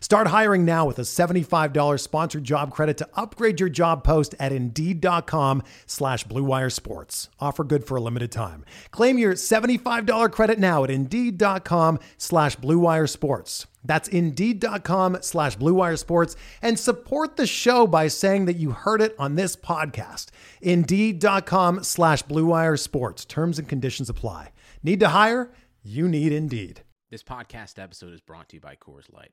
[0.00, 4.52] Start hiring now with a $75 sponsored job credit to upgrade your job post at
[4.52, 7.30] Indeed.com slash BlueWire Sports.
[7.40, 8.64] Offer good for a limited time.
[8.90, 13.66] Claim your $75 credit now at Indeed.com slash BlueWire Sports.
[13.84, 19.14] That's Indeed.com slash BlueWire Sports and support the show by saying that you heard it
[19.18, 20.26] on this podcast.
[20.60, 23.24] Indeed.com slash BlueWire Sports.
[23.24, 24.52] Terms and conditions apply.
[24.82, 25.50] Need to hire?
[25.82, 26.82] You need Indeed.
[27.10, 29.32] This podcast episode is brought to you by Coors Light.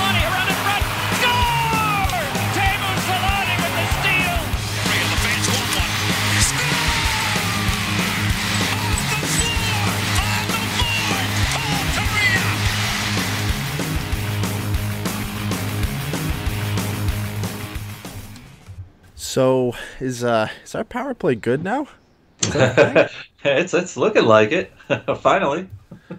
[19.31, 21.87] So is uh is our power play good now?
[22.41, 23.19] Is that a thing?
[23.45, 24.73] it's it's looking like it.
[25.21, 25.69] Finally.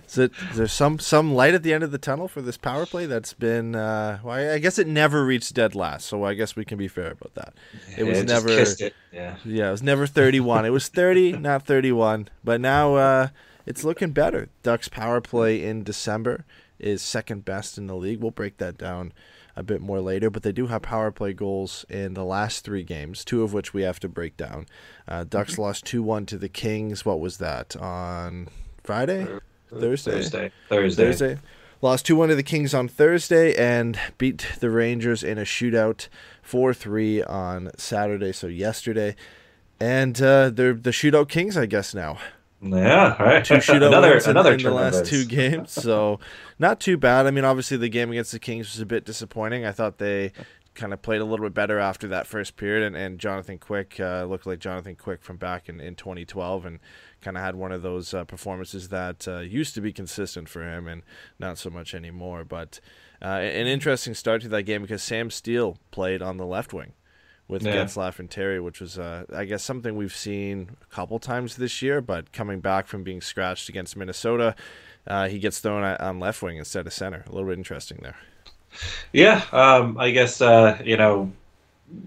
[0.08, 2.56] Is it is there some some light at the end of the tunnel for this
[2.56, 6.24] power play that's been uh well, I I guess it never reached dead last, so
[6.24, 7.52] I guess we can be fair about that.
[7.98, 8.94] It was just never kissed it.
[9.12, 9.36] Yeah.
[9.44, 10.64] Yeah, it was never 31.
[10.64, 12.30] it was 30, not 31.
[12.42, 13.28] But now uh,
[13.66, 14.48] it's looking better.
[14.62, 16.46] Ducks power play in December
[16.78, 18.20] is second best in the league.
[18.20, 19.12] We'll break that down
[19.56, 20.30] a bit more later.
[20.30, 23.74] But they do have power play goals in the last three games, two of which
[23.74, 24.66] we have to break down.
[25.06, 27.04] Uh, Ducks lost 2 1 to the Kings.
[27.04, 27.76] What was that?
[27.76, 28.48] On
[28.82, 29.26] Friday?
[29.70, 30.12] Thursday?
[30.12, 30.52] Thursday.
[30.68, 31.04] Thursday.
[31.04, 31.38] Thursday.
[31.80, 36.08] Lost 2 1 to the Kings on Thursday and beat the Rangers in a shootout
[36.42, 39.16] 4 3 on Saturday, so yesterday.
[39.80, 42.18] And uh, they're the shootout Kings, I guess, now.
[42.62, 43.44] Yeah, right.
[43.44, 46.20] Two shootout another wins in, another in the last two games, so
[46.58, 47.26] not too bad.
[47.26, 49.66] I mean, obviously, the game against the Kings was a bit disappointing.
[49.66, 50.32] I thought they
[50.74, 53.98] kind of played a little bit better after that first period, and, and Jonathan Quick
[53.98, 56.78] uh, looked like Jonathan Quick from back in, in 2012 and
[57.20, 60.62] kind of had one of those uh, performances that uh, used to be consistent for
[60.62, 61.02] him and
[61.38, 62.44] not so much anymore.
[62.44, 62.80] But
[63.20, 66.92] uh, an interesting start to that game because Sam Steele played on the left wing
[67.52, 67.76] with Yeah.
[67.76, 71.82] Getzlaf and Terry, which was, uh, I guess, something we've seen a couple times this
[71.82, 72.00] year.
[72.00, 74.56] But coming back from being scratched against Minnesota,
[75.06, 77.24] uh, he gets thrown on left wing instead of center.
[77.28, 78.16] A little bit interesting there.
[79.12, 81.30] Yeah, um, I guess uh, you know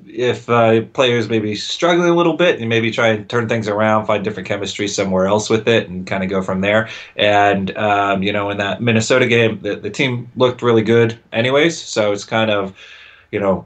[0.07, 4.07] if uh, players maybe struggling a little bit and maybe try and turn things around,
[4.07, 6.89] find different chemistry somewhere else with it, and kind of go from there.
[7.15, 11.79] And um, you know, in that Minnesota game, the, the team looked really good, anyways.
[11.79, 12.73] So it's kind of
[13.31, 13.65] you know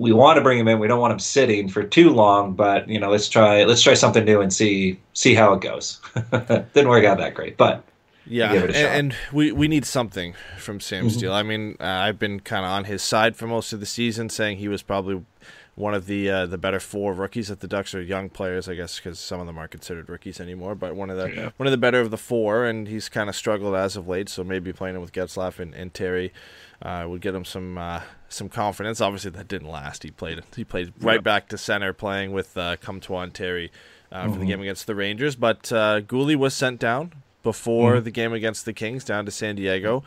[0.00, 0.78] we want to bring him in.
[0.78, 3.94] We don't want him sitting for too long, but you know, let's try let's try
[3.94, 6.00] something new and see see how it goes.
[6.32, 7.84] Didn't work out that great, but
[8.26, 11.16] Yeah, and, and we, we need something from Sam Mm-hmm.
[11.18, 11.32] Steele.
[11.32, 14.30] I mean, uh, I've been kind of on his side for most of the season,
[14.30, 15.22] saying he was probably
[15.74, 17.48] one of the uh, the better four rookies.
[17.48, 20.40] That the Ducks are young players, I guess, because some of them aren't considered rookies
[20.40, 20.74] anymore.
[20.74, 21.50] But one of the Yeah.
[21.58, 24.28] one of the better of the four, and he's kind of struggled as of late.
[24.30, 26.32] So maybe playing him with Getzlaf and, and Terry
[26.80, 28.00] uh, would get him some uh,
[28.30, 29.00] some confidence.
[29.00, 30.02] Obviously, that didn't last.
[30.02, 33.70] He played he played right back to center, playing with uh, Comtois and Terry
[34.10, 35.36] uh, for the game against the Rangers.
[35.36, 37.12] But uh, Guhle was sent down
[37.42, 40.02] before the game against the Kings down to San Diego.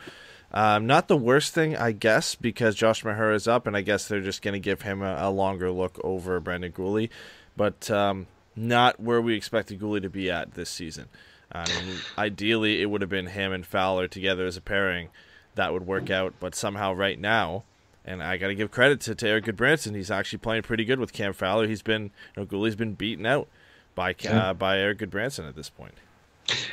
[0.52, 4.06] Um, not the worst thing, I guess, because Josh Maher is up, and I guess
[4.06, 7.10] they're just going to give him a, a longer look over Brendan Guhle,
[7.56, 11.06] but um, not where we expected Guhle to be at this season.
[11.50, 15.08] I mean, ideally, it would have been him and Fowler together as a pairing
[15.56, 16.34] that would work out.
[16.40, 17.64] But somehow, right now,
[18.04, 19.94] and I got to give credit to, to Erik Gudbranson.
[19.94, 21.66] He's actually playing pretty good with Cam Fowler.
[21.66, 22.04] He's been,
[22.36, 23.48] you know, Guhle's been beaten out
[23.94, 25.94] by uh, by Erik Gudbranson at this point.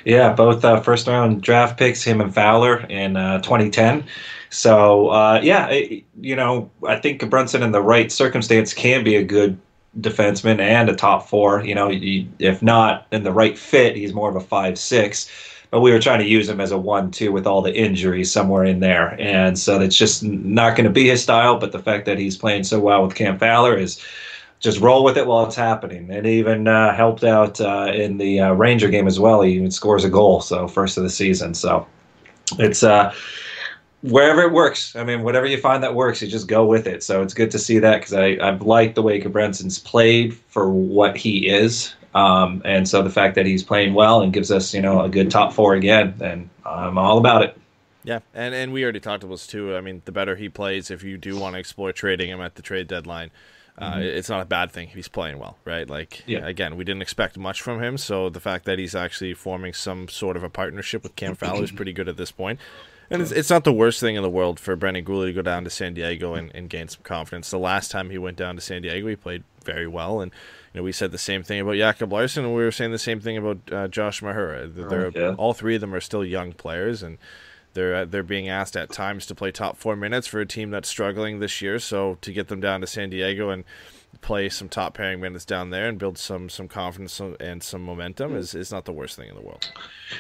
[0.04, 4.06] Yeah, both uh, first round draft picks, him and Fowler in uh, 2010.
[4.50, 9.16] So uh, yeah, it, you know, I think Brunson in the right circumstance can be
[9.16, 9.58] a good
[10.00, 11.64] defenseman and a top four.
[11.64, 15.30] You know, if not in the right fit, he's more of a five six.
[15.72, 18.30] But we were trying to use him as a one two with all the injuries
[18.32, 21.58] somewhere in there, and so that's just not going to be his style.
[21.58, 24.04] But the fact that he's playing so well with Cam Fowler is
[24.60, 26.12] just roll with it while it's happening.
[26.12, 29.42] And even uh, helped out uh, in the uh, Ranger game as well.
[29.42, 31.54] He even scores a goal, so first of the season.
[31.54, 31.88] So
[32.60, 33.14] it's uh,
[34.04, 34.96] wherever it works.
[34.96, 37.02] I mean, whatever you find that works, you just go with it.
[37.02, 40.70] So it's good to see that because I I've liked the way Branson's played for
[40.70, 41.96] what he is.
[42.14, 45.10] Um, and so the fact that he's playing well and gives us, you know, a
[45.10, 47.58] good top four again, then I'm all about it.
[48.04, 49.76] Yeah, and and we already talked about this too.
[49.76, 52.56] I mean, the better he plays, if you do want to explore trading him at
[52.56, 53.30] the trade deadline,
[53.78, 54.02] uh, mm-hmm.
[54.02, 54.88] it's not a bad thing.
[54.88, 55.90] He's playing well, right?
[55.90, 56.46] Like, yeah.
[56.46, 60.08] again, we didn't expect much from him, so the fact that he's actually forming some
[60.08, 62.60] sort of a partnership with Cam Fowler is pretty good at this point.
[63.12, 65.42] And it's, it's not the worst thing in the world for Brendan Guhle to go
[65.42, 67.52] down to San Diego and, and gain some confidence.
[67.52, 70.32] The last time he went down to San Diego, he played very well, and
[70.74, 73.00] you know we said the same thing about Jacob Larsson, and we were saying the
[73.00, 74.74] same thing about uh, Josh Mahura.
[74.74, 75.36] They're, oh, yeah.
[75.38, 77.18] All three of them are still young players, and
[77.74, 80.72] they're uh, they're being asked at times to play top four minutes for a team
[80.72, 81.80] that's struggling this year.
[81.80, 83.64] So to get them down to San Diego and
[84.20, 88.36] play some top pairing minutes down there and build some some confidence and some momentum
[88.36, 89.72] is, is not the worst thing in the world.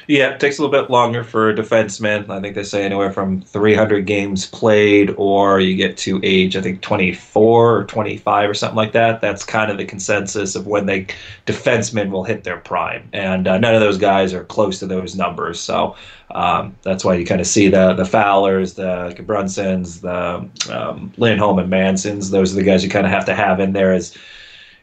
[0.07, 2.29] Yeah, it takes a little bit longer for a defenseman.
[2.29, 6.61] I think they say anywhere from 300 games played, or you get to age, I
[6.61, 9.21] think 24 or 25 or something like that.
[9.21, 11.07] That's kind of the consensus of when they
[11.45, 15.15] defensemen will hit their prime, and uh, none of those guys are close to those
[15.15, 15.59] numbers.
[15.59, 15.95] So
[16.35, 21.59] um, that's why you kind of see the the Fowlers, the Brunsons, the um, Lindholm
[21.59, 22.31] and Mansons.
[22.31, 24.17] Those are the guys you kind of have to have in there as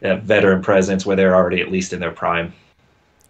[0.02, 2.52] uh, veteran presence where they're already at least in their prime.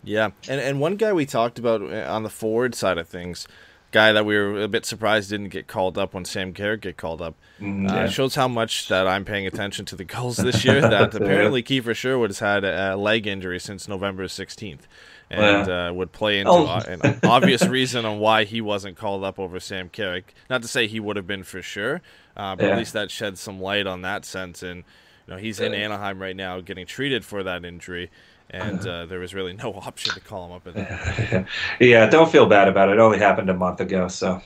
[0.05, 3.49] Yeah, and and one guy we talked about uh, on the forward side of things,
[3.91, 6.97] guy that we were a bit surprised didn't get called up when Sam Carrick get
[6.97, 8.05] called up, mm, yeah.
[8.05, 10.81] uh, shows how much that I'm paying attention to the goals this year.
[10.81, 14.83] that apparently Kiefer Sherwood has had a leg injury since November 16th
[15.31, 16.81] and uh, would play into oh.
[16.87, 20.35] an obvious reason on why he wasn't called up over Sam Carrick.
[20.49, 22.01] Not to say he would have been for sure,
[22.37, 22.73] uh, but yeah.
[22.73, 24.63] at least that sheds some light on that sense.
[24.63, 24.85] And
[25.27, 28.11] you know, he's in Anaheim right now, getting treated for that injury.
[28.51, 30.75] And uh, there was really no option to call him up.
[30.75, 31.45] Yeah.
[31.81, 32.93] yeah, don't feel bad about it.
[32.93, 34.41] It only happened a month ago, so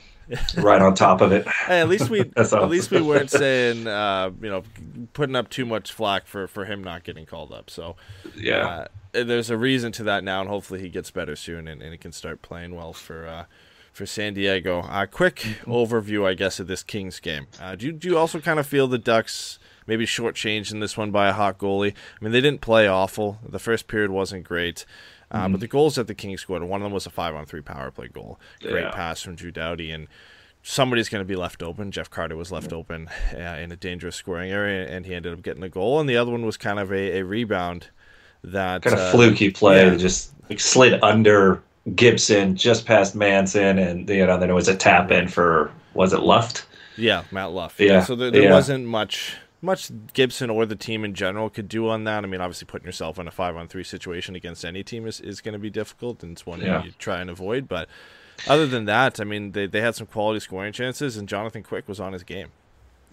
[0.57, 1.47] right on top of it.
[1.47, 4.63] Hey, at least we at least we weren't saying uh, you know
[5.13, 7.69] putting up too much flack for for him not getting called up.
[7.69, 7.95] So
[8.35, 11.81] yeah, uh, there's a reason to that now, and hopefully he gets better soon and,
[11.81, 13.45] and he can start playing well for uh,
[13.93, 14.81] for San Diego.
[14.81, 15.71] Uh, quick mm-hmm.
[15.71, 17.47] overview, I guess, of this Kings game.
[17.61, 20.97] Uh, do you, do you also kind of feel the Ducks maybe shortchanged in this
[20.97, 21.93] one by a hot goalie?
[21.93, 23.37] I mean, they didn't play awful.
[23.47, 24.85] The first period wasn't great.
[25.29, 25.53] Uh, mm-hmm.
[25.53, 27.61] But the goals that the Kings scored, one of them was a five on three
[27.61, 28.39] power play goal.
[28.61, 28.91] Great yeah.
[28.91, 29.91] pass from Drew Doughty.
[29.91, 30.07] And
[30.63, 31.91] somebody's going to be left open.
[31.91, 35.43] Jeff Carter was left open uh, in a dangerous scoring area, and he ended up
[35.43, 35.99] getting a goal.
[35.99, 37.89] And the other one was kind of a, a rebound
[38.43, 39.95] that kind of uh, fluky play, yeah.
[39.95, 41.61] just like slid under
[41.95, 46.13] Gibson just past Manson, and you know then it was a tap in for was
[46.13, 46.67] it Luff?
[46.97, 47.79] Yeah, Matt Luff.
[47.79, 47.87] Yeah.
[47.87, 48.51] yeah so there, there yeah.
[48.51, 52.23] wasn't much much Gibson or the team in general could do on that.
[52.23, 55.21] I mean, obviously putting yourself in a five on three situation against any team is,
[55.21, 56.83] is going to be difficult, and it's one yeah.
[56.83, 57.67] you try and avoid.
[57.67, 57.87] But
[58.47, 61.87] other than that, I mean, they they had some quality scoring chances, and Jonathan Quick
[61.87, 62.49] was on his game.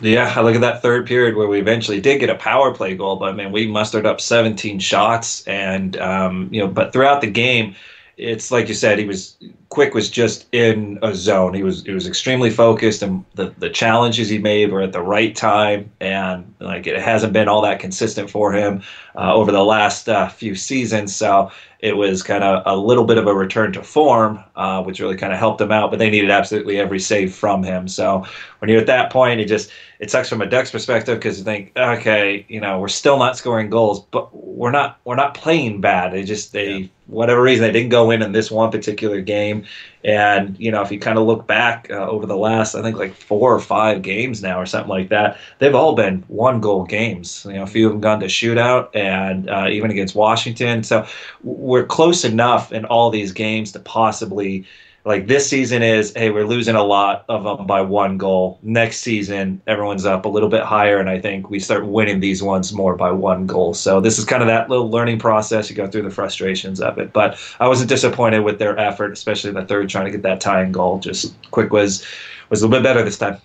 [0.03, 2.97] Yeah, I look at that third period where we eventually did get a power play
[2.97, 7.21] goal, but I mean we mustered up 17 shots, and um, you know, but throughout
[7.21, 7.75] the game,
[8.17, 9.37] it's like you said, he was
[9.71, 11.55] quick was just in a zone.
[11.55, 15.01] He was he was extremely focused, and the the challenges he made were at the
[15.01, 18.83] right time, and like it hasn't been all that consistent for him
[19.17, 21.15] uh, over the last uh, few seasons.
[21.15, 25.01] So it was kind of a little bit of a return to form, uh, which
[25.01, 25.91] really kind of helped him out.
[25.91, 27.89] But they needed absolutely every save from him.
[27.89, 28.27] So
[28.59, 31.45] when you're at that point, it just it sucks from a Ducks perspective because you
[31.45, 35.81] think, okay, you know, we're still not scoring goals, but we're not we're not playing
[35.81, 36.13] bad.
[36.13, 36.87] They just they yeah.
[37.07, 39.60] whatever reason they didn't go in in this one particular game.
[40.05, 42.97] And you know, if you kind of look back uh, over the last, I think
[42.97, 46.85] like four or five games now or something like that, they've all been one goal
[46.85, 47.45] games.
[47.49, 50.83] You know, a few of them gone to shootout, and uh, even against Washington.
[50.83, 51.07] So
[51.43, 54.65] we're close enough in all these games to possibly
[55.05, 58.99] like this season is hey we're losing a lot of them by one goal next
[58.99, 62.73] season everyone's up a little bit higher and i think we start winning these ones
[62.73, 65.87] more by one goal so this is kind of that little learning process you go
[65.87, 69.89] through the frustrations of it but i wasn't disappointed with their effort especially the third
[69.89, 72.07] trying to get that tying goal just quick was
[72.51, 73.41] was a little bit better this time.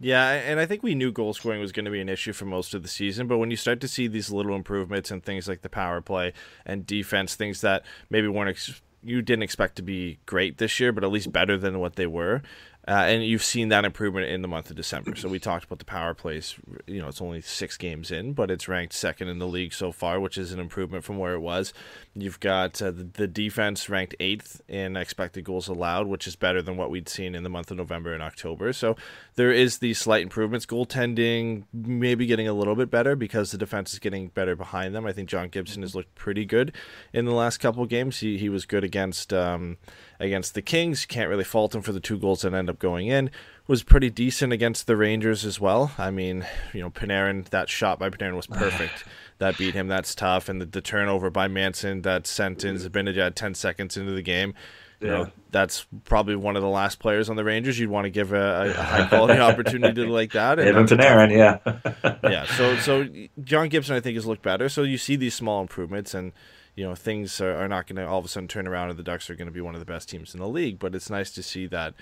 [0.00, 2.44] Yeah, and I think we knew goal scoring was going to be an issue for
[2.44, 3.26] most of the season.
[3.26, 6.32] But when you start to see these little improvements and things like the power play
[6.66, 10.92] and defense, things that maybe weren't ex- you didn't expect to be great this year,
[10.92, 12.42] but at least better than what they were.
[12.86, 15.14] Uh, and you've seen that improvement in the month of December.
[15.16, 16.54] So we talked about the power plays.
[16.86, 19.90] You know, it's only six games in, but it's ranked second in the league so
[19.90, 21.72] far, which is an improvement from where it was.
[22.14, 26.60] You've got uh, the, the defense ranked eighth in expected goals allowed, which is better
[26.60, 28.74] than what we'd seen in the month of November and October.
[28.74, 28.96] So
[29.36, 30.66] there is these slight improvements.
[30.66, 35.06] Goaltending maybe getting a little bit better because the defense is getting better behind them.
[35.06, 36.72] I think John Gibson has looked pretty good
[37.14, 38.18] in the last couple games.
[38.18, 39.32] He he was good against.
[39.32, 39.78] Um,
[40.24, 41.02] against the Kings.
[41.02, 43.30] You can't really fault him for the two goals that end up going in.
[43.66, 45.92] Was pretty decent against the Rangers as well.
[45.96, 49.04] I mean, you know, Panarin, that shot by Panarin was perfect.
[49.38, 49.88] that beat him.
[49.88, 50.48] That's tough.
[50.48, 54.54] And the, the turnover by Manson that sent in Zibanejad 10 seconds into the game.
[55.00, 58.10] You know, that's probably one of the last players on the Rangers you'd want to
[58.10, 60.58] give a, a high quality opportunity like that.
[60.58, 62.16] And Even Panarin, yeah.
[62.30, 62.44] yeah.
[62.46, 63.06] So, so
[63.42, 64.70] John Gibson, I think, has looked better.
[64.70, 66.32] So you see these small improvements and
[66.74, 68.98] you know things are, are not going to all of a sudden turn around and
[68.98, 70.78] the Ducks are going to be one of the best teams in the league.
[70.78, 71.94] But it's nice to see that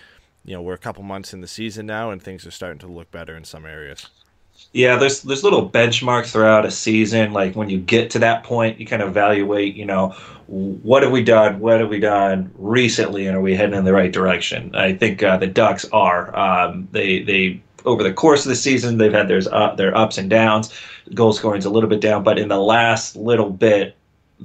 [0.45, 2.87] you know we're a couple months in the season now and things are starting to
[2.87, 4.09] look better in some areas.
[4.73, 7.33] Yeah, there's there's little benchmarks throughout a season.
[7.33, 9.75] Like when you get to that point, you kind of evaluate.
[9.75, 10.11] You know,
[10.47, 11.59] what have we done?
[11.61, 14.75] What have we done recently, and are we heading in the right direction?
[14.75, 16.37] I think uh, the Ducks are.
[16.37, 20.19] Um, they they over the course of the season, they've had their uh, their ups
[20.19, 20.73] and downs.
[21.15, 23.97] Goal scoring's a little bit down, but in the last little bit,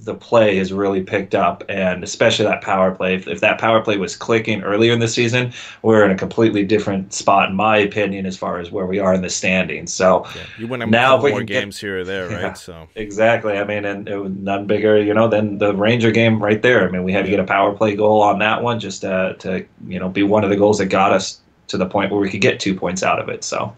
[0.04, 3.16] the play has really picked up, and especially that power play.
[3.16, 6.64] If, if, that power play was clicking earlier in the season, we're in a completely
[6.64, 9.94] different spot, in my opinion, as far as where we are in the standings.
[9.94, 12.42] So yeah, you win now more games get, here or there, right?
[12.42, 13.58] Yeah, so exactly.
[13.58, 16.88] I mean, and it was none bigger, you know, than the Ranger game right there.
[16.88, 19.36] I mean, we had to get a power play goal on that one just to,
[19.40, 22.22] to you know be one of the goals that got us to the point where
[22.22, 23.44] we could get two points out of it.
[23.44, 23.76] So.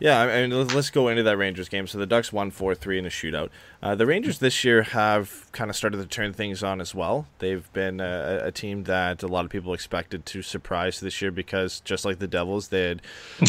[0.00, 1.86] Yeah, I mean, let's go into that Rangers game.
[1.86, 3.50] So the Ducks won 4 3 in a shootout.
[3.82, 7.26] Uh, the Rangers this year have kind of started to turn things on as well.
[7.38, 11.30] They've been a, a, team that a lot of people expected to surprise this year
[11.30, 13.02] because, just like the Devils, they had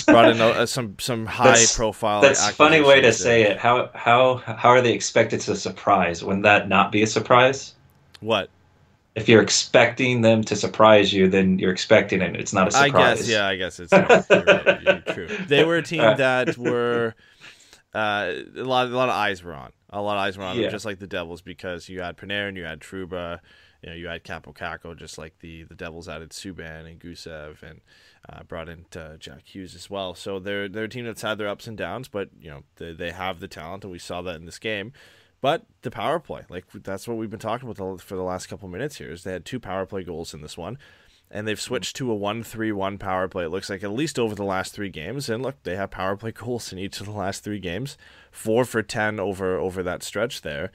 [0.05, 2.22] brought in a, some some high profile.
[2.22, 3.58] That's a funny way to say it.
[3.58, 6.22] How how how are they expected to surprise?
[6.22, 7.75] Wouldn't that not be a surprise?
[8.20, 8.50] What?
[9.15, 12.36] If you're expecting them to surprise you, then you're expecting it.
[12.36, 12.94] It's not a surprise.
[12.94, 15.27] I guess, yeah, I guess it's not, you're right, you're true.
[15.48, 17.13] They were a team that were
[17.94, 19.74] uh, a lot, a lot of eyes were on.
[19.89, 20.63] A lot of eyes were on yeah.
[20.63, 23.39] them, just like the Devils, because you had Panarin, you had Trouba,
[23.84, 27.63] you know, you had Kaapo Kakko, just like the the Devils added Subban and Gusev
[27.63, 27.82] and
[28.30, 30.13] uh, brought in uh, Jack Hughes as well.
[30.15, 32.94] So they're they're a team that's had their ups and downs, but you know they
[32.94, 34.94] they have the talent, and we saw that in this game.
[35.42, 38.70] But the power play, like that's what we've been talking about for the last couple
[38.70, 40.78] minutes here, is they had two power play goals in this one,
[41.32, 41.62] and they've hmm.
[41.62, 43.46] switched to a one-three-one power play.
[43.46, 46.16] It looks like at least over the last three games, and look, they have power
[46.16, 47.98] play goals in each of the last three games,
[48.32, 50.72] four for ten over over that stretch there,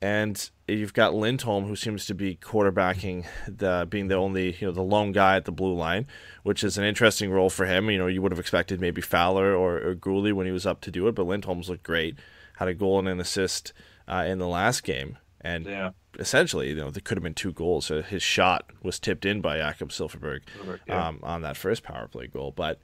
[0.00, 4.72] and you've got Lindholm who seems to be quarterbacking the being the only you know
[4.72, 6.06] the lone guy at the blue line,
[6.44, 7.90] which is an interesting role for him.
[7.90, 10.80] You know, you would have expected maybe Fowler or, or Guhle when he was up
[10.82, 12.16] to do it, but Lindholm's looked great,
[12.58, 13.72] had a goal and an assist
[14.08, 15.90] uh, in the last game, and yeah.
[16.18, 17.86] essentially, you know, there could have been two goals.
[17.86, 20.40] So his shot was tipped in by Jakob Silfverberg
[20.86, 21.08] yeah.
[21.08, 22.80] um, on that first power play goal, but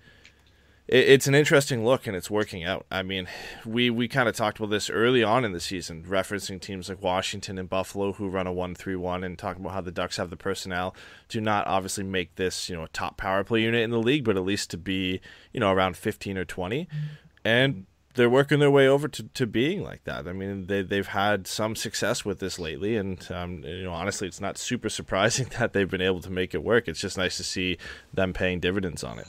[0.90, 2.84] it, it's an interesting look and it's working out.
[2.90, 3.28] I mean,
[3.64, 7.02] we we kind of talked about this early on in the season, referencing teams like
[7.02, 10.36] Washington and Buffalo who run a one-three-one, and talking about how the Ducks have the
[10.36, 10.94] personnel
[11.28, 14.24] to not obviously make this you know a top power play unit in the league,
[14.24, 15.20] but at least to be
[15.52, 16.88] you know around fifteen or twenty.
[17.42, 20.26] And they're working their way over to, to being like that.
[20.26, 24.26] I mean, they they've had some success with this lately, and um, you know, honestly,
[24.26, 26.88] it's not super surprising that they've been able to make it work.
[26.88, 27.78] It's just nice to see
[28.12, 29.26] them paying dividends on it.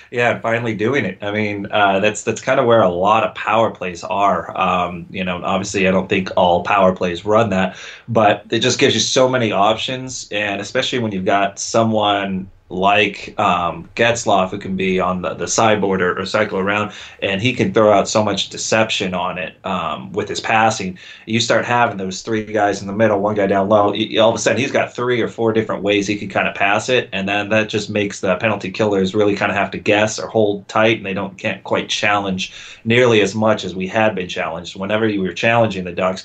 [0.10, 1.18] yeah, finally doing it.
[1.22, 4.56] I mean, uh, that's that's kind of where a lot of power plays are.
[4.58, 7.76] Um, you know, obviously, I don't think all power plays run that,
[8.08, 13.34] but it just gives you so many options, and especially when you've got someone like
[13.38, 17.54] um, Getzlaf, who can be on the, the sideboard or, or, cycle around, and he
[17.54, 20.98] can throw out so much deception on it um, with his passing.
[21.24, 23.94] You start having those three guys in the middle, one guy down low.
[24.20, 26.54] All of a sudden, he's got three or four different ways he can kind of
[26.54, 29.78] pass it, and then that just makes the penalty killers really kind of have to
[29.78, 32.52] guess or hold tight, and they don't can't quite challenge
[32.84, 34.76] nearly as much as we had been challenged.
[34.76, 36.24] Whenever you were challenging the Ducks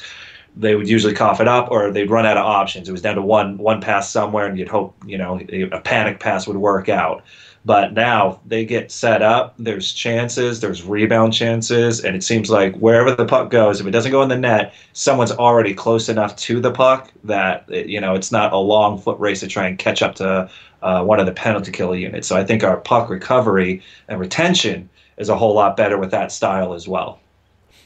[0.55, 2.87] they would usually cough it up or they'd run out of options.
[2.87, 5.39] It was down to one one pass somewhere, and you'd hope you know
[5.71, 7.23] a panic pass would work out.
[7.65, 9.55] But now they get set up.
[9.57, 10.59] There's chances.
[10.59, 14.21] There's rebound chances, and it seems like wherever the puck goes, if it doesn't go
[14.21, 18.53] in the net, someone's already close enough to the puck that you know it's not
[18.53, 20.49] a long foot race to try and catch up to
[20.81, 22.27] uh, one of the penalty killer units.
[22.27, 26.31] So I think our puck recovery and retention is a whole lot better with that
[26.31, 27.19] style as well.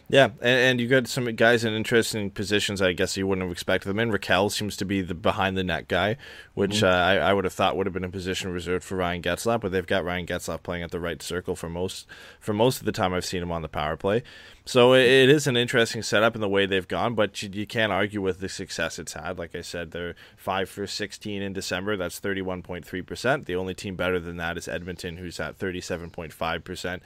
[0.09, 2.81] Yeah, and, and you got some guys in interesting positions.
[2.81, 4.11] I guess you wouldn't have expected them in.
[4.11, 6.15] Rakell seems to be the behind the net guy,
[6.53, 6.85] which mm-hmm.
[6.85, 9.59] uh, I, I, would have thought would have been a position reserved for Ryan Getzlaf,
[9.59, 12.07] but they've got Ryan Getzlaf playing at the right circle for most
[12.39, 14.23] for most of the time I've seen him on the power play.
[14.63, 17.67] So it, it is an interesting setup in the way they've gone, but you, you
[17.67, 19.37] can't argue with the success it's had.
[19.37, 21.97] Like I said, they're five for sixteen in December.
[21.97, 23.45] That's thirty one point three percent.
[23.45, 27.03] The only team better than that is Edmonton, who's at thirty seven point five percent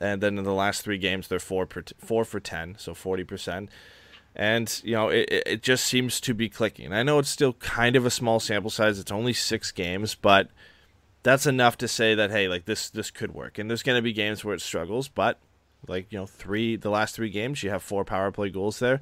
[0.00, 2.94] and then in the last three games they're four per t- four for ten, so
[2.94, 3.70] forty percent.
[4.34, 6.92] And you know it, it just seems to be clicking.
[6.92, 10.48] I know it's still kind of a small sample size; it's only six games, but
[11.22, 13.58] that's enough to say that hey, like this this could work.
[13.58, 15.38] And there's going to be games where it struggles, but
[15.86, 19.00] like you know, three the last three games you have four power play goals there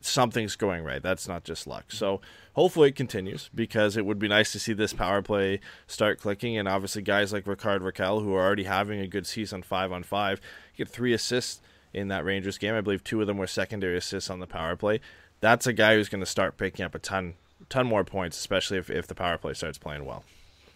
[0.00, 1.02] something's going right.
[1.02, 1.86] That's not just luck.
[1.88, 2.20] So
[2.54, 6.56] hopefully it continues because it would be nice to see this power play start clicking.
[6.56, 10.02] And obviously, guys like Rickard Rakell, who are already having a good season five on
[10.02, 10.40] five,
[10.76, 11.60] get three assists
[11.92, 12.74] in that Rangers game.
[12.74, 15.00] I believe two of them were secondary assists on the power play.
[15.40, 17.34] That's a guy who's going to start picking up a ton,
[17.68, 20.24] ton more points, especially if, if the power play starts playing well.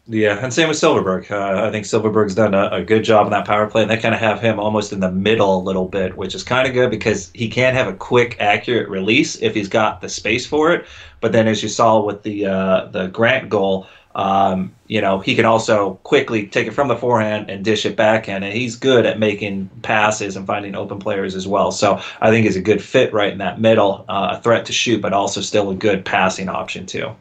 [0.08, 1.30] Yeah, and same with Silfverberg.
[1.30, 3.96] Uh, I think Silfverberg's done a, a, good job in that power play, and they
[3.96, 6.74] kind of have him almost in the middle a little bit, which is kind of
[6.74, 10.72] good because he can have a quick, accurate release if he's got the space for
[10.72, 10.86] it.
[11.20, 15.36] But then, as you saw with the uh, the Grant goal, um, you know he
[15.36, 19.06] can also quickly take it from the forehand and dish it backhand, and he's good
[19.06, 21.70] at making passes and finding open players as well.
[21.70, 24.72] So I think he's a good fit right in that middle, uh, a threat to
[24.72, 27.14] shoot, but also still a good passing option too.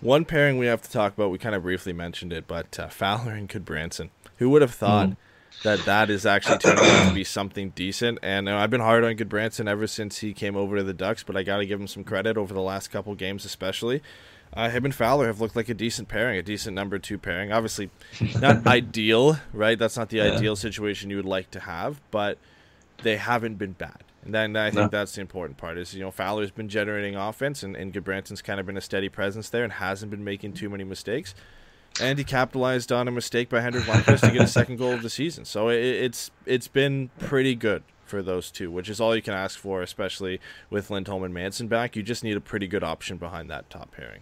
[0.00, 2.88] One pairing we have to talk about, we kind of briefly mentioned it, but uh,
[2.88, 4.10] Fowler and Gudbranson.
[4.38, 5.16] Who would have thought mm.
[5.62, 8.18] that that is actually turning out to be something decent?
[8.22, 11.22] And uh, I've been hard on Gudbranson ever since he came over to the Ducks,
[11.22, 14.02] but I got to give him some credit over the last couple games, especially.
[14.52, 17.52] Uh, him and Fowler have looked like a decent pairing, a decent number two pairing.
[17.52, 17.90] Obviously,
[18.40, 19.78] not ideal, right?
[19.78, 20.32] That's not the yeah.
[20.32, 22.38] ideal situation you would like to have, but
[23.02, 24.02] they haven't been bad.
[24.22, 24.98] And then I think no.
[24.98, 28.60] that's the important part is, you know, Fowler's been generating offense and, and Gudbranson's kind
[28.60, 31.34] of been a steady presence there and hasn't been making too many mistakes.
[32.00, 35.02] And he capitalized on a mistake by Henrik Lundqvist to get a second goal of
[35.02, 35.44] the season.
[35.44, 39.34] So it, it's it's been pretty good for those two, which is all you can
[39.34, 41.96] ask for, especially with Lindholm and Manson back.
[41.96, 44.20] You just need a pretty good option behind that top pairing.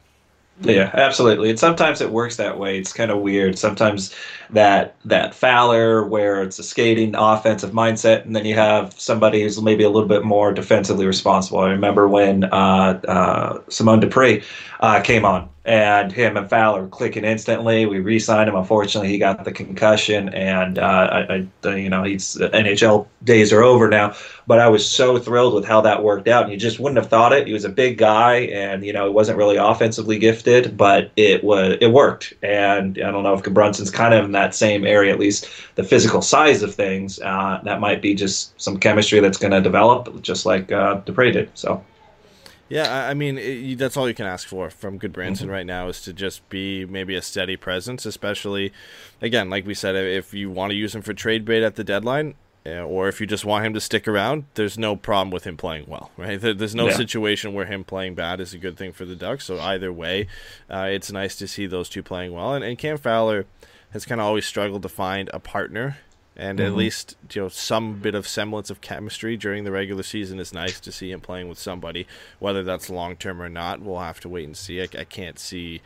[0.60, 1.50] Yeah, absolutely.
[1.50, 2.78] And sometimes it works that way.
[2.78, 3.56] It's kind of weird.
[3.56, 4.12] Sometimes
[4.50, 9.60] that that Fowler, where it's a skating offensive mindset, and then you have somebody who's
[9.62, 11.60] maybe a little bit more defensively responsible.
[11.60, 14.44] I remember when uh, uh, Simon Despres
[14.80, 17.84] uh, came on and him and Fowler clicking instantly.
[17.84, 18.56] We re-signed him.
[18.56, 20.82] Unfortunately, he got the concussion, and uh,
[21.28, 24.14] I, I, you know, he's NHL days are over now.
[24.46, 27.10] But I was so thrilled with how that worked out, and you just wouldn't have
[27.10, 27.46] thought it.
[27.46, 31.44] He was a big guy, and you know, he wasn't really offensively gifted, but it
[31.44, 32.32] was it worked.
[32.42, 35.84] And I don't know if Brunson's kind of in that same area, at least the
[35.84, 37.20] physical size of things.
[37.20, 41.34] Uh, that might be just some chemistry that's going to develop, just like uh, Despres
[41.34, 41.50] did.
[41.52, 41.84] So.
[42.68, 45.50] Yeah, I mean it, that's all you can ask for from Gudbranson mm-hmm.
[45.50, 48.72] right now is to just be maybe a steady presence, especially
[49.22, 51.84] again, like we said, if you want to use him for trade bait at the
[51.84, 52.34] deadline,
[52.66, 55.56] eh, or if you just want him to stick around, there's no problem with him
[55.56, 56.40] playing well, right?
[56.40, 56.96] There's no yeah.
[56.96, 59.46] situation where him playing bad is a good thing for the Ducks.
[59.46, 60.26] So either way,
[60.68, 62.54] uh, it's nice to see those two playing well.
[62.54, 63.46] And, and Cam Fowler
[63.92, 65.96] has kind of always struggled to find a partner
[66.38, 66.68] and mm-hmm.
[66.68, 70.54] at least you know some bit of semblance of chemistry during the regular season is
[70.54, 72.06] nice to see him playing with somebody.
[72.38, 74.80] Whether that's long term or not, we'll have to wait and see.
[74.80, 75.82] I, I can't see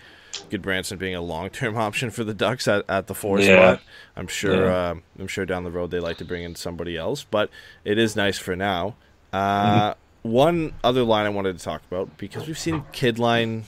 [0.51, 3.75] Gudbranson being a long term option for the Ducks at, at the four yeah.
[3.75, 3.83] spot.
[4.15, 4.75] I'm sure yeah.
[4.75, 7.51] uh, I'm sure down the road they like to bring in somebody else, but
[7.85, 8.95] it is nice for now.
[9.33, 9.99] Uh, mm-hmm.
[10.31, 13.65] One other line I wanted to talk about because we've seen kid line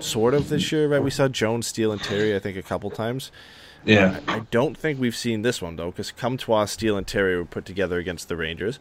[0.00, 1.02] sort of this year, right?
[1.02, 3.30] We saw Jones, Steele, and Terry I think a couple times.
[3.84, 4.20] Yeah.
[4.26, 7.44] Uh, I don't think we've seen this one, though, because Comtois, Steele, and Terry were
[7.44, 8.78] put together against the Rangers.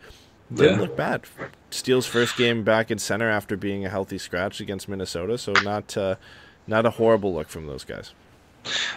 [0.54, 0.82] Didn't yeah.
[0.82, 1.24] look bad.
[1.70, 5.98] Steele's first game back in center after being a healthy scratch against Minnesota, so not
[5.98, 6.16] uh,
[6.68, 8.13] not a horrible look from those guys.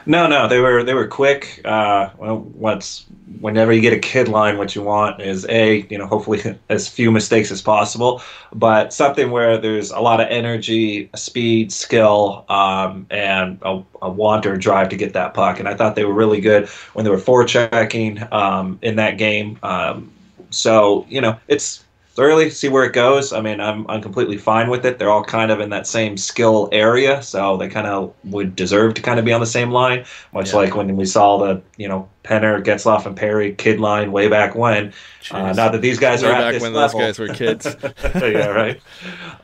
[0.06, 1.60] No, no, they were they were quick.
[1.64, 3.04] Uh, well, what's
[3.40, 6.88] whenever you get a kid line, what you want is a you know hopefully as
[6.88, 13.06] few mistakes as possible, but something where there's a lot of energy, speed, skill, um,
[13.10, 15.58] and a, a want or drive to get that puck.
[15.58, 19.58] And I thought they were really good when they were forechecking um, in that game.
[19.62, 20.12] Um,
[20.50, 21.84] so you know it's
[22.18, 23.32] Early, see where it goes.
[23.32, 24.98] I mean, I'm I'm completely fine with it.
[24.98, 28.94] They're all kind of in that same skill area, so they kind of would deserve
[28.94, 30.04] to kind of be on the same line.
[30.32, 30.56] Much Yeah.
[30.60, 34.54] like when we saw the you know Penner, Getzlaf, and Perry kid line way back
[34.54, 34.92] when.
[35.30, 36.98] Uh, not that these guys Way are at back this when level.
[37.00, 37.66] those guys were kids.
[38.14, 38.80] yeah, right.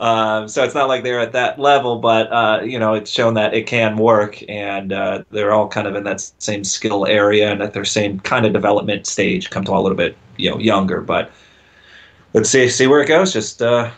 [0.00, 3.34] Um, so it's not like they're at that level, but uh, you know, it's shown
[3.34, 7.50] that it can work, and uh, they're all kind of in that same skill area
[7.50, 9.50] and at their same kind of development stage.
[9.50, 11.30] Come to a little bit, you know, younger, but
[12.32, 13.32] let's see see where it goes.
[13.32, 13.90] Just uh,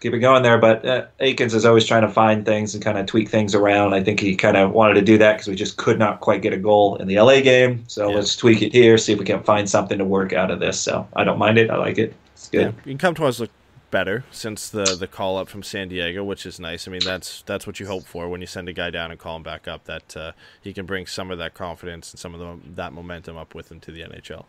[0.00, 0.58] keep it going there.
[0.58, 3.94] But uh, Eakins is always trying to find things and kind of tweak things around.
[3.94, 6.42] I think he kind of wanted to do that because we just could not quite
[6.42, 7.84] get a goal in the LA game.
[7.88, 8.16] So Yeah.
[8.16, 10.78] let's tweak it here, see if we can find something to work out of this.
[10.80, 11.70] So I don't mind it.
[11.70, 12.14] I like it.
[12.34, 12.60] It's good.
[12.60, 13.50] Yeah, you can come to us look
[13.90, 16.88] better since the the call up from San Diego, which is nice.
[16.88, 19.20] I mean, that's that's what you hope for when you send a guy down and
[19.20, 19.84] call him back up.
[19.84, 23.36] That uh, he can bring some of that confidence and some of the, that momentum
[23.36, 24.46] up with him to the NHL.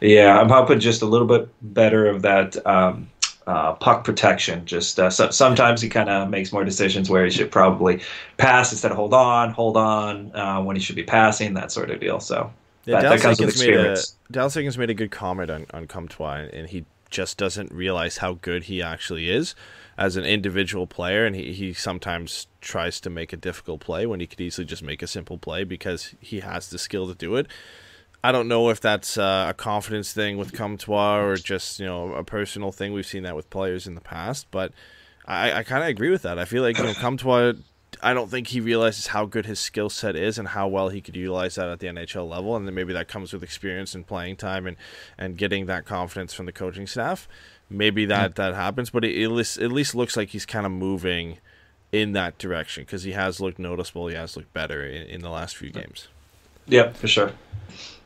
[0.00, 3.10] Yeah, I'm hoping just a little bit better of that um,
[3.46, 4.64] uh, puck protection.
[4.66, 8.02] Just uh, so, sometimes he kind of makes more decisions where he should probably
[8.36, 11.90] pass instead of hold on, hold on uh, when he should be passing, that sort
[11.90, 12.20] of deal.
[12.20, 12.52] So
[12.84, 14.16] Yeah, that, that Dallas comes with Eakins made a experience.
[14.30, 18.64] Dallas made a good comment on on Comtois, and he just doesn't realize how good
[18.64, 19.54] he actually is
[19.98, 24.20] as an individual player, and he, he sometimes tries to make a difficult play when
[24.20, 27.36] he could easily just make a simple play because he has the skill to do
[27.36, 27.46] it.
[28.24, 32.12] I don't know if that's uh, a confidence thing with Comtois or just you know
[32.14, 32.92] a personal thing.
[32.92, 34.72] We've seen that with players in the past, but
[35.26, 36.38] I, I kind of agree with that.
[36.38, 37.54] I feel like you know Comtois.
[38.02, 41.00] I don't think he realizes how good his skill set is and how well he
[41.00, 44.06] could utilize that at the NHL level, and then maybe that comes with experience and
[44.06, 44.76] playing time and,
[45.18, 47.28] and getting that confidence from the coaching staff.
[47.68, 50.72] Maybe that that happens, but it, at least at least looks like he's kind of
[50.72, 51.38] moving
[51.90, 54.08] in that direction because he has looked noticeable.
[54.08, 56.08] He has looked better in, in the last few games.
[56.66, 57.32] Yep, for sure.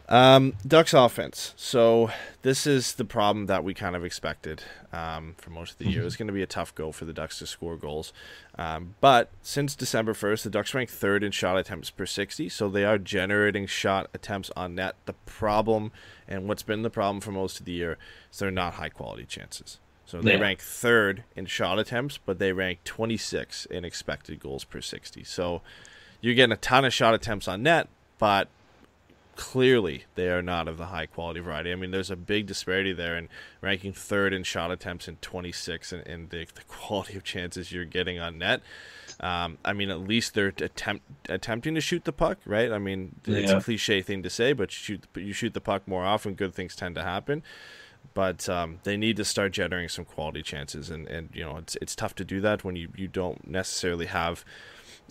[0.09, 1.53] Um, Ducks offense.
[1.57, 2.11] So
[2.43, 6.05] this is the problem that we kind of expected um, for most of the year.
[6.05, 8.13] It's going to be a tough go for the Ducks to score goals.
[8.57, 12.69] Um, but since December 1st, the Ducks rank third in shot attempts per 60, so
[12.69, 14.95] they are generating shot attempts on net.
[15.07, 15.91] The problem,
[16.29, 17.99] and what's been the problem for most of the year,
[18.33, 19.79] is they're not high quality chances.
[20.07, 20.41] So they Yeah.
[20.41, 25.25] rank third in shot attempts, but they rank 26 in expected goals per 60.
[25.25, 25.63] So
[26.21, 27.89] you're getting a ton of shot attempts on net,
[28.21, 28.47] but
[29.37, 31.71] clearly they are not of the high quality variety.
[31.71, 33.29] I mean, there's a big disparity there in
[33.61, 37.85] ranking third in shot attempts and 26 in, in the, the quality of chances you're
[37.85, 38.63] getting on net.
[39.21, 42.73] Um, I mean, at least they're attempt, attempting to shoot the puck, right?
[42.73, 45.87] I mean, it's a cliche thing to say, but you shoot, you shoot the puck
[45.87, 47.43] more often, good things tend to happen.
[48.15, 51.77] But um, they need to start generating some quality chances, and, and you know it's
[51.83, 54.45] it's tough to do that when you, you don't necessarily have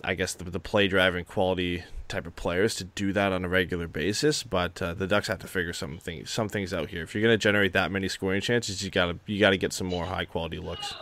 [0.04, 3.48] I guess the, the play driving quality type of players to do that on a
[3.48, 4.42] regular basis.
[4.42, 7.02] But uh, the Ducks have to figure some things some things out here.
[7.02, 9.58] If you're going to generate that many scoring chances, you got to you got to
[9.58, 10.94] get some more high quality looks.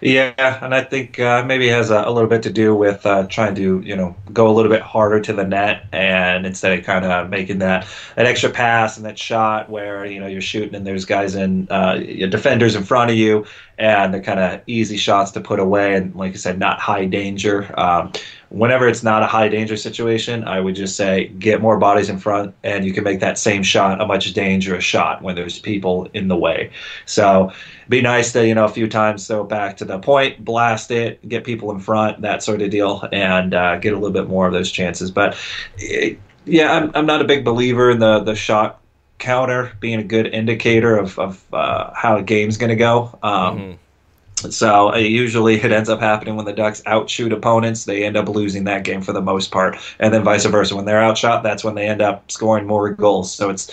[0.00, 3.06] Yeah, and I think uh, maybe it has a, a little bit to do with
[3.06, 6.76] uh, trying to, you know, go a little bit harder to the net, and instead
[6.76, 10.40] of kind of making that that extra pass and that shot where you know you're
[10.40, 13.46] shooting and there's guys in uh, defenders in front of you,
[13.78, 17.04] and they're kind of easy shots to put away, and like I said, not high
[17.04, 17.72] danger.
[17.78, 18.12] Um,
[18.50, 22.18] whenever it's not a high danger situation, I would just say get more bodies in
[22.18, 26.08] front, and you can make that same shot a much dangerous shot when there's people
[26.14, 26.70] in the way.
[27.06, 27.52] So
[27.88, 30.90] be nice to you know a few times throw it back to the point, blast
[30.90, 34.28] it, get people in front, that sort of deal, and uh, get a little bit
[34.28, 35.10] more of those chances.
[35.10, 35.36] But
[35.80, 38.80] eh, yeah, I'm I'm not a big believer in the the shot
[39.24, 42.94] counter being a good indicator of of uh, how a game's going to go.
[43.22, 44.50] Um, Mhm.
[44.50, 48.28] so uh, usually it ends up happening when the Ducks outshoot opponents, they end up
[48.28, 50.76] losing that game for the most part, and then vice versa.
[50.76, 53.32] When they're outshot, that's when they end up scoring more goals.
[53.34, 53.70] So it's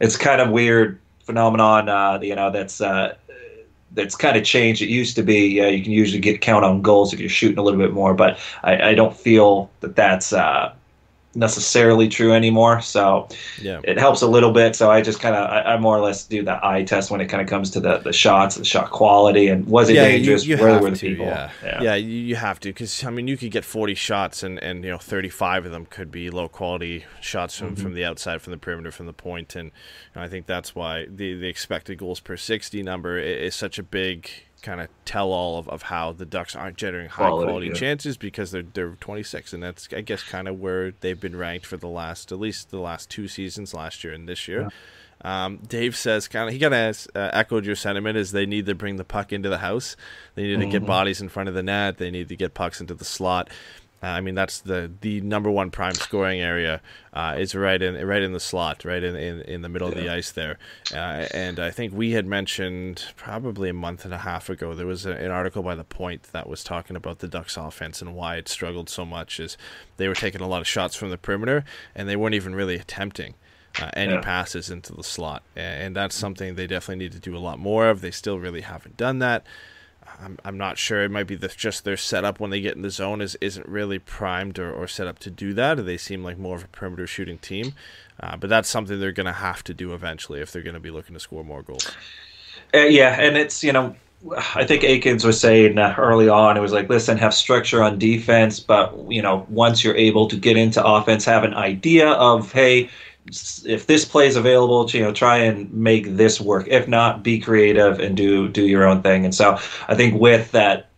[0.00, 1.88] it's kind of weird phenomenon.
[1.88, 2.80] Uh, you know that's.
[2.80, 3.14] Uh,
[3.96, 4.82] that's kind of changed.
[4.82, 7.58] It used to be uh, you can usually get count on goals if you're shooting
[7.58, 10.72] a little bit more, but I, I don't feel that that's uh,
[11.36, 12.80] necessarily true anymore.
[12.80, 13.28] So
[13.60, 13.80] Yeah.
[13.84, 14.76] it helps a little bit.
[14.76, 17.20] So I just kind of I, I more or less do the eye test when
[17.20, 20.04] it kind of comes to the, the shots, the shot quality, and was it yeah,
[20.04, 20.44] dangerous?
[20.46, 21.26] You, you Where were the to, people?
[21.26, 21.50] Yeah,
[21.82, 24.84] yeah, you, you have to because I mean you could get 40 shots and, and
[24.84, 27.82] you know 35 of them could be low quality shots from, Mm-hmm.
[27.82, 30.74] from the outside, from the perimeter, from the point, and you know, I think that's
[30.74, 34.28] why the the expected goals per 60 number i- is such a big
[34.64, 37.74] kind of tell all of, of how the Ducks aren't generating high Quality, quality yeah.
[37.74, 41.66] chances because they're they're 26 and that's I guess kind of where they've been ranked
[41.66, 44.70] for the last at least the last two seasons last year and this year.
[45.22, 48.66] Um, Dave says kind of he kind of uh, echoed your sentiment is they need
[48.66, 49.96] to bring the puck into the house.
[50.34, 51.96] They need to get bodies in front of the net.
[51.96, 53.48] They need to get pucks into the slot.
[54.04, 56.82] Uh, I mean, that's the the number one prime scoring area
[57.14, 59.96] uh, is right in right in the slot, right in in, in the middle yeah.
[59.96, 60.58] of the ice there.
[60.92, 64.86] Uh, and I think we had mentioned probably a month and a half ago there
[64.86, 68.14] was a, an article by the Point that was talking about the Ducks offense and
[68.14, 69.40] why it struggled so much.
[69.40, 69.56] Is
[69.96, 71.64] they were taking a lot of shots from the perimeter
[71.94, 73.34] and they weren't even really attempting.
[73.80, 74.20] Uh, any yeah.
[74.20, 77.88] passes into the slot, and that's something they definitely need to do a lot more
[77.88, 78.02] of.
[78.02, 79.44] They still really haven't done that.
[80.20, 81.02] I'm, I'm not sure.
[81.02, 83.68] It might be the, just their setup when they get in the zone is isn't
[83.68, 85.84] really primed or, or set up to do that.
[85.84, 87.74] They seem like more of a perimeter shooting team,
[88.20, 90.80] uh, but that's something they're going to have to do eventually if they're going to
[90.80, 91.90] be looking to score more goals.
[92.72, 93.94] Uh, yeah, and it's you know
[94.54, 98.58] I think Eakins was saying early on, it was like, listen, have structure on defense,
[98.58, 102.88] but you know, once you're able to get into offense, have an idea of, hey,
[103.26, 106.66] if this play is available, you know, try and make this work.
[106.68, 109.24] If not, be creative and do do your own thing.
[109.24, 109.58] And so
[109.88, 110.90] I think with that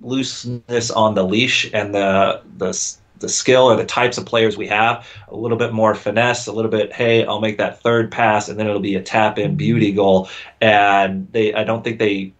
[0.00, 4.66] looseness on the leash and the the the skill or the types of players we
[4.66, 8.48] have, a little bit more finesse, a little bit, hey, I'll make that third pass
[8.48, 10.28] and then it'll be a tap in beauty goal.
[10.60, 12.32] And they I don't think they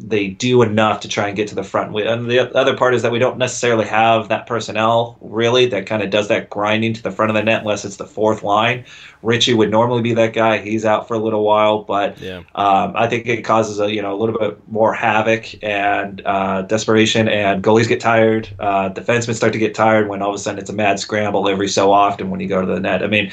[0.00, 1.96] they do enough to try and get to the front.
[2.00, 6.02] And the other part is that we don't necessarily have that personnel really that kind
[6.02, 8.84] of does that grinding to the front of the net unless it's the fourth line.
[9.22, 10.58] Ritchie would normally be that guy.
[10.58, 12.42] He's out for a little while, but yeah.
[12.54, 16.62] um, I think it causes a you know a little bit more havoc and uh,
[16.62, 17.28] desperation.
[17.28, 18.48] And goalies get tired.
[18.60, 21.48] Uh, defensemen start to get tired when all of a sudden it's a mad scramble
[21.48, 23.02] every so often when you go to the net.
[23.02, 23.32] I mean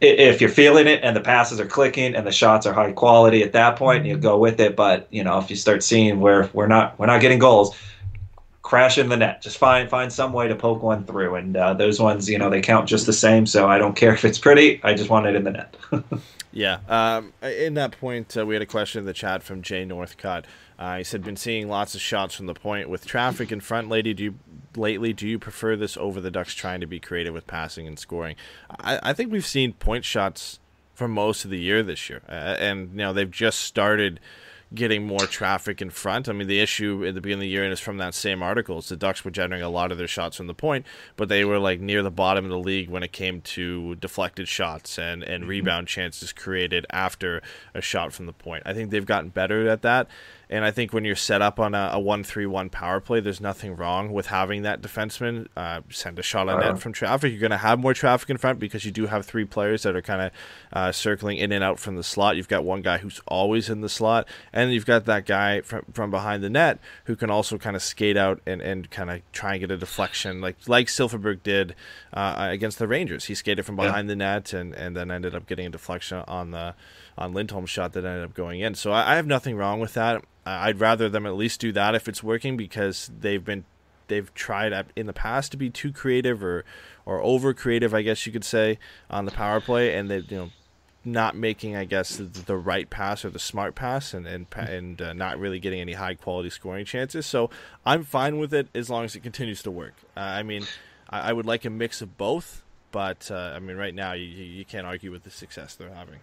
[0.00, 3.42] if you're feeling it and the passes are clicking and the shots are high quality
[3.42, 4.76] at that point, you go with it.
[4.76, 7.76] But you know, if you start seeing where we're not we're not getting goals,
[8.64, 9.40] crash in the net.
[9.40, 11.36] Just find find some way to poke one through.
[11.36, 13.46] And uh, those ones, you know, they count just the same.
[13.46, 14.80] So I don't care if it's pretty.
[14.82, 15.76] I just want it in the net.
[16.52, 16.78] yeah.
[16.88, 20.46] Um, in that point, uh, we had a question in the chat from Jay Northcott.
[20.78, 23.88] Uh, he said, "Been seeing lots of shots from the point with traffic in front,
[23.88, 24.14] lady.
[24.14, 24.34] Do you
[24.76, 25.12] lately?
[25.12, 28.36] Do you prefer this over the Ducks trying to be creative with passing and scoring?
[28.70, 30.58] I, I think we've seen point shots
[30.94, 34.20] for most of the year this year, uh, and you know they've just started."
[34.74, 36.28] getting more traffic in front.
[36.28, 38.42] I mean, the issue at the beginning of the year, and it's from that same
[38.42, 40.84] article, is the Ducks were generating a lot of their shots from the point,
[41.16, 44.48] but they were like near the bottom of the league when it came to deflected
[44.48, 45.50] shots and, and mm-hmm.
[45.50, 47.42] rebound chances created after
[47.74, 48.62] a shot from the point.
[48.66, 50.08] I think they've gotten better at that.
[50.50, 53.76] And I think when you're set up on a, a one-three-one power play, there's nothing
[53.76, 57.32] wrong with having that defenseman uh, send a shot on uh, net from traffic.
[57.32, 59.96] You're going to have more traffic in front because you do have three players that
[59.96, 60.32] are kind of
[60.72, 62.36] uh, circling in and out from the slot.
[62.36, 65.84] You've got one guy who's always in the slot, and you've got that guy from,
[65.92, 69.22] from behind the net who can also kind of skate out and, and kind of
[69.32, 71.74] try and get a deflection, like like Silfverberg did
[72.12, 73.24] uh, against the Rangers.
[73.24, 74.12] He skated from behind yeah.
[74.12, 76.74] the net and, and then ended up getting a deflection on the
[77.16, 78.74] on Lindholm's shot that ended up going in.
[78.74, 80.24] So I, I have nothing wrong with that.
[80.46, 83.64] I'd rather them at least do that if it's working because they've been
[84.08, 86.64] they've tried in the past to be too creative or
[87.06, 88.78] or over creative, I guess you could say,
[89.10, 90.50] on the power play, and they you know
[91.04, 95.00] not making I guess the, the right pass or the smart pass, and and and
[95.00, 97.26] uh, not really getting any high quality scoring chances.
[97.26, 97.50] So
[97.84, 99.94] I'm fine with it as long as it continues to work.
[100.16, 100.66] Uh, I mean,
[101.08, 104.26] I, I, would like a mix of both, but uh, I mean, right now you
[104.26, 106.20] you can't argue with the success they're having.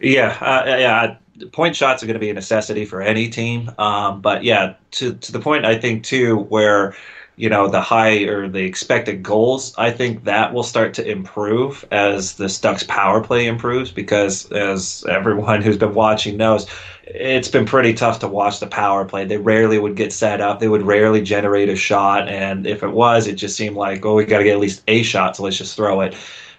[0.00, 1.16] Yeah, uh, yeah.
[1.52, 3.70] Point shots are going to be a necessity for any team.
[3.78, 6.94] Um, but yeah, to to the point, I think too, where
[7.36, 11.84] you know the high or the expected goals, I think that will start to improve
[11.90, 13.90] as the Ducks power play improves.
[13.90, 16.66] Because as everyone who's been watching knows,
[17.06, 19.26] it's been pretty tough to watch the power play.
[19.26, 20.58] They rarely would get set up.
[20.58, 24.14] They would rarely generate a shot, and if it was, it just seemed like, oh,
[24.14, 26.14] we got to get at least a shot, so let's just throw it.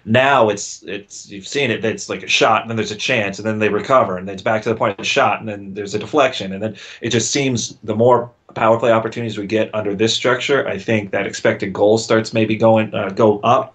[0.08, 1.84] Now it's it's you've seen it.
[1.84, 4.34] It's like a shot, and then there's a chance, and then they recover, and then
[4.34, 6.76] it's back to the point of the shot, and then there's a deflection, and then
[7.02, 11.10] it just seems the more power play opportunities we get under this structure, I think
[11.10, 13.74] that expected goal starts maybe going uh, go up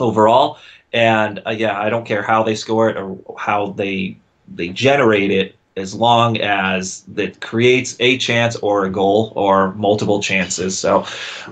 [0.00, 0.58] overall.
[0.92, 4.16] And uh, yeah, I don't care how they score it or how they
[4.48, 10.22] they generate it as long as that creates a chance or a goal or multiple
[10.22, 10.78] chances.
[10.78, 11.00] So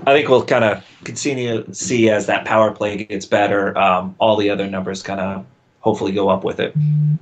[0.05, 4.15] I think we'll kind of continue to see as that power play gets better, um,
[4.19, 5.45] all the other numbers kind of
[5.81, 6.73] hopefully go up with it.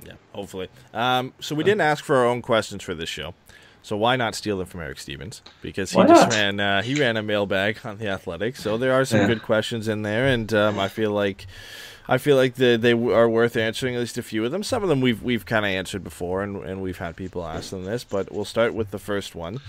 [0.06, 0.68] Yeah, hopefully.
[0.94, 3.34] Um, so we didn't ask for our own questions for this show.
[3.82, 5.42] So why not steal them from Eric Stephens?
[5.60, 8.62] Because he just ran uh, he ran a mailbag on the Athletics.
[8.62, 9.26] So there are some yeah.
[9.26, 11.48] good questions in there, and um, I feel like
[12.08, 14.62] I feel like the, they are worth answering at least a few of them.
[14.62, 17.70] Some of them we've we've kind of answered before, and, and we've had people ask
[17.70, 18.04] them this.
[18.04, 19.60] But we'll start with the first one.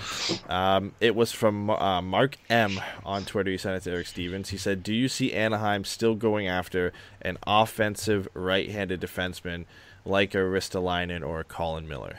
[0.50, 3.52] Um, it was from uh, Mark M on Twitter.
[3.52, 4.50] He sent it to Eric Stephens.
[4.50, 6.92] He said, "Do you see Anaheim still going after
[7.22, 9.66] an offensive right-handed defenseman
[10.06, 12.18] like a or Colin Miller?"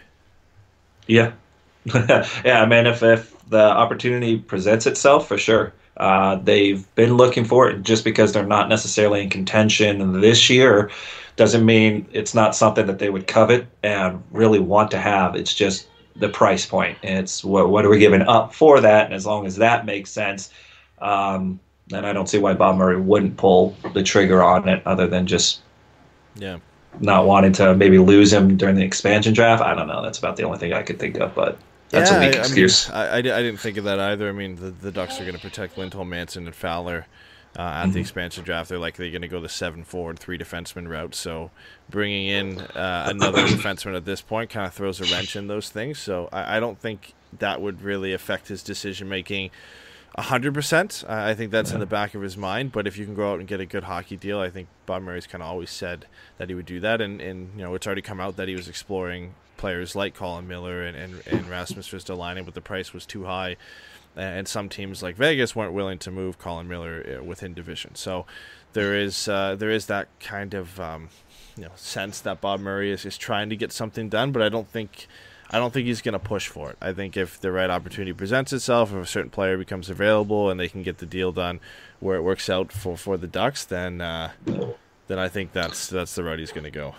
[1.06, 1.32] Yeah,
[1.84, 2.62] yeah.
[2.62, 5.72] I mean, if if the opportunity presents itself, for sure.
[5.96, 10.90] Uh, they've been looking for it just because they're not necessarily in contention this year
[11.36, 15.34] doesn't mean it's not something that they would covet and really want to have.
[15.34, 16.96] It's just the price point.
[17.02, 19.06] It's what what are we giving up for that?
[19.06, 20.50] And as long as that makes sense,
[21.00, 25.06] um, then I don't see why Bob Murray wouldn't pull the trigger on it, other
[25.06, 25.60] than just
[26.36, 26.58] Yeah.
[27.00, 29.62] not wanting to maybe lose him during the expansion draft.
[29.62, 30.02] I don't know.
[30.02, 31.58] That's about the only thing I could think of, but
[31.94, 32.90] that's yeah, a weak I- excuse.
[32.90, 34.28] I, mean, I, I, didn't think of that either.
[34.28, 37.06] I mean, the, the Ducks are going to protect Lindholm, Manson, and Fowler
[37.58, 38.68] uh, at the expansion draft.
[38.68, 41.14] They're likely going to go the seven forward, three defenseman route.
[41.14, 41.50] So
[41.88, 45.70] bringing in uh, another defenseman at this point kind of throws a wrench in those
[45.70, 45.98] things.
[45.98, 49.50] So I, I don't think that would really affect his decision making.
[50.16, 51.04] hundred percent.
[51.08, 52.72] I think that's in the back of his mind.
[52.72, 55.02] But if you can go out and get a good hockey deal, I think Bob
[55.02, 56.06] Murray's kind of always said
[56.38, 57.00] that he would do that.
[57.00, 60.46] And, and you know, it's already come out that he was exploring players like Colin
[60.46, 63.56] Miller and, and, and Rasmus Ristolainen, but the price was too high.
[64.16, 67.96] And some teams like Vegas weren't willing to move Colin Miller uh, within division.
[67.96, 68.26] So
[68.72, 71.08] there is uh, there is that kind of um,
[71.56, 74.48] you know sense that Bob Murray is, is trying to get something done, but I
[74.48, 75.08] don't think
[75.50, 76.76] I don't think he's going to push for it.
[76.80, 80.58] I think if the right opportunity presents itself, if a certain player becomes available and
[80.58, 81.60] they can get the deal done
[82.00, 84.32] where it works out for, for the Ducks, then uh,
[85.06, 86.94] then I think that's that's the route he's going to go.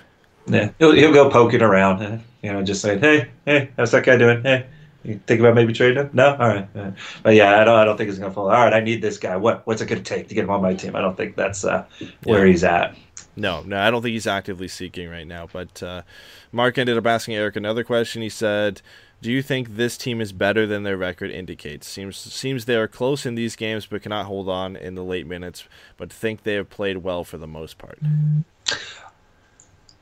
[0.48, 4.16] Yeah, he'll he'll go poking around, you know, just saying, "Hey, hey, how's that guy
[4.18, 4.44] doing?
[4.44, 4.68] Hey,
[5.04, 6.10] you think about maybe trading him?
[6.14, 6.92] No, all right." Uh,
[7.24, 8.46] but yeah, I don't, I don't think he's gonna fall.
[8.52, 9.36] All right, I need this guy.
[9.38, 10.96] What what's it gonna take to get him on my team?
[10.96, 11.86] I don't think that's uh,
[12.24, 12.52] where Yeah.
[12.52, 12.96] he's at.
[13.38, 15.48] No, no, I don't think he's actively seeking right now.
[15.52, 16.04] But uh,
[16.52, 18.22] Mark ended up asking Eric another question.
[18.22, 18.82] He said,
[19.22, 21.88] "Do you think this team is better than their record indicates?
[21.88, 25.26] Seems seems they are close in these games, but cannot hold on in the late
[25.26, 25.64] minutes.
[25.98, 27.98] But think they have played well for the most part."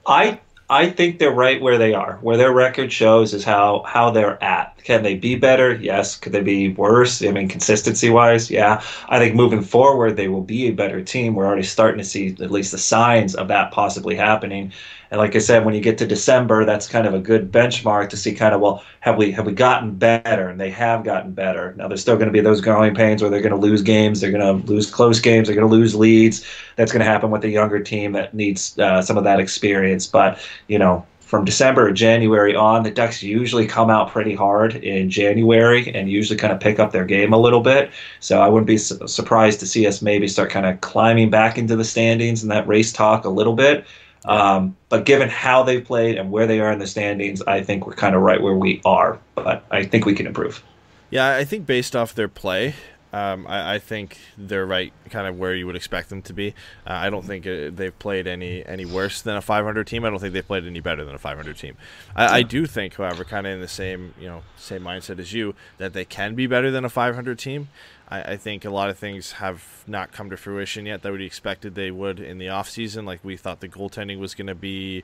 [0.06, 0.40] I
[0.70, 2.18] I think they're right where they are.
[2.22, 4.78] Where their record shows is how how they're at.
[4.84, 5.74] Can they be better?
[5.76, 6.16] Yes.
[6.16, 7.24] Could they be worse?
[7.24, 8.82] I mean, consistency wise, yeah.
[9.10, 11.36] I think moving forward, they will be a better team.
[11.36, 14.72] We're already starting to see at least the signs of that possibly happening.
[15.14, 18.10] And like I said, when you get to December, that's kind of a good benchmark
[18.10, 20.50] to see kind of well, have we have we gotten better?
[20.50, 21.76] And they have gotten better.
[21.78, 24.22] Now there's still going to be those growing pains where they're going to lose games,
[24.22, 26.44] they're going to lose close games, they're going to lose leads.
[26.78, 30.08] That's going to happen with a younger team that needs uh, some of that experience.
[30.08, 34.78] But you know, from December or January on, the Ducks usually come out pretty hard
[34.78, 37.92] in January and usually kind of pick up their game a little bit.
[38.20, 41.60] So I wouldn't be su- surprised to see us maybe start kind of climbing back
[41.60, 43.86] into the standings and that race talk a little bit.
[44.26, 47.86] Um, but given how they've played and where they are in the standings, I think
[47.86, 49.20] we're kind of right where we are.
[49.36, 50.64] But I think we can improve.
[51.10, 52.74] Yeah, I think based off their play,
[53.14, 56.56] um, I, I think they're right, kind of where you would expect them to be.
[56.88, 60.04] Uh, I don't think uh, they've played any any worse than a 500 team.
[60.04, 61.78] I don't think they've played any better than a 500 team.
[62.16, 65.32] I, I do think, however, kind of in the same you know same mindset as
[65.32, 67.70] you, that they can be better than a 500 team.
[68.10, 71.26] I, I think a lot of things have not come to fruition yet that we
[71.26, 73.06] expected they would in the offseason.
[73.06, 75.04] Like we thought the goaltending was going to be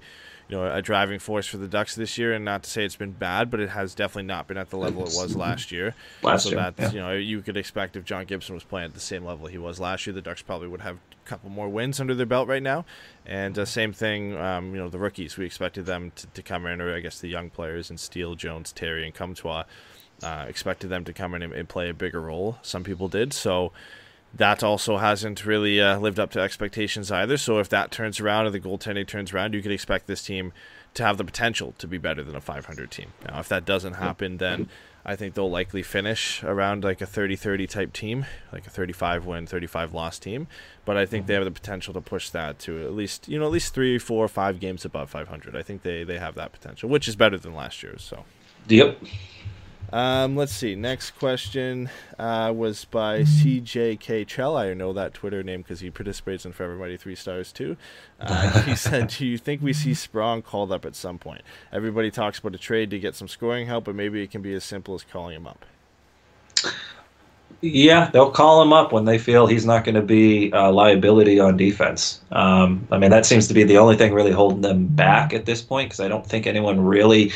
[0.49, 2.95] you know a driving force for the Ducks this year, and not to say it's
[2.95, 5.93] been bad, but it has definitely not been at the level it was last year.
[6.23, 6.91] Last so year, that's yeah.
[6.91, 9.57] you know you could expect if John Gibson was playing at the same level he
[9.57, 12.47] was last year, the Ducks probably would have a couple more wins under their belt
[12.47, 12.85] right now.
[13.25, 16.65] And uh, same thing, um, you know the rookies we expected them to, to come
[16.65, 19.65] in, or I guess the young players and Steele, Jones, Terry, and Comtois.
[20.23, 22.57] Uh, expected them to come in and, and play a bigger role.
[22.61, 23.33] Some people did.
[23.33, 23.71] So
[24.33, 27.37] that also hasn't really uh, lived up to expectations either.
[27.37, 30.53] So if that turns around or the goaltending turns around, you could expect this team
[30.93, 33.13] to have the potential to be better than a 500 team.
[33.27, 34.69] Now, if that doesn't happen, then
[35.05, 39.47] I think they'll likely finish around like a 30-30 type team, like a 35 win,
[39.47, 40.47] 35 loss team.
[40.85, 43.45] But I think they have the potential to push that to at least you know
[43.45, 45.55] at least three, four, five games above 500.
[45.55, 48.03] I think they they have that potential, which is better than last year's.
[48.03, 48.25] So.
[48.67, 48.99] Yep.
[49.91, 50.75] Um, let's see.
[50.75, 54.55] Next question uh, was by CJK Chell.
[54.55, 57.75] I know that Twitter name because he participates in Forever Mighty Three Stars too.
[58.19, 61.41] Uh, he said, "Do you think we see Sprong called up at some point?
[61.73, 64.53] Everybody talks about a trade to get some scoring help, but maybe it can be
[64.53, 65.65] as simple as calling him up."
[67.61, 71.39] Yeah, they'll call him up when they feel he's not going to be a liability
[71.39, 72.21] on defense.
[72.31, 75.45] Um, I mean, that seems to be the only thing really holding them back at
[75.45, 77.33] this point because I don't think anyone really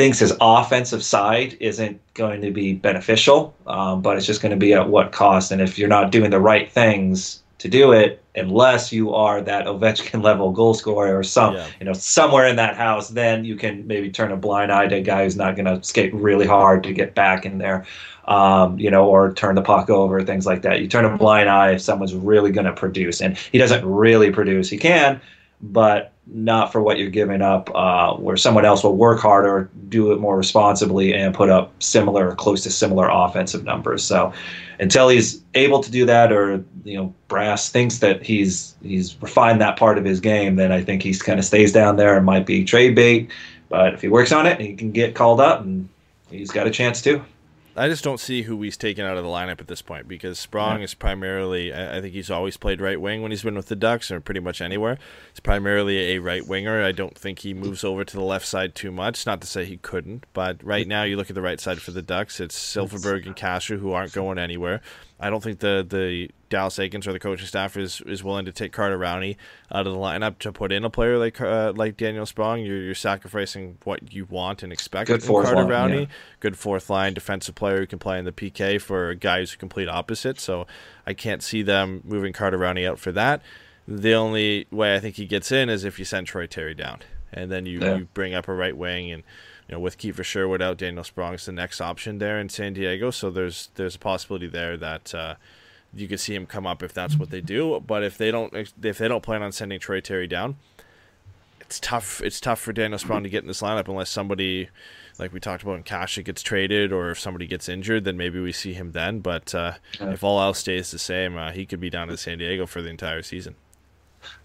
[0.00, 4.56] thinks his offensive side isn't going to be beneficial, um, but it's just going to
[4.56, 5.52] be at what cost.
[5.52, 9.66] And if you're not doing the right things to do it, unless you are that
[9.66, 11.66] Ovechkin level goal scorer or some, Yeah.
[11.80, 14.96] you know, somewhere in that house, then you can maybe turn a blind eye to
[14.96, 17.84] a guy who's not going to skate really hard to get back in there,
[18.26, 20.80] um, you know, or turn the puck over, things like that.
[20.80, 24.30] You turn a blind eye if someone's really going to produce, and he doesn't really
[24.30, 24.70] produce.
[24.70, 25.20] He can,
[25.60, 30.12] but not for what you're giving up, uh, where someone else will work harder, do
[30.12, 34.04] it more responsibly, and put up similar, close to similar offensive numbers.
[34.04, 34.32] So
[34.78, 39.60] until he's able to do that, or you know, Brass thinks that he's he's refined
[39.60, 42.24] that part of his game, then I think he's kind of stays down there and
[42.24, 43.30] might be trade bait.
[43.68, 45.88] But if he works on it, he can get called up, and
[46.30, 47.22] he's got a chance too.
[47.80, 50.38] I just don't see who he's taken out of the lineup at this point because
[50.38, 50.84] Sprong yeah.
[50.84, 51.72] is primarily.
[51.72, 54.40] I think he's always played right wing when he's been with the Ducks, or pretty
[54.40, 54.98] much anywhere.
[55.32, 56.84] He's primarily a right winger.
[56.84, 59.24] I don't think he moves over to the left side too much.
[59.24, 61.92] Not to say he couldn't, but right now you look at the right side for
[61.92, 62.38] the Ducks.
[62.38, 64.82] It's Silfverberg and Kase who aren't going anywhere.
[65.20, 68.52] I don't think the the Dallas Eakins or the coaching staff is, is willing to
[68.52, 69.36] take Carter Rowney
[69.70, 72.60] out of the lineup to put in a player like uh, like Daniel Sprong.
[72.60, 76.00] You're, you're sacrificing what you want and expect Good from Carter line, Rowney.
[76.00, 76.14] Yeah.
[76.40, 79.88] Good fourth line defensive player who can play in the PK for guys who complete
[79.88, 80.40] opposite.
[80.40, 80.66] So
[81.06, 83.42] I can't see them moving Carter Rowney out for that.
[83.86, 87.00] The only way I think he gets in is if you send Troy Terry down,
[87.32, 87.96] and then you, yeah.
[87.96, 89.22] you bring up a right wing and
[89.70, 93.12] you know, with Kiefer Sherwood out, Daniel Sprong's the next option there in San Diego.
[93.12, 95.36] So there's there's a possibility there that uh,
[95.94, 97.78] you could see him come up if that's what they do.
[97.86, 100.56] But if they don't if they don't plan on sending Troy Terry down,
[101.60, 102.20] it's tough.
[102.20, 104.70] It's tough for Daniel Sprong to get in this lineup unless somebody
[105.20, 108.40] like we talked about in Kase gets traded or if somebody gets injured, then maybe
[108.40, 109.20] we see him then.
[109.20, 112.38] But uh, if all else stays the same, uh, he could be down in San
[112.38, 113.54] Diego for the entire season.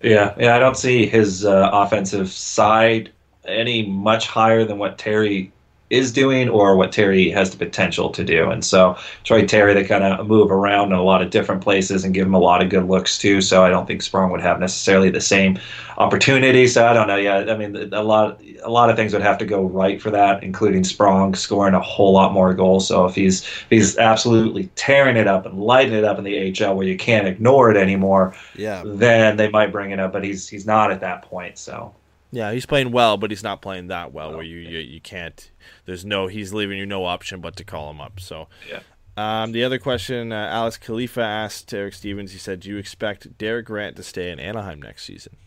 [0.04, 3.12] Yeah, yeah, I don't see his uh, offensive side
[3.48, 5.52] any much higher than what Terry
[5.92, 8.50] is doing or what Terry has the potential to do.
[8.50, 12.04] And so Troy Terry, they kind of move around in a lot of different places
[12.04, 13.40] and give him a lot of good looks too.
[13.40, 15.60] So I don't think Sprong would have necessarily the same
[15.98, 16.66] opportunity.
[16.68, 17.18] So I don't know.
[17.18, 20.10] Yeah, I mean, a lot, a lot of things would have to go right for
[20.10, 22.88] that, including Sprong scoring a whole lot more goals.
[22.88, 26.52] So if he's if he's absolutely tearing it up and lighting it up in the
[26.52, 30.14] AHL where you can't ignore it anymore, yeah, then they might bring it up.
[30.14, 31.60] But he's he's not at that point.
[31.60, 31.94] So
[32.32, 34.34] yeah, he's playing well, but he's not playing that well.
[34.34, 35.52] Where you, you you can't.
[35.86, 36.28] There's no.
[36.28, 38.20] He's leaving you no option but to call him up.
[38.20, 38.82] So yeah.
[39.18, 42.34] Um, the other question, uh, Alex Khalifa asked Eric Stephens.
[42.34, 45.38] He said, "Do you expect Derek Grant to stay in Anaheim next season?"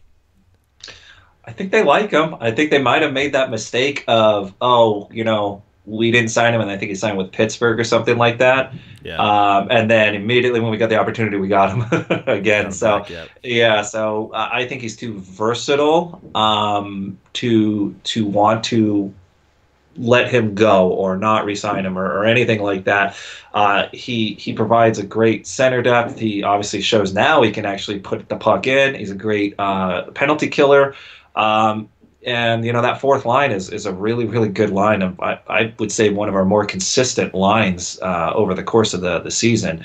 [1.44, 2.34] I think they like him.
[2.40, 6.54] I think they might have made that mistake of, oh, you know, we didn't sign
[6.54, 8.74] him, and I think he signed with Pittsburgh or something like that.
[9.02, 9.16] Yeah.
[9.16, 12.70] Um, and then immediately when we got the opportunity, we got him again.
[12.72, 19.12] So back, yeah, so uh, I think he's too versatile um, to to want to
[19.96, 23.16] let him go or not resign him or, or anything like that.
[23.54, 26.18] Uh, he he provides a great center depth.
[26.18, 28.94] He obviously shows now he can actually put the puck in.
[28.94, 30.94] He's a great uh, penalty killer.
[31.34, 31.88] Um,
[32.24, 35.40] and you know that fourth line is, is a really really good line of I,
[35.48, 39.20] I would say one of our more consistent lines uh, over the course of the,
[39.20, 39.84] the season.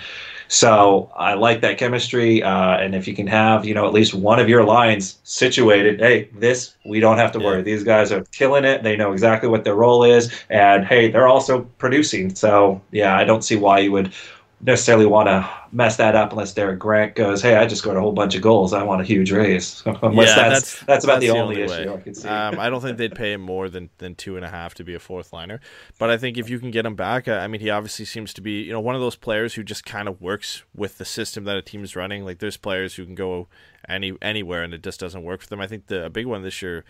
[0.49, 4.13] So I like that chemistry uh, and if you can have you know at least
[4.13, 7.61] one of your lines situated hey this we don't have to worry.
[7.61, 8.83] These guys are killing it.
[8.83, 10.31] They know exactly what their role is.
[10.49, 12.35] And hey they're also producing.
[12.35, 14.11] So yeah I don't see why you would
[14.65, 18.01] necessarily want to mess that up unless Derek Grant goes, "Hey, I just scored a
[18.01, 18.73] whole bunch of goals.
[18.73, 21.63] I want a huge raise." unless yeah, that's, that's, that's about that's the, the, only,
[21.63, 22.27] only issue I could see.
[22.27, 24.83] Um, I don't think they'd pay him more than, than two and a half to
[24.83, 25.59] be a fourth liner,
[25.99, 28.41] but I think if you can get him back, I mean, he obviously seems to
[28.41, 31.43] be you know one of those players who just kind of works with the system
[31.45, 32.23] that a team is running.
[32.23, 33.47] Like there's players who can go
[33.87, 35.59] any anywhere and it just doesn't work for them.
[35.59, 36.85] I think the a big one this year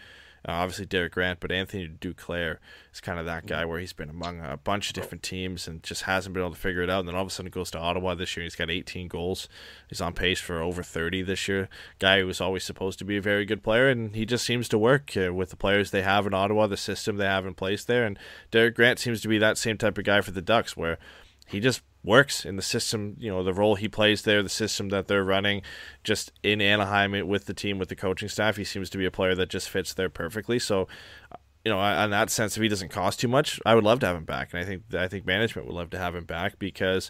[0.48, 2.58] uh, obviously Derek Grant, but Anthony Duclair
[2.92, 5.82] is kind of that guy where he's been among a bunch of different teams and
[5.84, 7.00] just hasn't been able to figure it out.
[7.00, 8.44] And then all of a sudden he goes to Ottawa this year.
[8.44, 9.48] He's got 18 goals.
[9.88, 11.70] He's on pace for over 30 this year.
[12.00, 14.68] Guy who was always supposed to be a very good player, and he just seems
[14.70, 17.54] to work uh, with the players they have in Ottawa, the system they have in
[17.54, 18.06] place there.
[18.06, 18.20] And
[18.52, 20.98] Derek Grant seems to be that same type of guy for the Ducks, where
[21.48, 24.90] he just works in the system, you know, the role he plays there, the system
[24.90, 25.62] that they're running,
[26.04, 28.58] just in Anaheim with the team, with the coaching staff.
[28.58, 30.60] He seems to be a player that just fits there perfectly.
[30.60, 30.88] So,
[31.64, 34.06] you know, in that sense, if he doesn't cost too much, I would love to
[34.06, 36.60] have him back, and I think I think management would love to have him back
[36.60, 37.10] because,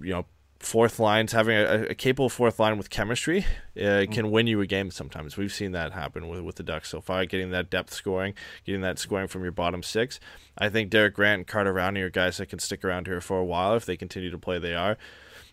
[0.00, 0.26] you know,
[0.66, 3.46] fourth lines having a, a, capable fourth line with chemistry
[3.76, 4.12] uh, mm-hmm.
[4.12, 5.36] can win you a game sometimes.
[5.36, 8.80] We've seen that happen with, with the ducks so far getting that depth scoring getting
[8.80, 10.18] that scoring from your bottom six.
[10.58, 13.38] I think derek grant and carter rowney are guys that can stick around here for
[13.38, 14.98] a while if they continue to play they are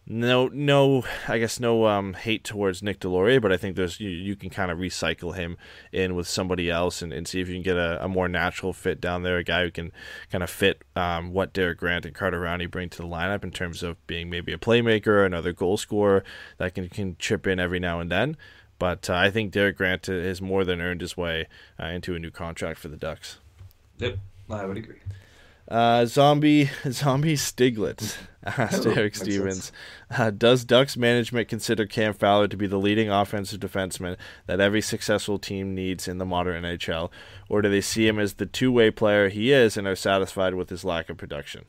[0.06, 4.10] no, no, I guess no um, hate towards Nick Deslauriers, but I think there's you,
[4.10, 5.58] you can kind of recycle him
[5.94, 8.74] in with somebody else and, and see if you can get a, a more natural
[8.74, 9.94] fit down there, a guy who can
[10.30, 13.52] kind of fit um, what Derek Grant and Carter Rowney bring to the lineup in
[13.52, 16.24] terms of being maybe a playmaker, another goal scorer
[16.58, 18.36] that can, can chip in every now and then.
[18.80, 21.48] But uh, I think Derek Grant has more than earned his way
[21.82, 23.38] uh, into a new contract for the Ducks.
[24.00, 24.18] Yep,
[24.50, 25.00] I would agree.
[25.68, 29.72] Uh, zombie Zombie Stiglitz asked Eric Stephens,
[30.12, 34.82] uh, does Ducks management consider Cam Fowler to be the leading offensive defenseman that every
[34.82, 37.10] successful team needs in the modern NHL,
[37.48, 40.70] or do they see him as the two-way player he is and are satisfied with
[40.70, 41.64] his lack of production?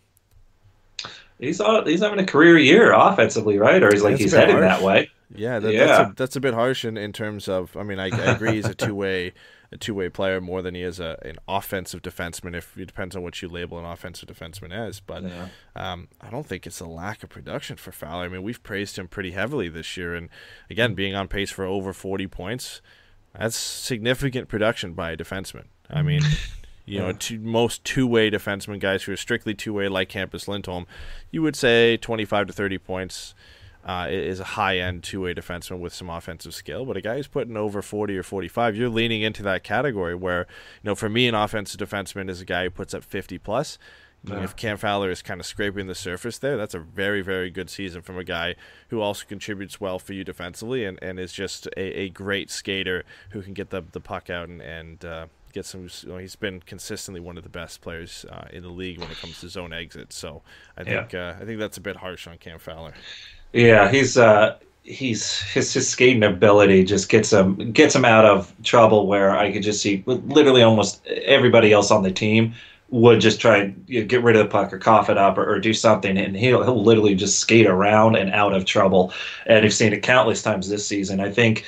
[1.39, 3.83] He's all, he's having a career year offensively, right?
[3.83, 4.79] Or he's like That's he's heading harsh.
[4.79, 5.11] that way.
[5.35, 5.87] Yeah, that, Yeah.
[5.87, 7.77] That's, a, that's a bit harsh in, in terms of.
[7.77, 9.33] I mean, I, I agree he's a two way
[9.75, 12.55] a two way player more than he is a an offensive defenseman.
[12.57, 15.49] If it depends on what you label an offensive defenseman as, but Yeah.
[15.77, 18.25] um, I don't think it's a lack of production for Fowler.
[18.25, 20.29] I mean, we've praised him pretty heavily this year, and
[20.71, 22.81] again, being on pace for over forty points,
[23.39, 25.65] that's significant production by a defenseman.
[25.91, 26.23] I mean.
[26.87, 30.87] You know, two, most two-way defensemen, guys who are strictly two-way, like Hampus Lindholm,
[31.31, 33.35] you would say 25 to 30 points
[33.85, 36.85] uh, is a high-end two-way defenseman with some offensive skill.
[36.87, 40.41] But a guy who's putting over 40 or 45, you're leaning into that category where,
[40.83, 43.79] you know, for me, an offensive defenseman is a guy who puts up 50 plus.
[44.27, 47.51] Mean, If Cam Fowler is kind of scraping the surface there, that's a very, very
[47.51, 48.55] good season from a guy
[48.89, 53.05] who also contributes well for you defensively and, and is just a, a great skater
[53.33, 55.91] who can get the, the puck out and, and uh, get some.
[56.03, 59.11] You know, he's been consistently one of the best players uh, in the league when
[59.11, 60.17] it comes to zone exits.
[60.17, 60.41] So
[60.79, 61.03] I Yeah.
[61.03, 62.95] think uh, I think that's a bit harsh on Cam Fowler.
[63.55, 68.53] Yeah, he's uh he's his his skating ability just gets him gets him out of
[68.65, 72.53] trouble where I could just see literally almost everybody else on the team
[72.91, 75.49] would just try you know, get rid of the puck or cough it up or,
[75.49, 79.13] or do something and he'll he'll literally just skate around and out of trouble
[79.47, 81.21] and I've seen it countless times this season.
[81.21, 81.65] I think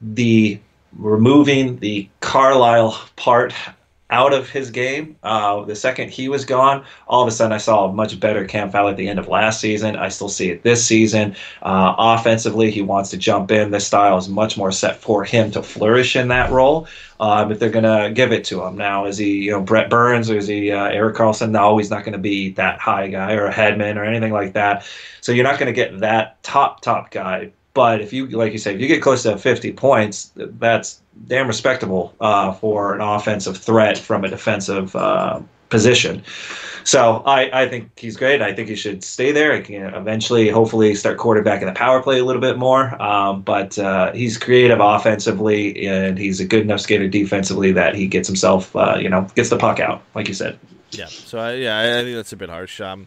[0.00, 0.60] the
[0.96, 3.52] removing the Carlyle part
[4.10, 5.16] out of his game.
[5.22, 8.44] Uh, the second he was gone, all of a sudden I saw a much better
[8.44, 9.96] Cam Fowler at the end of last season.
[9.96, 11.34] I still see it this season.
[11.62, 13.70] Uh, offensively, he wants to jump in.
[13.70, 16.86] This style is much more set for him to flourish in that role.
[17.18, 19.90] Um, if they're going to give it to him now, is he you know Brent
[19.90, 21.50] Burns or is he uh, Erik Karlsson?
[21.50, 24.52] No, he's not going to be that high guy or a headman or anything like
[24.52, 24.86] that.
[25.20, 27.52] So you're not going to get that top top guy.
[27.76, 31.46] But if you, like you say, if you get close to 50 points, that's damn
[31.46, 36.22] respectable uh, for an offensive threat from a defensive uh, position.
[36.84, 38.40] So I, I think he's great.
[38.40, 39.54] I think he should stay there.
[39.56, 43.00] He can eventually, hopefully, start quarterbacking the power play a little bit more.
[43.02, 48.06] Um, but uh, he's creative offensively, and he's a good enough skater defensively that he
[48.06, 50.58] gets himself, uh, you know, gets the puck out, like you said.
[50.92, 51.08] Yeah.
[51.08, 52.80] So I, yeah, I I think that's a bit harsh.
[52.80, 53.06] Um,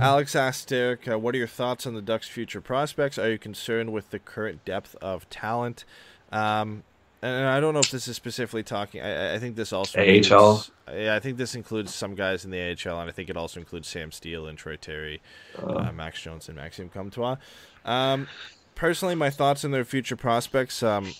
[0.00, 3.18] Alex asked Derek, uh, "What are your thoughts on the Ducks' future prospects?
[3.18, 5.84] Are you concerned with the current depth of talent?"
[6.32, 6.82] Um,
[7.22, 9.00] and I don't know if this is specifically talking.
[9.00, 10.06] I, I think this also AHL?
[10.08, 13.36] includes- yeah, I think this includes some guys in the AHL, and I think it
[13.36, 15.20] also includes Sam Steele and Troy Terry,
[15.58, 17.36] uh, Max Jones, and Maxim Comtois.
[17.84, 18.28] Um,
[18.74, 20.82] personally, my thoughts on their future prospects.
[20.82, 21.12] Um,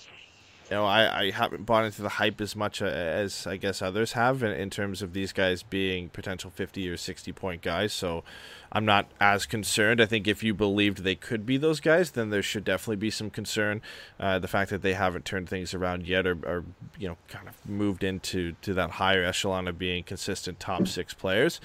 [0.71, 3.81] you know, I, I haven't bought into the hype as much uh, as I guess
[3.81, 7.93] others have in, in terms of these guys being potential 50 or 60 point guys.
[7.93, 8.25] So
[8.73, 10.01] I'm not as concerned.
[10.01, 13.11] I think if you believed they could be those guys, then there should definitely be
[13.11, 13.81] some concern.
[14.19, 16.65] Uh, the fact that they haven't turned things around yet or, or,
[16.99, 21.15] you know, kind of moved into to that higher echelon of being consistent top six
[21.15, 21.61] players.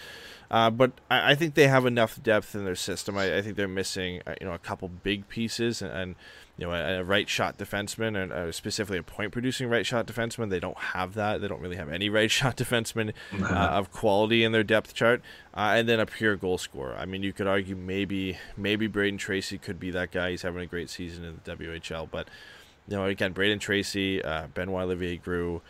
[0.51, 3.17] Uh, but I, I think they have enough depth in their system.
[3.17, 6.15] I, I think they're missing, uh, you know, a couple big pieces and, and
[6.57, 10.05] you know, a, a right shot defenseman and uh, specifically a point producing right shot
[10.05, 10.49] defenseman.
[10.49, 11.41] They don't have that.
[11.41, 15.21] They don't really have any right shot defensemen uh, of quality in their depth chart.
[15.53, 16.95] Uh, and then a pure goal scorer.
[16.95, 20.31] I mean, you could argue maybe maybe Brayden Tracey could be that guy.
[20.31, 22.27] He's having a great season in the WHL, but
[22.87, 25.61] you know, again, Brayden Tracey, uh, Benoit Olivier Groulx,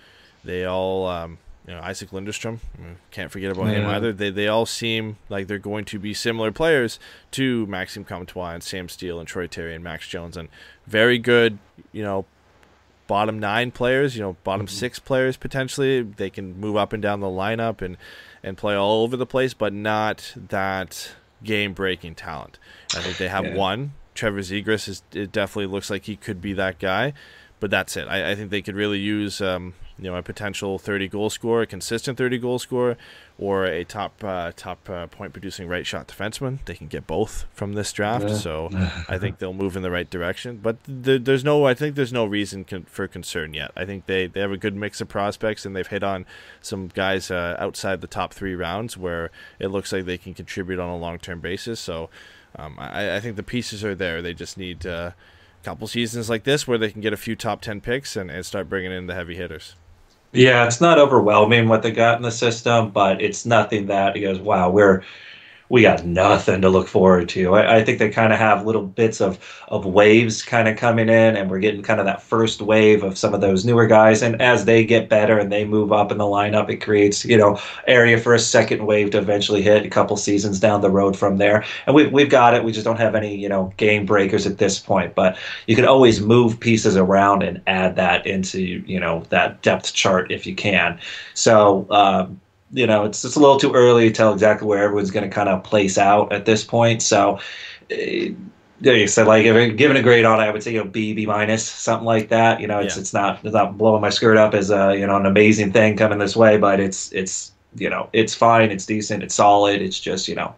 [0.43, 4.11] they all, um, you know, Isac Lundeström, mm, can't forget about him either.
[4.11, 6.99] They they all seem like they're going to be similar players
[7.31, 10.49] to Maxim Comtois and Sam Steele and Troy Terry and Max Jones, and
[10.87, 11.59] very good,
[11.91, 12.25] you know,
[13.07, 16.01] bottom nine players, you know, bottom six players potentially.
[16.01, 17.97] They can move up and down the lineup and
[18.43, 21.11] and play all over the place, but not that
[21.43, 22.57] game breaking talent.
[22.95, 23.53] I think they have Yeah.
[23.55, 23.93] one.
[24.13, 27.13] Trevor Zegras is it definitely looks like he could be that guy,
[27.61, 28.07] but that's it.
[28.09, 31.61] I, I think they could really use um, you know a potential 30 goal scorer,
[31.61, 32.97] a consistent 30 goal scorer,
[33.39, 36.59] or a top uh, top uh, point producing right shot defenseman.
[36.65, 38.35] They can get both from this draft, Yeah.
[38.35, 38.69] so
[39.07, 40.57] I think they'll move in the right direction.
[40.61, 43.71] But th- there's no, I think there's no reason con- for concern yet.
[43.77, 46.25] I think they, they have a good mix of prospects, and they've hit on
[46.61, 50.79] some guys uh, outside the top three rounds where it looks like they can contribute
[50.79, 51.79] on a long term basis.
[51.79, 52.09] So
[52.55, 54.21] um, I, I think the pieces are there.
[54.21, 55.11] They just need uh,
[55.63, 58.45] couple seasons like this where they can get a few top ten picks and, and
[58.45, 59.75] start bringing in the heavy hitters.
[60.33, 64.21] Yeah, it's not overwhelming what they got in the system, but it's nothing that he
[64.21, 65.03] goes, wow, we're
[65.71, 67.55] we got nothing to look forward to.
[67.55, 71.07] I, I think they kind of have little bits of of waves kind of coming
[71.07, 74.21] in, and we're getting kind of that first wave of some of those newer guys.
[74.21, 77.37] And as they get better and they move up in the lineup, it creates you
[77.37, 77.57] know
[77.87, 81.37] area for a second wave to eventually hit a couple seasons down the road from
[81.37, 81.63] there.
[81.85, 82.65] And we we've got it.
[82.65, 85.85] We just don't have any you know game breakers at this point, but you can
[85.85, 90.53] always move pieces around and add that into you know that depth chart if you
[90.53, 90.99] can.
[91.33, 91.87] So.
[91.89, 92.41] Um,
[92.73, 95.33] you know, it's it's a little too early to tell exactly where everyone's going to
[95.33, 97.01] kind of place out at this point.
[97.01, 97.39] So,
[97.91, 97.95] uh,
[98.83, 100.89] like I said, like if given a grade on it, I would say you know
[100.89, 102.59] B B minus something like that.
[102.61, 103.01] You know, it's Yeah.
[103.01, 105.97] it's not it's not blowing my skirt up as a you know an amazing thing
[105.97, 109.81] coming this way, but it's it's you know it's fine, it's decent, it's solid.
[109.81, 110.55] It's just you know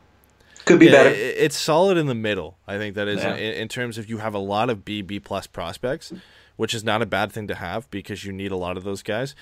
[0.65, 1.09] could be Yeah, better.
[1.09, 2.57] It's solid in the middle.
[2.67, 3.35] I think that is Yeah.
[3.35, 6.13] in, in terms of you have a lot of B B plus prospects,
[6.55, 9.03] which is not a bad thing to have because you need a lot of those
[9.03, 9.35] guys.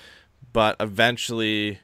[0.52, 1.78] But eventually,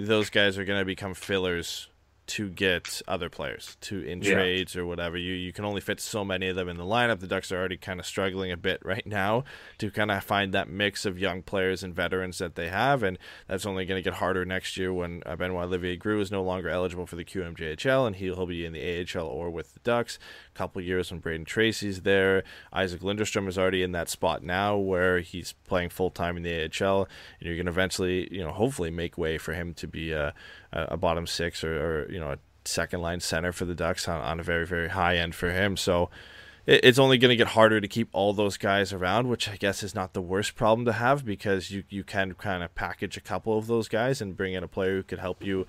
[0.00, 1.88] those guys are going to become fillers
[2.26, 4.34] to get other players to in Yeah.
[4.34, 5.16] trades or whatever.
[5.16, 7.18] You you can only fit so many of them in the lineup.
[7.18, 9.42] The Ducks are already kind of struggling a bit right now
[9.78, 13.18] to kind of find that mix of young players and veterans that they have, and
[13.48, 16.44] that's only going to get harder next year when uh, Benoit Olivier Groulx is no
[16.44, 19.80] longer eligible for the QMJHL, and he'll, he'll be in the AHL or with the
[19.80, 20.20] Ducks.
[20.60, 25.20] Couple years when Brayden Tracey's there, Isac Lundeström is already in that spot now where
[25.20, 27.08] he's playing full time in the AHL,
[27.38, 30.34] and you're going to eventually, you know, hopefully make way for him to be a,
[30.70, 34.20] a, bottom six or, or you know a second line center for the Ducks on,
[34.20, 35.78] on a very very high end for him.
[35.78, 36.10] So
[36.66, 39.56] it, it's only going to get harder to keep all those guys around, which I
[39.56, 43.16] guess is not the worst problem to have because you, you can kind of package
[43.16, 45.66] a couple of those guys and bring in a player who could help you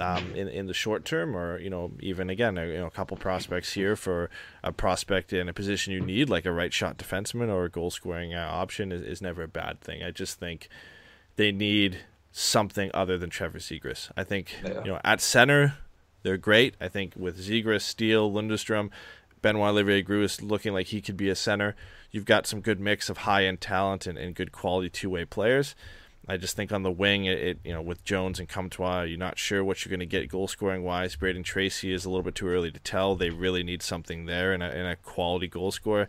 [0.00, 2.90] um, in in the short term, or you know even again a, you know a
[2.90, 4.30] couple prospects here for
[4.64, 7.90] a prospect in a position you need, like a right shot defenseman or a goal
[7.90, 10.02] scoring uh, option, is, is never a bad thing.
[10.02, 10.68] I just think
[11.36, 11.98] they need
[12.32, 14.10] something other than Trevor Zegras.
[14.16, 14.84] I think Yeah.
[14.84, 15.74] you know at center
[16.22, 16.74] they're great.
[16.80, 18.90] I think with Zegras, Steele, Lundeström,
[19.40, 21.74] Benoit Olivier Groulx is looking like he could be a center.
[22.10, 25.24] You've got some good mix of high end talent and, and good quality two way
[25.24, 25.74] players.
[26.30, 29.18] I just think on the wing, it, it you know with Jones and Comtois, you're
[29.18, 31.16] not sure what you're going to get goal scoring wise.
[31.16, 33.16] Brayden Tracey is a little bit too early to tell.
[33.16, 36.08] They really need something there and a, and a quality goal scorer.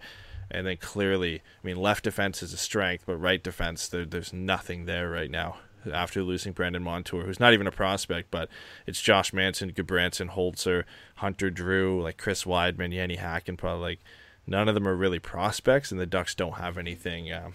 [0.51, 4.31] And then clearly, I mean, left defense is a strength, but right defense, there, there's
[4.31, 5.57] nothing there right now.
[5.91, 8.47] After losing Brandon Montour, who's not even a prospect, but
[8.85, 10.83] it's Josh Manson, Gudbranson, Holzer,
[11.15, 13.99] Hunter Drew, like Chris Wideman, Jani Hakanpää, probably like
[14.45, 17.53] none of them are really prospects, and the Ducks don't have anything um,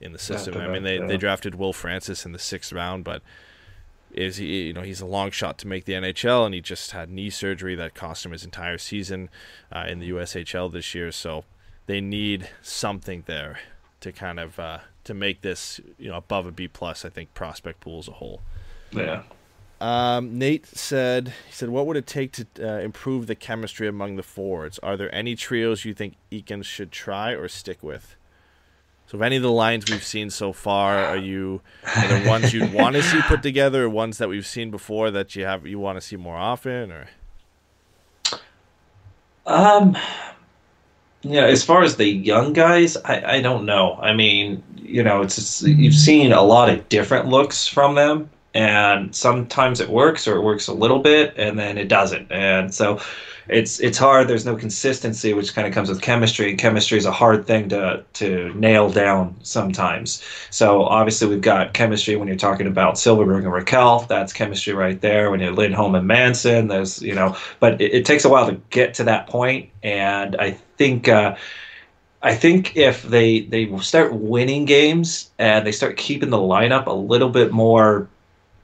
[0.00, 0.56] in the system.
[0.56, 1.06] I mean, they, yeah.
[1.06, 3.22] they drafted Will Francis in the sixth round, but
[4.12, 6.92] is he you know he's a long shot to make the NHL and he just
[6.92, 9.28] had knee surgery that cost him his entire season
[9.70, 11.44] uh, in the USHL this year so
[11.86, 13.58] they need something there
[14.00, 17.34] to kind of uh, to make this you know above a B plus I think
[17.34, 18.40] prospect pool as a whole.
[18.92, 19.22] Yeah.
[19.80, 24.16] Um, Nate said he said what would it take to uh, improve the chemistry among
[24.16, 24.78] the forwards?
[24.80, 28.16] Are there any trios you think Eakins should try or stick with?
[29.08, 31.62] So, of any of the lines we've seen so far, are you
[31.96, 35.10] are there ones you'd want to see put together, or ones that we've seen before
[35.10, 37.08] that you have you want to see more often, or
[39.46, 39.96] Um,
[41.22, 43.94] yeah, as far as the young guys, I, I don't know.
[43.94, 48.28] I mean, you know, it's, it's you've seen a lot of different looks from them,
[48.52, 52.30] and sometimes it works or it works a little bit, and then it doesn't.
[52.30, 53.00] And so,
[53.48, 54.28] it's it's hard.
[54.28, 56.54] There's no consistency, which kind of comes with chemistry.
[56.54, 60.22] Chemistry is a hard thing to to nail down sometimes.
[60.50, 64.06] So obviously, we've got chemistry when you're talking about Silfverberg and Rakell.
[64.06, 65.30] That's chemistry right there.
[65.30, 68.60] When you're Lindholm and Manson, there's you know, but it, it takes a while to
[68.70, 71.08] get to that point, and I think.
[71.08, 71.36] Uh,
[72.20, 76.92] I think if they they start winning games and they start keeping the lineup a
[76.92, 78.08] little bit more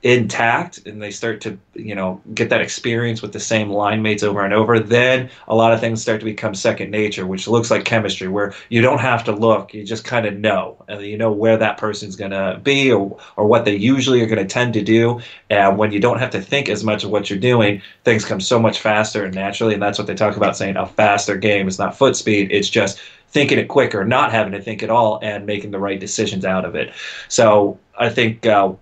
[0.05, 4.23] intact and they start to you know get that experience with the same line mates
[4.23, 7.71] over and over then a lot of things start to become second nature which looks
[7.71, 10.83] like chemistry where you don't have to look you just kind of know.
[10.89, 14.27] And you know where that person's going to be or, or what they usually are
[14.27, 15.21] going to tend to do.
[15.51, 18.41] And when you don't have to think as much of what you're doing things come
[18.41, 21.67] so much faster and naturally and that's what they talk about saying a faster game
[21.67, 25.19] is not foot speed it's just thinking it quicker not having to think at all
[25.23, 26.93] and making the right decisions out of it.
[27.29, 28.73] So i think uh,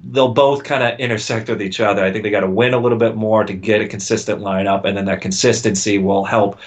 [0.00, 2.04] they'll both kind of intersect with each other.
[2.04, 4.84] I think they got to win a little bit more to get a consistent lineup,
[4.84, 6.58] and then that consistency will help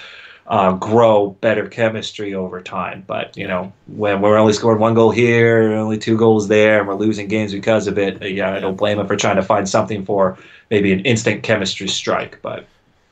[0.46, 3.04] uh, grow better chemistry over time.
[3.06, 6.88] But you know, when we're only scoring one goal here, only two goals there, and
[6.88, 9.68] we're losing games because of it, yeah, I don't blame them for trying to find
[9.68, 10.36] something for
[10.70, 12.40] maybe an instant chemistry strike.
[12.42, 12.66] But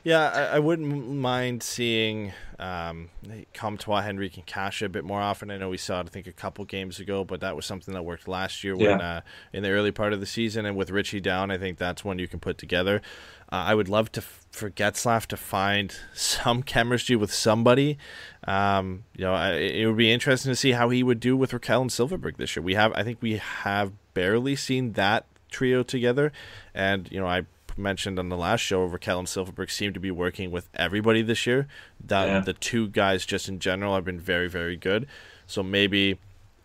[0.09, 3.09] Yeah, I, I wouldn't mind seeing um,
[3.53, 5.51] Comtois, Henrique, and Kase a bit more often.
[5.51, 7.93] I know we saw it, I think, a couple games ago, but that was something
[7.93, 9.17] that worked last year when Yeah.
[9.17, 9.21] uh,
[9.53, 10.65] in the early part of the season.
[10.65, 13.03] And with Ritchie down, I think that's one you can put together.
[13.51, 17.99] Uh, I would love to f- for Getzlaf to find some chemistry with somebody.
[18.47, 21.51] Um, you know, I, it would be interesting to see how he would do with
[21.51, 22.63] Rakell and Silfverberg this year.
[22.63, 26.31] We have, I think, we have barely seen that trio together,
[26.73, 27.45] and you know, I
[27.79, 31.47] mentioned on the last show, Rakell and Silfverberg seem to be working with everybody this
[31.47, 31.67] year.
[32.05, 32.39] That Yeah.
[32.41, 35.07] the two guys just in general have been very, very good.
[35.47, 36.19] So maybe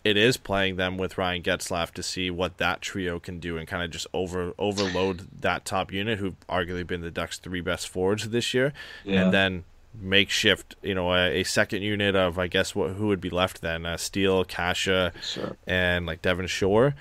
[0.04, 3.66] it is playing them with Ryan Getzlaf to see what that trio can do and
[3.66, 7.88] kind of just over overload that top unit, who've arguably been the Ducks' three best
[7.88, 9.22] forwards this year, Yeah.
[9.22, 9.64] and then
[9.98, 13.62] makeshift, you know, a, a second unit of I guess what who would be left
[13.62, 13.86] then?
[13.86, 15.56] Uh, Steele, Kase, Sure.
[15.66, 16.94] and like Devin Shore,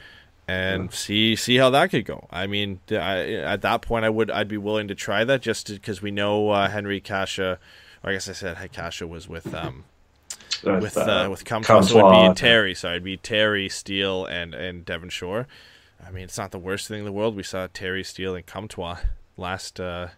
[0.47, 2.27] and see see how that could go.
[2.29, 5.67] I mean, I, at that point, I would I'd be willing to try that just
[5.67, 7.39] because we know uh, Henry Kase.
[7.39, 7.59] Or
[8.03, 9.85] I guess I said Kase was with um
[10.63, 12.75] with uh, with Comtois, so it'd be Terry.
[12.75, 15.47] So it'd be Terry, Steele, and and Devin Shore.
[16.05, 17.35] I mean, it's not the worst thing in the world.
[17.35, 18.99] We saw Terry, Steele, and Comtois
[19.37, 20.09] last uh,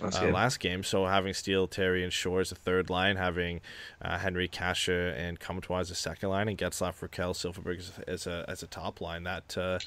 [0.00, 0.34] That's uh, good.
[0.34, 0.82] last game.
[0.82, 3.60] So having Steele, Terry, and Shore as a third line, having
[4.02, 8.26] uh, Henry, Kase, and Comtois as a second line, and Getzlaf, Rakell, Silfverberg as, as
[8.26, 9.24] a as a top line.
[9.24, 9.78] That uh,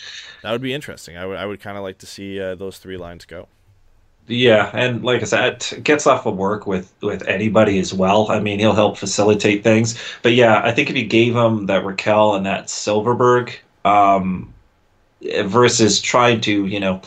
[0.42, 1.18] that would be interesting.
[1.18, 3.48] I would I would kind of like to see uh, those three lines go.
[4.28, 8.32] Yeah, and like I said, Getzlaf will work with with anybody as well.
[8.32, 10.00] I mean, he'll help facilitate things.
[10.22, 13.54] But yeah, I think if you gave him that Rakell and that Silfverberg,
[13.84, 14.54] um,
[15.46, 17.02] versus trying to, you know,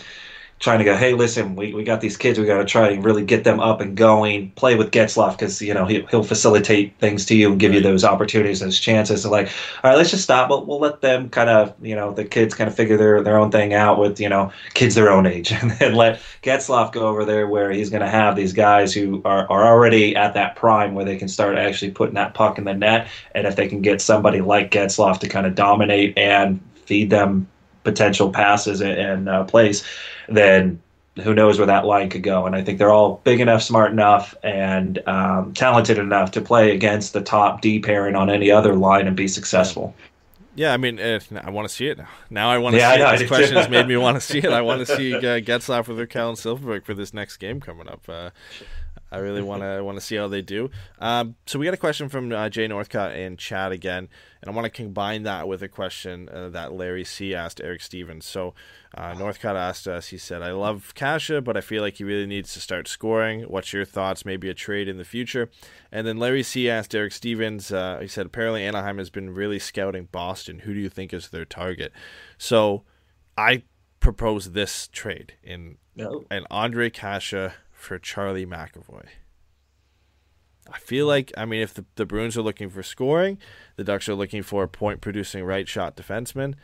[0.59, 3.05] trying to go, hey, listen, we, we got these kids, we got to try and
[3.05, 4.51] really get them up and going.
[4.53, 7.81] Play with Getzlaf because you know he, he'll facilitate things to you and give you
[7.81, 9.23] those opportunities, those chances.
[9.23, 9.49] So like,
[9.83, 10.49] all right, let's just stop.
[10.49, 13.37] But we'll let them kind of, you know, the kids kind of figure their their
[13.39, 17.07] own thing out with you know kids their own age, and then let Getzlaf go
[17.07, 20.57] over there where he's going to have these guys who are, are already at that
[20.57, 23.09] prime where they can start actually putting that puck in the net.
[23.35, 27.49] And if they can get somebody like Getzlaf to kind of dominate and feed them
[27.87, 29.83] potential passes and, and uh, plays,
[30.29, 30.81] then
[31.23, 32.45] who knows where that line could go.
[32.45, 36.75] And I think they're all big enough, smart enough, and um, talented enough to play
[36.75, 39.95] against the top D pairing on any other line and be successful.
[40.57, 42.09] Yeah, I mean, uh, I want to see it now.
[42.31, 43.19] Now I want to Yeah, I see know, I it.
[43.19, 44.47] This question has made me want to see it.
[44.47, 47.89] I want to see uh, Getzlaf with Rakell and Silfverberg for this next game coming
[47.89, 48.01] up.
[48.09, 48.31] Uh,
[49.17, 50.71] I really want to want to see how they do.
[50.99, 54.09] Um, so we got a question from uh, Jay Northcott in chat again,
[54.41, 57.81] and I want to combine that with a question uh, that Larry C asked Eric
[57.83, 58.27] Stephens.
[58.27, 58.55] So
[58.95, 60.09] uh, Northcott asked us.
[60.09, 63.43] He said, "I love Kase, but I feel like he really needs to start scoring.
[63.43, 64.25] What's your thoughts?
[64.25, 65.51] Maybe a trade in the future."
[65.91, 67.73] And then Larry C asked Eric Stephens.
[67.73, 70.61] Uh, he said, "Apparently Anaheim has been really scouting Boston.
[70.61, 71.93] Who do you think is their target?"
[72.39, 72.85] So
[73.39, 73.63] I
[73.99, 76.25] propose this trade in No.
[76.31, 77.53] an Ondrej Kase
[77.87, 79.07] for Charlie McAvoy.
[80.71, 83.39] I feel like I mean if the, the Bruins are looking for scoring,
[83.77, 86.55] the Ducks are looking for a point producing right shot defenseman.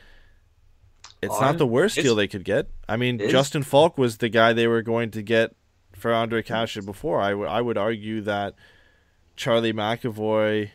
[1.23, 2.69] It's not the worst deal they could get.
[2.89, 5.55] I mean, Justin Faulk was the guy they were going to get
[5.93, 7.21] for Ondrej Kase before.
[7.21, 8.55] I would I would argue that
[9.37, 10.71] Charlie McAvoy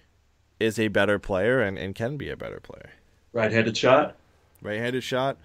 [0.59, 2.91] is a better player and, and can be a better player
[3.33, 4.15] Right-handed shot.
[4.63, 5.37] right-handed shot.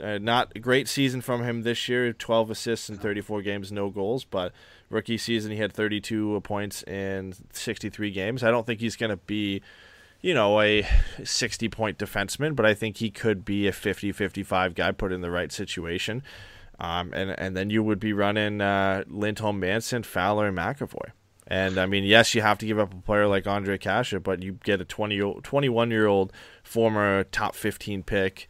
[0.00, 2.12] Uh, not a great season from him this year.
[2.12, 4.24] 12 assists in 34 games, no goals.
[4.24, 4.52] But
[4.88, 8.42] rookie season, he had 32 points in 63 games.
[8.42, 9.62] I don't think he's going to be,
[10.20, 10.82] you know, a
[11.18, 15.52] 60-point defenseman, but I think he could be a 50-55 guy put in the right
[15.52, 16.22] situation.
[16.78, 21.10] Um, and and then you would be running uh, Lindholm, Manson, Fowler, and McAvoy.
[21.46, 24.42] And I mean, yes, you have to give up a player like Ondrej Kase, but
[24.42, 26.32] you get a 20, 21 year old
[26.62, 28.48] former top 15 pick.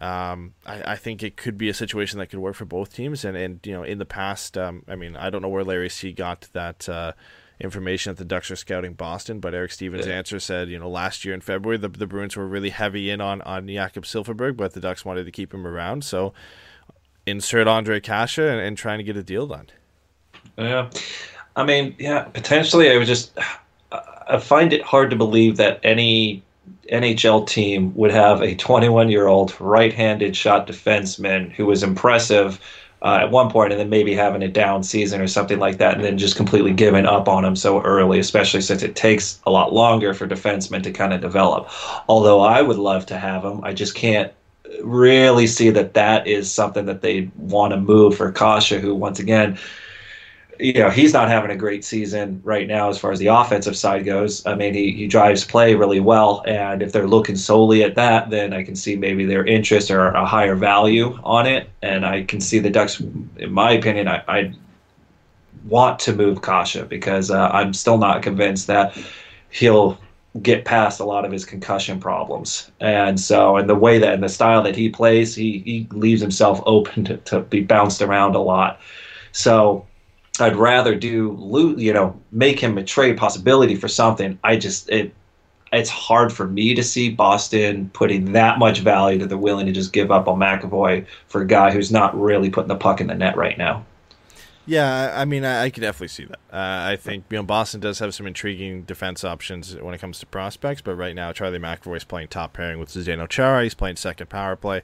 [0.00, 3.24] Um, I, I think it could be a situation that could work for both teams.
[3.24, 5.88] And, and you know, in the past, um, I mean, I don't know where Larry
[5.88, 7.12] C got that uh,
[7.58, 10.14] information that the Ducks are scouting Boston, but Eric Stephens' Yeah.
[10.14, 13.22] answer said, you know, last year in February, the, the Bruins were really heavy in
[13.22, 16.04] on, on Jakob Silfverberg, but the Ducks wanted to keep him around.
[16.04, 16.34] So
[17.24, 19.68] insert Ondrej Kase and, and trying to get a deal done.
[20.58, 20.90] Yeah,
[21.56, 22.90] I mean, yeah, potentially.
[22.90, 23.36] I would just,
[23.90, 26.42] I find it hard to believe that any
[26.92, 32.60] NHL team would have a 21 year old right handed shot defenseman who was impressive
[33.02, 35.94] uh, at one point and then maybe having a down season or something like that
[35.94, 39.50] and then just completely giving up on him so early, especially since it takes a
[39.50, 41.68] lot longer for defensemen to kind of develop.
[42.08, 44.32] Although I would love to have him, I just can't
[44.82, 49.18] really see that that is something that they want to move for Kase, who once
[49.18, 49.58] again,
[50.58, 53.76] you know, he's not having a great season right now as far as the offensive
[53.76, 54.44] side goes.
[54.46, 58.30] I mean, he, he drives play really well, and if they're looking solely at that,
[58.30, 62.24] then I can see maybe their interest or a higher value on it, and I
[62.24, 64.54] can see the Ducks, in my opinion, I, I
[65.66, 68.96] want to move Kase because uh, I'm still not convinced that
[69.50, 69.98] he'll
[70.42, 72.70] get past a lot of his concussion problems.
[72.80, 76.20] And so, in the way that, in the style that he plays, he, he leaves
[76.20, 78.80] himself open to, to be bounced around a lot.
[79.32, 79.86] So,
[80.40, 84.38] I'd rather do, you know, make him a trade possibility for something.
[84.44, 85.12] I just, it,
[85.72, 89.72] it's hard for me to see Boston putting that much value that they're willing to
[89.72, 93.08] just give up on McAvoy for a guy who's not really putting the puck in
[93.08, 93.84] the net right now.
[94.68, 96.40] Yeah, I mean, I, I could definitely see that.
[96.52, 100.18] Uh, I think you know Boston does have some intriguing defense options when it comes
[100.18, 103.62] to prospects, but right now Charlie McAvoy is playing top pairing with Zdeno Chara.
[103.62, 104.78] He's playing second power play.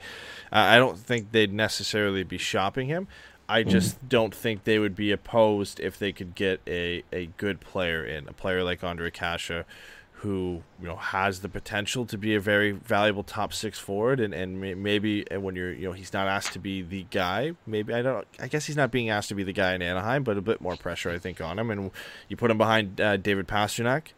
[0.52, 3.08] Uh, I don't think they'd necessarily be shopping him.
[3.52, 4.08] I just mm.
[4.08, 8.26] don't think they would be opposed if they could get a, a good player in,
[8.26, 9.64] a player like Ondrej Kase,
[10.12, 14.32] who you know has the potential to be a very valuable top six forward, and
[14.32, 17.52] and maybe when you're you know he's not asked to be the guy.
[17.66, 18.26] Maybe I don't.
[18.40, 20.62] I guess he's not being asked to be the guy in Anaheim, but a bit
[20.62, 21.70] more pressure I think on him.
[21.70, 21.90] And
[22.28, 24.12] you put him behind uh, David Pastrnak.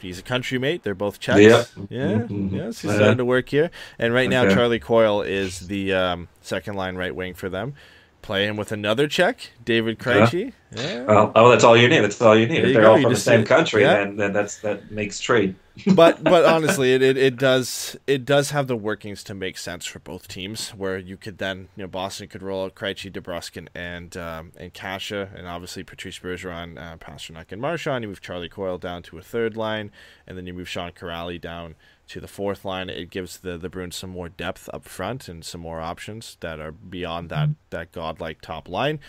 [0.00, 0.82] He's a country mate.
[0.82, 1.40] They're both Czechs.
[1.40, 2.56] Yeah, yeah, mm-hmm.
[2.56, 2.80] yes.
[2.80, 3.70] He's starting to work here.
[4.00, 7.74] And right now, Charlie Coyle is the um, second line right wing for them
[8.26, 10.52] play him with another Czech, David Krejci.
[10.72, 10.82] Yeah.
[10.82, 11.04] yeah.
[11.04, 12.00] Well, oh, that's all you need.
[12.00, 12.56] That's all you need.
[12.56, 13.98] There if they're all from the same country, yeah.
[13.98, 15.54] then, then that's that makes trade.
[15.94, 19.86] but but honestly, it, it, it does it does have the workings to make sense
[19.86, 20.70] for both teams.
[20.70, 24.74] Where you could then you know Boston could roll out Krejci, DeBrusk, and um, and
[24.74, 28.02] Kase, and obviously Patrice Bergeron, uh, Pastrnak, and Marchand.
[28.02, 29.92] You move Charlie Coyle down to a third line,
[30.26, 31.76] and then you move Sean Kuraly down
[32.08, 32.88] to the fourth line.
[32.88, 36.60] It gives the the Bruins some more depth up front and some more options that
[36.60, 39.00] are beyond that that godlike top line.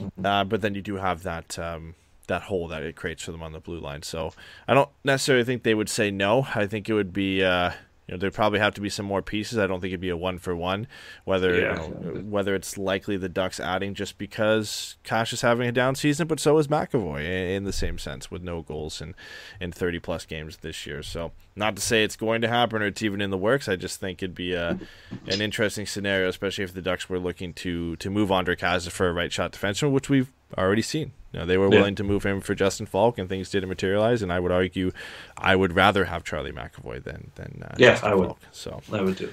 [0.00, 0.26] Mm-hmm.
[0.26, 1.94] Uh, but then you do have that um,
[2.26, 4.02] that hole that it creates for them on the blue line.
[4.02, 4.32] So
[4.66, 6.46] I don't necessarily think they would say no.
[6.54, 7.42] I think it would be.
[7.42, 7.72] Uh,
[8.06, 9.58] you know, there'd probably have to be some more pieces.
[9.58, 10.86] I don't think it'd be a one for one.
[11.24, 11.82] Whether yeah.
[11.82, 15.94] you know, whether it's likely the Ducks adding just because Kase is having a down
[15.94, 19.14] season, but so is McAvoy in the same sense with no goals in
[19.60, 21.02] in thirty plus games this year.
[21.02, 23.68] So not to say it's going to happen or it's even in the works.
[23.68, 24.78] I just think it'd be a
[25.26, 29.08] an interesting scenario, especially if the Ducks were looking to to move Ondrej Kase for
[29.08, 31.12] a right shot defenseman, which we've already seen.
[31.34, 31.96] Know, they were willing yeah.
[31.96, 34.22] to move him for Justin Faulk, and things didn't materialize.
[34.22, 34.92] And I would argue,
[35.36, 38.26] I would rather have Charlie McAvoy than than uh, yeah, Justin I would.
[38.26, 38.40] Faulk.
[38.52, 39.32] So I would too.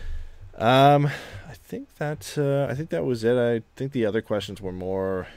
[0.58, 3.38] Um, I think that uh, I think that was it.
[3.38, 5.28] I think the other questions were more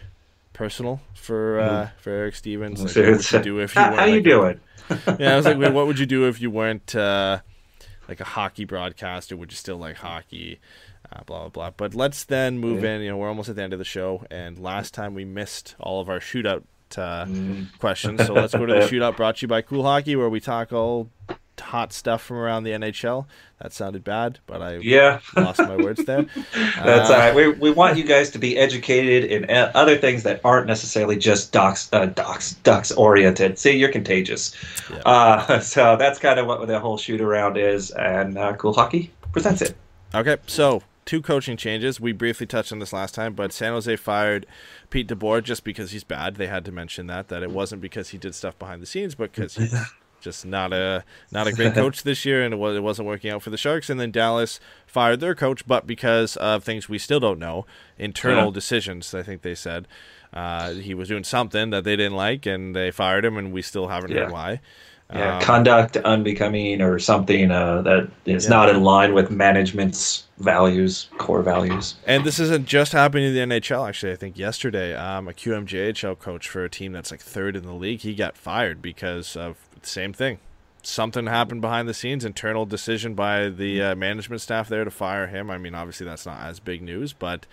[0.53, 1.91] personal for uh, mm.
[1.99, 2.83] for Eric Stephens.
[2.83, 4.61] Like, what would you do if you how, how you like, doing?
[5.19, 7.41] yeah, I was like, what would you do if you weren't uh,
[8.09, 9.37] like a hockey broadcaster?
[9.37, 10.61] Would you still like hockey?
[11.15, 11.71] Uh, blah blah blah.
[11.77, 12.95] But let's then move yeah.
[12.95, 13.03] in.
[13.03, 15.77] You know, we're almost at the end of the show, and last time we missed
[15.79, 16.65] all of our shootout
[16.97, 17.79] uh, mm.
[17.79, 18.27] questions.
[18.27, 20.73] So let's go to the shootout brought to you by Cool Hockey, where we talk
[20.73, 21.09] all
[21.61, 23.27] hot stuff from around the NHL.
[23.61, 26.27] That sounded bad, but I yeah lost my words there.
[26.55, 27.35] That's uh, all right.
[27.35, 31.17] We, we want you guys to be educated in uh, other things that aren't necessarily
[31.17, 33.59] just docs uh, docs ducks oriented.
[33.59, 34.55] See, you're contagious.
[34.91, 34.99] Yeah.
[35.07, 39.13] Uh, so that's kind of what the whole shoot around is, and uh, Cool Hockey
[39.33, 39.75] presents it.
[40.15, 42.01] Okay, so two coaching changes.
[42.01, 44.47] We briefly touched on this last time, but San Jose fired
[44.91, 46.37] Pete DeBoer just because he's bad.
[46.37, 49.15] They had to mention that that it wasn't because he did stuff behind the scenes,
[49.15, 49.75] but because he's
[50.21, 53.31] just not a not a great coach this year, and it, was, it wasn't working
[53.31, 53.91] out for the Sharks.
[53.91, 57.67] And then Dallas fired their coach, but because of things we still don't know,
[57.99, 58.55] internal yeah.
[58.55, 59.15] decisions.
[59.15, 59.87] I think they said
[60.33, 63.63] uh, he was doing something that they didn't like, and they fired him, and we
[63.63, 64.25] still haven't yeah.
[64.25, 64.61] heard why
[65.13, 68.51] yeah, um, conduct unbecoming or something uh, that is yeah.
[68.51, 71.97] not in line with management's values, core values.
[72.07, 73.87] And this isn't just happening in the NHL.
[73.89, 77.65] Actually, I think yesterday, um, a QMJHL coach for a team that's like third in
[77.65, 80.39] the league, he got fired because of the same thing.
[80.83, 85.27] Something happened behind the scenes, internal decision by the uh, management staff there to fire
[85.27, 85.51] him.
[85.51, 87.47] I mean, obviously that's not as big news, but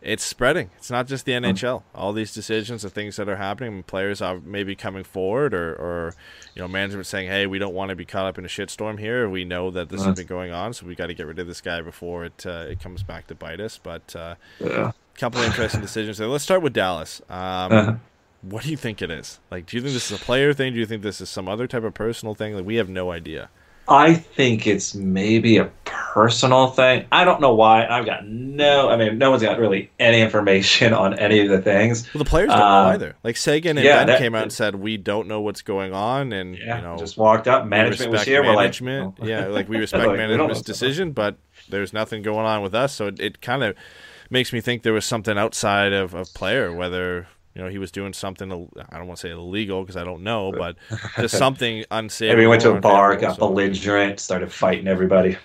[0.00, 0.70] it's spreading.
[0.78, 1.82] It's not just the NHL.
[1.94, 3.82] All these decisions are things that are happening.
[3.82, 6.14] Players are maybe coming forward, or, or
[6.54, 8.98] you know, management saying, "Hey, we don't want to be caught up in a shitstorm
[8.98, 9.28] here.
[9.28, 11.46] We know that this has been going on, so we got to get rid of
[11.46, 14.90] this guy before it uh, it comes back to bite us." But uh, yeah.
[14.90, 16.28] a couple of interesting decisions there.
[16.28, 17.20] Let's start with Dallas.
[17.28, 17.36] Um,
[17.72, 17.94] uh-huh.
[18.42, 19.38] What do you think it is?
[19.52, 20.72] Like, do you think this is a player thing?
[20.72, 22.56] Do you think this is some other type of personal thing?
[22.56, 23.50] Like, we have no idea.
[23.88, 27.04] I think it's maybe a personal thing.
[27.10, 27.86] I don't know why.
[27.86, 28.88] I've got no.
[28.88, 32.12] I mean, no one's got really any information on any of the things.
[32.14, 33.16] Well, the players don't know um, either.
[33.24, 35.92] Like Seguin and yeah, Ben that, came out and said, "We don't know what's going
[35.92, 37.66] on," and yeah, you know, just walked up.
[37.66, 38.42] Management was here.
[38.42, 41.36] Management, like, yeah, like we respect like, management's decision, but
[41.68, 42.94] there's nothing going on with us.
[42.94, 43.74] So it, it kind of
[44.30, 47.90] makes me think there was something outside of, of player, whether you know he was
[47.90, 50.76] doing something I don't want to say illegal because I don't know, but
[51.16, 52.30] just something unsafe.
[52.30, 53.48] Maybe he went to a bar, got so.
[53.48, 55.36] belligerent, started fighting everybody.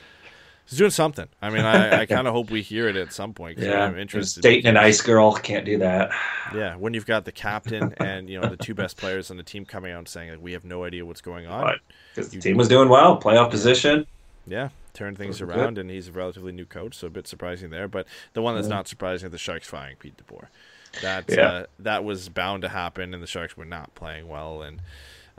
[0.70, 1.30] He's doing something.
[1.42, 3.58] I mean, I, I kind of hope we hear it at some point.
[3.58, 4.42] Yeah, I'm interested.
[4.42, 6.12] dating an ice girl can't do that.
[6.54, 9.44] Yeah, when you've got the captain and you know the two best players on the
[9.44, 11.78] team coming out and saying like we have no idea what's going on.
[12.14, 14.06] Because the team was doing well, playoff position.
[14.46, 15.50] Yeah, turn things Good.
[15.50, 17.88] around, and he's a relatively new coach, so a bit surprising there.
[17.88, 20.48] But the one that's not surprising is the Sharks firing Pete DeBoer.
[21.02, 21.48] That Yeah.
[21.48, 24.82] uh, that was bound to happen, and the Sharks were not playing well, and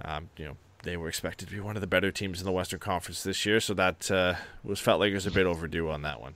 [0.05, 2.53] um, you know they were expected to be one of the better teams in the
[2.53, 3.61] Western Conference this year.
[3.61, 6.35] So that uh, was felt like it was a bit overdue on that one.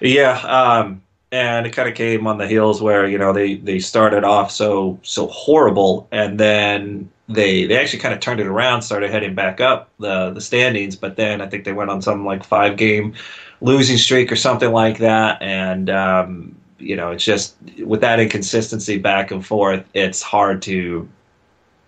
[0.00, 3.78] Yeah, um, and it kind of came on the heels where you know they they
[3.78, 8.82] started off so so horrible, and then they they actually kind of turned it around,
[8.82, 12.24] started heading back up the the standings, but then I think they went on some
[12.26, 13.14] like five game
[13.60, 18.98] losing streak or something like that, and um, you know it's just with that inconsistency
[18.98, 21.08] back and forth, it's hard to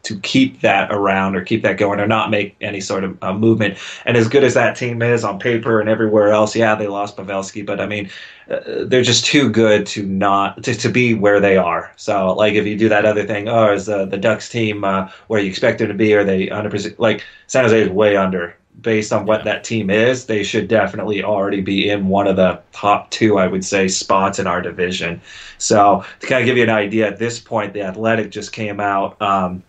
[0.05, 3.33] to keep that around or keep that going or not make any sort of uh,
[3.33, 3.79] movement.
[4.05, 7.17] And as good as that team is on paper and everywhere else, yeah, they lost
[7.17, 8.11] Pavelski, but I mean,
[8.51, 11.91] uh, they're just too good to not to, to be where they are.
[11.97, 15.11] So like if you do that other thing, oh, is the the Ducks team uh,
[15.29, 16.15] where you expect them to be?
[16.15, 20.27] Are they under like San Jose is way under based on what that team is,
[20.27, 24.39] they should definitely already be in one of the top two, I would say, spots
[24.39, 25.21] in our division.
[25.59, 28.81] So to kind of give you an idea, at this point, the Athletic just came
[28.81, 29.63] out um,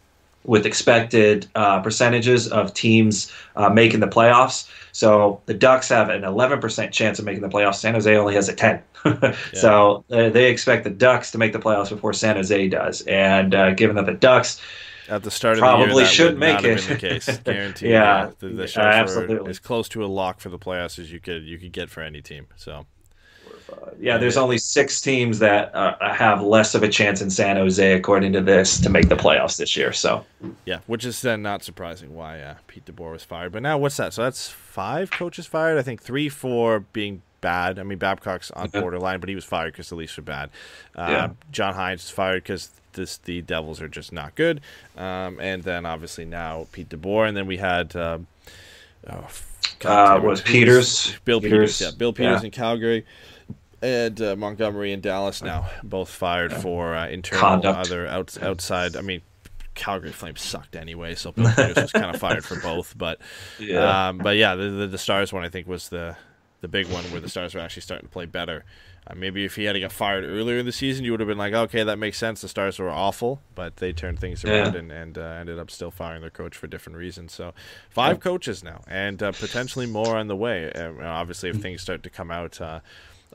[0.44, 4.70] with expected uh, percentages of teams uh, making the playoffs.
[4.92, 7.76] So the Ducks have an 11% chance of making the playoffs.
[7.76, 8.82] San Jose only has a 10.
[9.54, 13.02] So uh, they expect the Ducks to make the playoffs before San Jose does.
[13.02, 14.60] And uh, given that the Ducks
[15.08, 16.82] At the start of Probably the year, that should make it.
[16.82, 17.38] the case.
[17.44, 17.90] Guaranteed.
[17.92, 19.50] Yeah, the, the were absolutely.
[19.50, 22.02] as close to a lock for the playoffs as you could you could get for
[22.02, 22.48] any team.
[22.56, 22.86] So
[24.00, 27.94] Yeah, there's only six teams that uh, have less of a chance in San Jose,
[27.94, 29.92] according to this, to make the playoffs this year.
[29.94, 30.26] So,
[30.66, 33.52] yeah, which is then not surprising why uh, Pete DeBoer was fired.
[33.52, 34.14] But now what's that?
[34.14, 35.78] So that's five coaches fired.
[35.78, 37.78] I think three for being bad.
[37.78, 40.50] I mean Babcock's on borderline, but he was fired because the Leafs were bad.
[40.96, 41.30] Uh, Yeah.
[41.52, 44.60] John Hynes is fired because this the Devils are just not good.
[44.98, 47.96] Um, and then obviously now Pete DeBoer, and then we had.
[47.96, 48.28] Um,
[49.10, 49.28] oh,
[49.84, 51.16] Uh, was Peters?
[51.26, 52.46] Bill Peters, Peters, yeah, Bill Peters yeah.
[52.46, 53.06] in Calgary,
[53.82, 57.78] and uh, Montgomery in Dallas now, both fired for uh, internal Conduct.
[57.80, 58.96] other outs, outside.
[58.96, 59.22] I mean,
[59.76, 62.98] Calgary Flames sucked anyway, so Bill Peters was kind of fired for both.
[62.98, 63.20] But
[63.60, 64.08] Yeah.
[64.10, 66.16] um, but yeah, the, the the Stars one I think was the
[66.62, 68.64] the big one where the Stars were actually starting to play better.
[69.08, 71.38] Uh, maybe if he had got fired earlier in the season, you would have been
[71.38, 72.42] like, okay, that makes sense.
[72.42, 74.80] The Stars were awful, but they turned things around Yeah.
[74.80, 77.32] and, and uh, ended up still firing their coach for different reasons.
[77.34, 77.54] So
[77.90, 80.72] five coaches now, and uh, potentially more on the way.
[80.72, 82.60] Uh, obviously, if things start to come out.
[82.60, 82.80] Uh,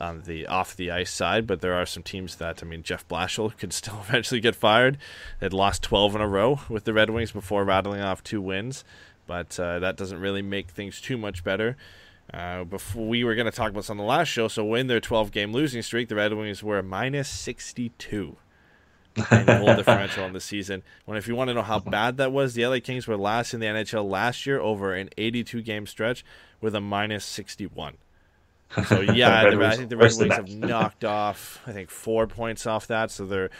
[0.00, 3.06] on the off the ice side, but there are some teams that I mean Jeff
[3.06, 4.96] Blashill could still eventually get fired.
[5.40, 8.82] They'd lost 12 in a row with the Red Wings before rattling off two wins,
[9.26, 11.76] but uh, that doesn't really make things too much better.
[12.32, 14.86] Uh, before we were going to talk about this on the last show, so in
[14.86, 18.36] their 12 game losing streak, the Red Wings were minus 62
[19.16, 20.82] in goal differential on the season.
[21.06, 23.52] When if you want to know how bad that was, the LA Kings were last
[23.52, 26.24] in the NHL last year over an 82 game stretch
[26.60, 27.96] with a minus 61.
[28.86, 32.26] So yeah, Red the, I think the Red Wings have knocked off I think four
[32.28, 33.50] points off that, so they're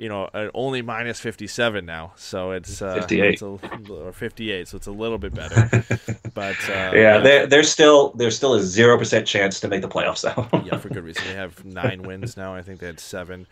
[0.00, 2.12] you know uh, only minus 57 now.
[2.16, 3.32] So it's uh, 58.
[3.34, 5.84] it's a, or 58, so it's a little bit better.
[6.34, 9.88] but uh, yeah, they're, they're still there's still a zero percent chance to make the
[9.88, 10.48] playoffs though.
[10.64, 11.24] yeah, for good reason.
[11.26, 12.54] They have nine wins now.
[12.54, 13.46] I think they had seven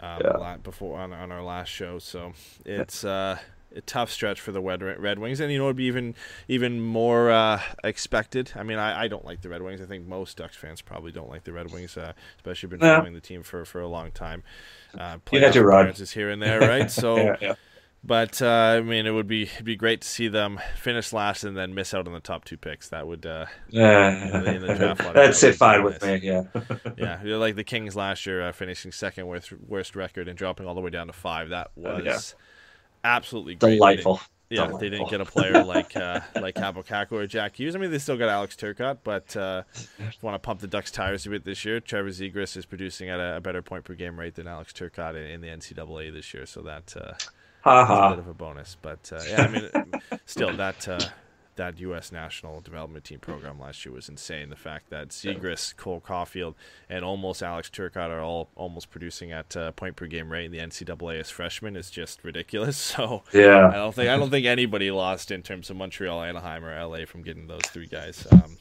[0.00, 0.56] um, Yeah.
[0.62, 1.98] before on, on our last show.
[1.98, 2.34] So
[2.66, 3.38] it's uh,
[3.76, 6.14] a tough stretch for the Red, Wings, and you know it'd be even
[6.48, 8.52] even more uh, expected.
[8.54, 9.80] I mean, I, I don't like the Red Wings.
[9.80, 12.96] I think most Ducks fans probably don't like the Red Wings, uh, especially been Yeah.
[12.98, 14.42] following the team for, for a long time.
[14.98, 15.80] Uh, You had your run.
[15.82, 16.90] appearances here and there, right?
[16.90, 17.16] So.
[17.16, 17.54] yeah, yeah.
[18.06, 18.46] But uh,
[18.76, 21.74] I mean, it would be it'd be great to see them finish last and then
[21.74, 22.90] miss out on the top two picks.
[22.90, 23.80] That would uh, in
[24.60, 26.20] the draft lottery, That'd sit fine with nice.
[26.20, 26.28] me.
[26.28, 26.42] Yeah.
[27.24, 30.74] yeah, like the Kings last year, uh, finishing second worst worst record and dropping all
[30.74, 31.48] the way down to five.
[31.48, 32.18] That was Oh, yeah.
[33.04, 33.74] Absolutely great.
[33.74, 34.20] Delightful.
[34.50, 37.74] Yeah, they didn't get a player like uh, like Kaapo Kakko or Jack Hughes.
[37.74, 40.66] I mean, they still got Alex Turcotte, but uh, if you want to pump the
[40.66, 43.84] Ducks tires a bit this year, Trevor Zegras is producing at a, a better point
[43.84, 47.14] per game rate than Alex Turcotte in, in the NCAA this year, so that uh,
[47.62, 48.76] Ha that's a bit of a bonus.
[48.80, 49.70] But uh, yeah, I mean,
[50.26, 51.00] still that uh,
[51.56, 52.12] that U.S.
[52.12, 54.50] national development team program last year was insane.
[54.50, 56.54] The fact that Zegras, Cole Caufield,
[56.88, 60.52] and almost Alex Turcotte are all almost producing at uh, point per game rate in
[60.52, 62.74] the NCAA as freshmen is just ridiculous.
[62.94, 66.64] So yeah, I don't think I don't think anybody lost in terms of Montreal, Anaheim,
[66.64, 68.26] or LA from getting those three guys.
[68.30, 68.56] Um,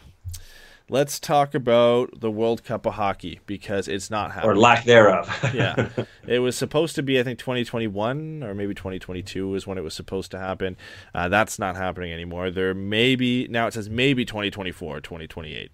[0.90, 4.52] let's talk about the World Cup of Hockey because it's not happening.
[4.52, 5.28] or lack thereof.
[5.54, 5.90] yeah,
[6.28, 9.94] it was supposed to be, I think, 2021 or maybe 2022 is when it was
[9.94, 10.78] supposed to happen.
[11.14, 12.52] Uh, that's not happening anymore.
[12.52, 15.72] There may be now it says maybe 2024 2028.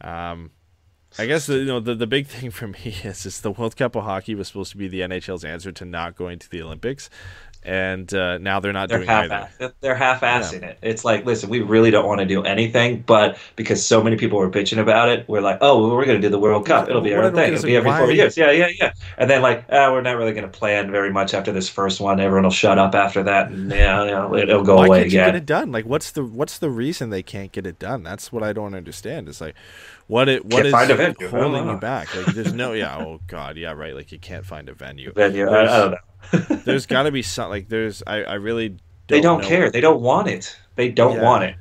[0.00, 0.50] Um,
[1.18, 3.76] I guess the, you know the, the big thing for me is is the World
[3.76, 6.62] Cup of Hockey was supposed to be the NHL's answer to not going to the
[6.62, 7.08] Olympics,
[7.66, 9.74] and uh, now they're not they're doing half either.
[9.80, 10.78] they're half-assing it.
[10.82, 14.38] It's like, listen, we really don't want to do anything, but because so many people
[14.38, 16.88] were bitching about it, we're like, oh, well, we're going to do the World Cup.
[16.88, 17.52] It'll be our don't thing.
[17.52, 18.36] It'll be every four years.
[18.36, 18.92] Yeah, yeah, yeah.
[19.18, 22.00] And then like, ah, we're not really going to plan very much after this first
[22.00, 22.20] one.
[22.20, 25.12] Everyone will shut up after that, and yeah, you know, it'll go Why away can't
[25.12, 25.28] you again.
[25.28, 25.72] get it done?
[25.72, 28.04] Like, what's the what's the reason they can't get it done?
[28.04, 29.28] That's what I don't understand.
[29.28, 29.56] It's like,
[30.06, 30.72] what it what is.
[30.72, 32.14] Holding you back?
[32.14, 33.94] Like, there's no, yeah, oh god, yeah, right.
[33.94, 35.12] Like, you can't find a venue.
[35.16, 35.98] Venue, I, I don't know.
[36.64, 39.48] There's got to be some like there's I I really don't they don't know.
[39.48, 39.70] care.
[39.70, 40.56] They don't want it.
[40.74, 41.22] They don't Yeah.
[41.22, 41.56] want it.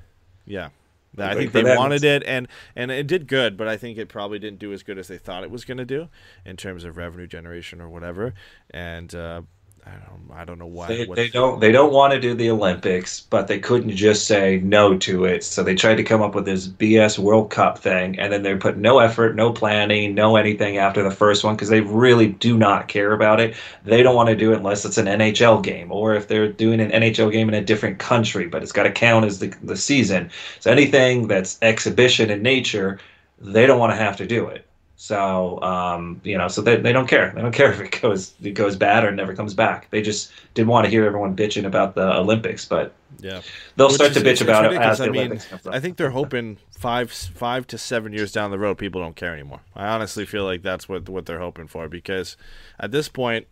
[0.45, 0.69] Yeah.
[1.17, 4.37] I think they wanted it, and and it did good, but I think it probably
[4.37, 6.09] didn't do as good as they thought it was going to do
[6.45, 8.33] in terms of revenue generation or whatever.
[8.71, 9.43] And uh,
[9.85, 10.87] I don't, I don't know why.
[10.87, 14.59] They, they don't they don't want to do the Olympics, but they couldn't just say
[14.63, 15.43] no to it.
[15.43, 18.55] So they tried to come up with this BS World Cup thing, and then they
[18.55, 22.57] put no effort, no planning, no anything after the first one because they really do
[22.57, 23.55] not care about it.
[23.83, 26.79] They don't want to do it unless it's an NHL game or if they're doing
[26.81, 29.77] an NHL game in a different country, but it's got to count as the the
[29.77, 30.31] season.
[30.59, 32.99] So anything that's exhibition in nature,
[33.39, 34.64] they don't want to have to do it.
[34.97, 37.31] So um, you know, so they, they don't care.
[37.35, 39.89] They don't care if it goes it goes bad or never comes back.
[39.89, 43.41] They just didn't want to hear everyone bitching about the Olympics, but yeah.
[43.75, 45.73] they'll Which start is- to bitch about it as the I mean, Olympics comes up.
[45.73, 49.33] I think they're hoping five five to seven years down the road, people don't care
[49.33, 49.61] anymore.
[49.75, 52.37] I honestly feel like that's what what they're hoping for because
[52.79, 53.47] at this point,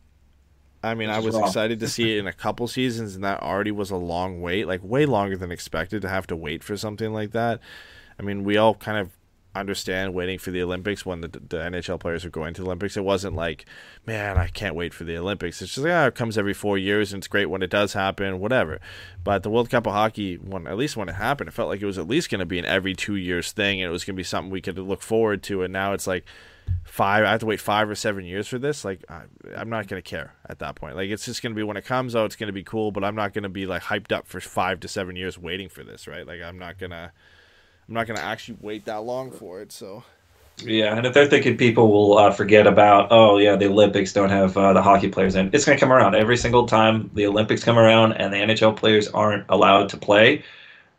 [0.81, 1.45] I mean, I was wrong.
[1.45, 4.65] excited to see it in a couple seasons, and that already was a long wait,
[4.65, 7.59] like way longer than expected to have to wait for something like that.
[8.17, 9.09] I mean, we all kind of
[9.55, 12.97] understand waiting for the Olympics when the, the NHL players are going to the Olympics.
[12.97, 13.65] It wasn't like,
[14.05, 15.61] man, I can't wait for the Olympics.
[15.61, 17.93] It's just like, ah, it comes every four years and it's great when it does
[17.93, 18.79] happen, whatever.
[19.23, 21.81] But the World Cup of Hockey, when at least when it happened, it felt like
[21.81, 24.03] it was at least going to be an every two years thing and it was
[24.03, 25.61] going to be something we could look forward to.
[25.61, 26.25] And now it's like
[26.83, 28.83] five, I have to wait five or seven years for this.
[28.83, 29.23] Like, I,
[29.55, 30.95] I'm not going to care at that point.
[30.95, 32.91] Like, it's just going to be when it comes out, it's going to be cool,
[32.91, 35.69] but I'm not going to be like hyped up for five to seven years waiting
[35.69, 36.25] for this, right?
[36.25, 37.11] Like, I'm not going to.
[37.87, 40.03] I'm not gonna actually wait that long for it, so
[40.63, 44.29] Yeah, and if they're thinking people will uh, forget about, oh yeah, the Olympics don't
[44.29, 47.25] have uh, the hockey players in, it's going to come around every single time the
[47.25, 50.43] Olympics come around and the NHL players aren't allowed to play.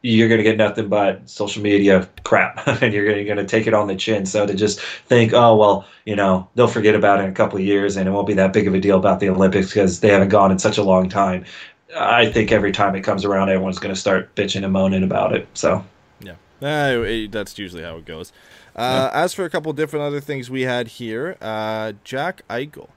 [0.02, 3.72] You're going to get nothing but social media crap, and you're going to take it
[3.74, 4.26] on the chin.
[4.26, 7.58] So to just think, oh well, you know, they'll forget about it in a couple
[7.58, 10.00] of years, and it won't be that big of a deal about the Olympics because
[10.00, 11.44] they haven't gone in such a long time.
[11.96, 15.34] I think every time it comes around, everyone's going to start bitching and moaning about
[15.34, 15.48] it.
[15.54, 15.84] So.
[16.60, 18.32] Yeah, uh, it- that's usually how it goes.
[18.76, 22.88] Uh, As for a couple different other things we had here, uh, Jack Eichel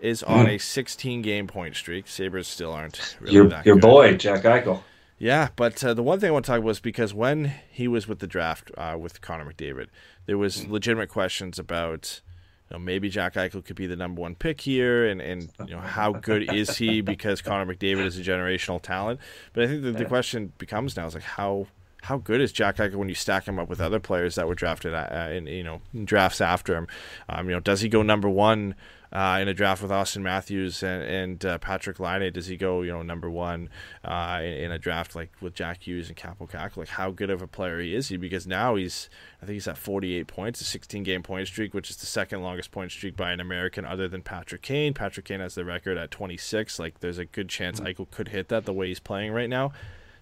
[0.00, 2.08] is on a 16 game point streak.
[2.08, 3.82] Sabres still aren't really your that your good.
[3.82, 4.82] boy Jack Eichel.
[5.18, 7.86] Yeah, but uh, the one thing I want to talk about is because when he
[7.86, 9.86] was with the draft uh, with Connor McDavid,
[10.26, 12.20] there was legitimate questions about
[12.68, 15.74] you know, maybe Jack Eichel could be the number one pick here, and, and you
[15.76, 19.20] know how good is he because Connor McDavid is a generational talent.
[19.52, 21.68] But I think the, the question becomes now is like how
[22.02, 24.54] how good is Jack Eichel when you stack him up with other players that were
[24.54, 26.86] drafted uh, in you know in drafts after him?
[27.28, 28.74] Um, you know, does he go number one?
[29.12, 32.32] uh, in a draft with Auston Matthews and, and uh, Patrik Laine?
[32.32, 33.68] Does he go, you know, number one
[34.04, 36.76] uh, in, in a draft like with Jack Hughes and Kaapo?
[36.76, 38.16] Like, how good of a player he is he?
[38.16, 39.10] Because now he's,
[39.42, 42.42] I think he's at 48 points, a 16 game point streak, which is the second
[42.42, 44.94] longest point streak by an American other than Patrick Kane.
[44.94, 46.78] Patrick Kane has the record at 26.
[46.78, 49.72] Like, there's a good chance Eichel could hit that the way he's playing right now.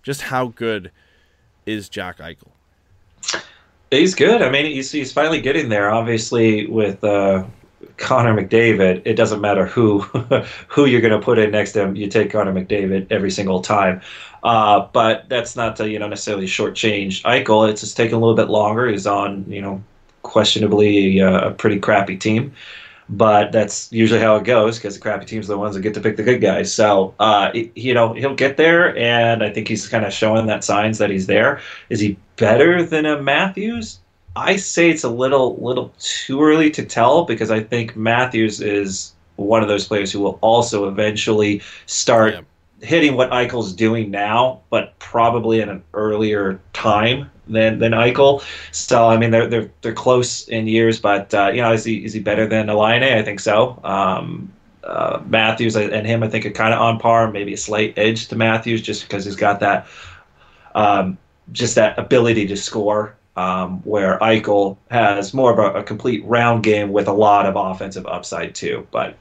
[0.02, 0.90] Just how good
[1.66, 2.50] is Jack Eichel?
[3.90, 4.40] He's good.
[4.42, 5.90] I mean, he's he's finally getting there.
[5.90, 7.44] Obviously, with uh,
[7.96, 10.00] Connor McDavid, it doesn't matter who
[10.68, 11.96] who you're going to put in next to him.
[11.96, 14.00] You take Connor McDavid every single time.
[14.42, 17.68] Uh, but that's not to you know necessarily shortchange Eichel.
[17.68, 18.88] It's just taking a little bit longer.
[18.88, 19.82] He's on you know
[20.22, 22.52] questionably a, a pretty crappy team.
[23.12, 25.94] But that's usually how it goes because the crappy teams are the ones that get
[25.94, 26.72] to pick the good guys.
[26.72, 30.62] So, uh, you know, he'll get there, and I think he's kind of showing that
[30.62, 31.60] signs that he's there.
[31.88, 33.98] Is he better than a Matthews?
[34.36, 39.12] I say it's a little little too early to tell because I think Matthews is
[39.34, 42.40] one of those players who will also eventually start Yeah.
[42.86, 48.42] hitting what Eichel's doing now, but probably at an earlier time than than Eichel.
[48.72, 52.04] So I mean they're they're they're close in years, but uh, you know is he
[52.04, 53.02] is he better than a Laine?
[53.02, 53.78] I think so.
[53.84, 54.52] Um,
[54.84, 58.28] uh, Matthews and him I think are kind of on par, maybe a slight edge
[58.28, 59.86] to Matthews just because he's got that
[60.74, 61.18] um,
[61.52, 63.16] just that ability to score.
[63.36, 67.56] um, where Eichel has more of a, a, complete round game with a lot of
[67.56, 68.86] offensive upside too.
[68.90, 69.16] But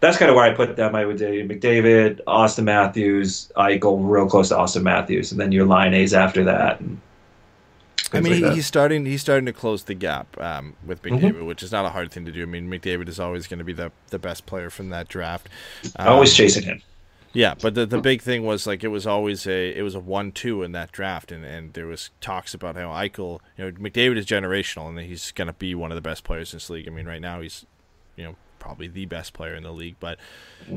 [0.00, 0.94] that's kind of where I put them.
[0.94, 5.66] I would say McDavid, Auston Matthews, Eichel, real close to Auston Matthews, and then your
[5.66, 6.80] Laines after that.
[8.16, 9.06] I mean, like he's starting.
[9.06, 11.46] He's starting to close the gap um, with McDavid, mm-hmm.
[11.46, 12.42] which is not a hard thing to do.
[12.42, 15.48] I mean, McDavid is always going to be the the best player from that draft.
[15.96, 16.82] Um, always chasing him.
[17.34, 20.00] Yeah, but the the big thing was like it was always a it was a
[20.00, 23.72] one two in that draft, and, and there was talks about how Eichel, you know,
[23.72, 26.70] McDavid is generational, and he's going to be one of the best players in this
[26.70, 26.86] league.
[26.86, 27.66] I mean, right now he's,
[28.14, 29.96] you know, probably the best player in the league.
[30.00, 30.18] But.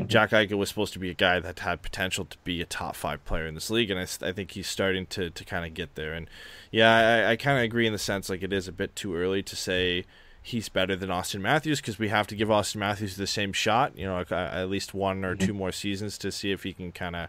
[0.08, 2.94] Jack Eichel was supposed to be a guy that had potential to be a top
[2.94, 5.74] five player in this league, and I, I think he's starting to to kind of
[5.74, 6.14] get there.
[6.14, 6.30] And
[6.72, 9.16] yeah, I, I kind of agree in the sense like it is a bit too
[9.16, 10.04] early to say
[10.48, 13.98] he's better than Auston Matthews because we have to give Auston Matthews the same shot,
[13.98, 17.18] you know, at least one or two more seasons to see if he can kind
[17.18, 17.28] of,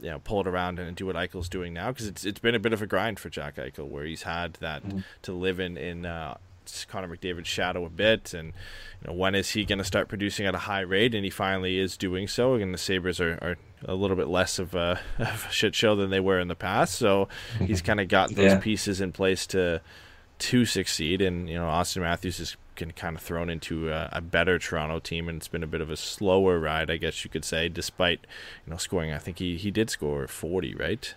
[0.00, 2.54] you know, pull it around and do what Eichel's doing now because it's it's been
[2.54, 5.00] a bit of a grind for Jack Eichel where he's had that mm-hmm.
[5.22, 6.36] to live in in uh,
[6.88, 8.52] Connor McDavid's shadow a bit, and
[9.00, 11.14] you know when is he going to start producing at a high rate?
[11.14, 12.54] And he finally is doing so.
[12.54, 15.96] And the Sabres are, are a little bit less of a, of a shit show
[15.96, 17.28] than they were in the past, so
[17.58, 18.58] he's kind of got those yeah.
[18.58, 19.80] pieces in place to
[20.38, 21.20] to succeed.
[21.22, 22.56] And you know, Auston Matthews is
[22.96, 25.90] kind of thrown into a, a, better Toronto team, and it's been a bit of
[25.90, 27.68] a slower ride, I guess you could say.
[27.68, 28.26] Despite
[28.66, 31.14] you know scoring, I think he he did score forty, right?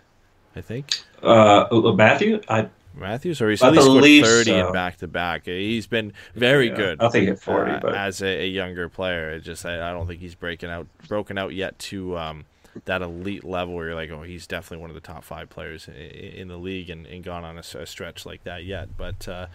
[0.56, 1.02] I think.
[1.22, 2.70] Uh, Matthew, I.
[2.96, 4.68] Matthews, or he's at least scored thirty so.
[4.68, 5.46] in back to back.
[5.46, 7.02] He's been very yeah, good.
[7.02, 9.92] I think at forty, uh, but as a, a, younger player, it just I, I,
[9.92, 12.46] don't think he's breaking out, broken out yet to um,
[12.86, 15.88] that elite level where you're like, oh, he's definitely one of the top five players
[15.88, 18.98] in, in the league and, and gone on a, a, stretch like that yet.
[18.98, 19.48] But uh,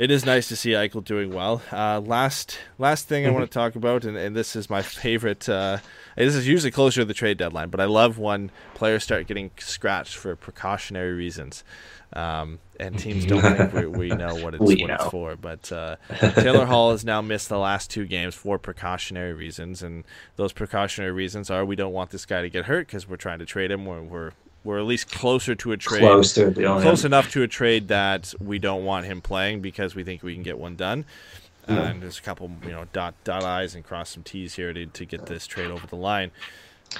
[0.00, 1.62] it is nice to see Eichel doing well.
[1.70, 5.48] Uh, last last thing I want to talk about, and, and this is my favorite.
[5.48, 5.78] Uh,
[6.16, 9.50] this is usually closer to the trade deadline, but I love when players start getting
[9.58, 11.64] scratched for precautionary reasons.
[12.12, 15.36] Um, and teams don't think we, we know what it's, what it's for.
[15.36, 15.96] But uh,
[16.34, 20.04] Taylor Hall has now missed the last two games for precautionary reasons, and
[20.36, 23.38] those precautionary reasons are we don't want this guy to get hurt because we're trying
[23.38, 23.86] to trade him.
[23.86, 24.32] We're, we're
[24.62, 28.34] we're at least closer to a trade, close, to close enough to a trade that
[28.40, 31.06] we don't want him playing because we think we can get one done.
[31.68, 34.72] Uh, and there's a couple, you know, dot dot i's and cross some t's here
[34.72, 36.30] to to get this trade over the line.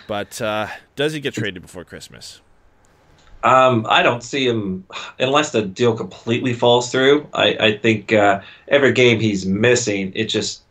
[0.07, 2.41] But uh, does he get traded before Christmas?
[3.43, 4.85] Um, I don't see him
[5.19, 7.27] unless the deal completely falls through.
[7.33, 10.62] I, I think uh, every game he's missing, it just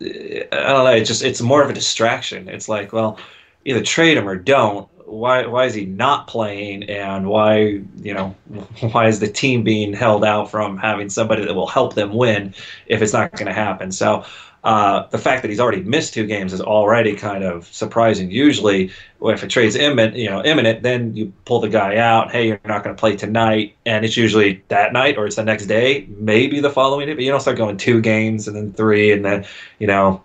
[0.00, 0.92] I don't know.
[0.92, 2.48] It just it's more of a distraction.
[2.48, 3.18] It's like, well,
[3.64, 4.88] either trade him or don't.
[5.06, 6.84] Why why is he not playing?
[6.84, 8.28] And why you know
[8.92, 12.54] why is the team being held out from having somebody that will help them win
[12.86, 13.92] if it's not going to happen?
[13.92, 14.24] So
[14.62, 18.30] uh, the fact that he's already missed two games is already kind of surprising.
[18.30, 18.90] Usually,
[19.22, 22.30] if a trade's imminent, you know, imminent, then you pull the guy out.
[22.30, 25.44] Hey, you're not going to play tonight, and it's usually that night or it's the
[25.44, 27.14] next day, maybe the following day.
[27.14, 29.46] But you don't start going two games and then three, and then
[29.78, 30.22] you know,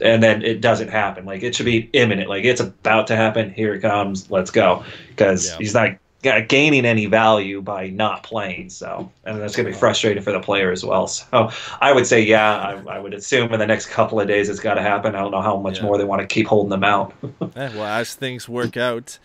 [0.00, 1.26] and then it doesn't happen.
[1.26, 2.30] Like it should be imminent.
[2.30, 3.52] Like it's about to happen.
[3.52, 4.30] Here it comes.
[4.30, 4.82] Let's go.
[5.10, 5.58] Because yeah.
[5.58, 5.98] he's not
[6.48, 8.70] gaining any value by not playing.
[8.70, 11.06] So, and that's going to be frustrating for the player as well.
[11.06, 14.48] So, I would say, yeah, I, I would assume in the next couple of days
[14.48, 15.14] it's got to happen.
[15.14, 15.84] I don't know how much yeah.
[15.84, 17.14] more they want to keep holding them out.
[17.22, 19.18] yeah, well, as things work out,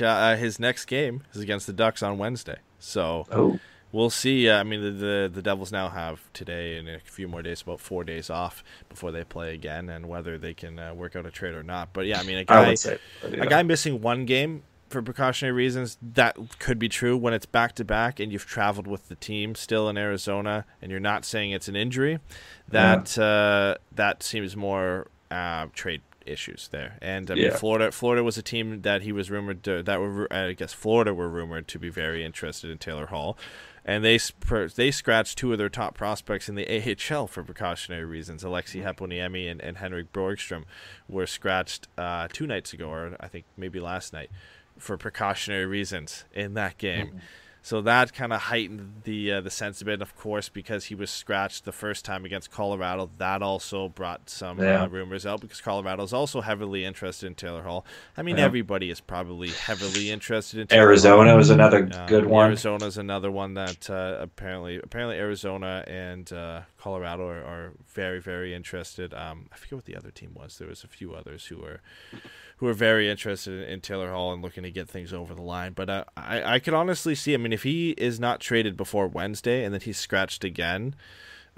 [0.00, 2.58] uh, his next game is against the Ducks on Wednesday.
[2.78, 3.58] So, oh.
[3.92, 4.48] we'll see.
[4.48, 7.62] Uh, I mean, the, the, the Devils now have today and a few more days,
[7.62, 11.26] about four days off before they play again, and whether they can uh, work out
[11.26, 11.92] a trade or not.
[11.92, 14.62] But yeah, I mean, a guy, say, a guy missing one game
[14.94, 18.86] for precautionary reasons, that could be true when it's back to back and you've traveled
[18.86, 22.20] with the team still in Arizona and you're not saying it's an injury.
[22.68, 23.24] That yeah.
[23.24, 26.96] uh, that seems more uh, trade issues there.
[27.02, 27.56] And I mean, yeah.
[27.56, 31.12] Florida Florida was a team that he was rumored to, that were I guess Florida
[31.12, 33.36] were rumored to be very interested in Taylor Hall.
[33.84, 34.18] And they
[34.76, 38.42] they scratched two of their top prospects in the AHL for precautionary reasons.
[38.42, 40.64] Aleksi Heponiemi and, and Henrik Borgstrom
[41.06, 44.30] were scratched uh, two nights ago, or I think maybe last night
[44.78, 47.08] for precautionary reasons in that game.
[47.08, 47.18] Mm-hmm.
[47.64, 50.02] So that kind of heightened the uh, the sense of it.
[50.02, 54.60] Of course, because he was scratched the first time against Colorado, that also brought some
[54.60, 54.82] uh, yeah.
[54.82, 57.86] uh, rumors out because Colorado is also heavily interested in Taylor Hall.
[58.18, 58.44] I mean, yeah.
[58.44, 60.66] everybody is probably heavily interested in.
[60.66, 61.38] Taylor Arizona Hall.
[61.38, 62.48] was another uh, good one.
[62.48, 68.20] Arizona is another one that uh, apparently apparently Arizona and uh, Colorado are, are, very
[68.20, 69.14] very interested.
[69.14, 70.58] Um, I forget what the other team was.
[70.58, 71.80] There was a few others who were
[72.64, 75.74] who are very interested in Taylor Hall and looking to get things over the line.
[75.74, 77.34] But uh, I, I could honestly see.
[77.34, 80.94] I mean, if he is not traded before Wednesday and then he's scratched again,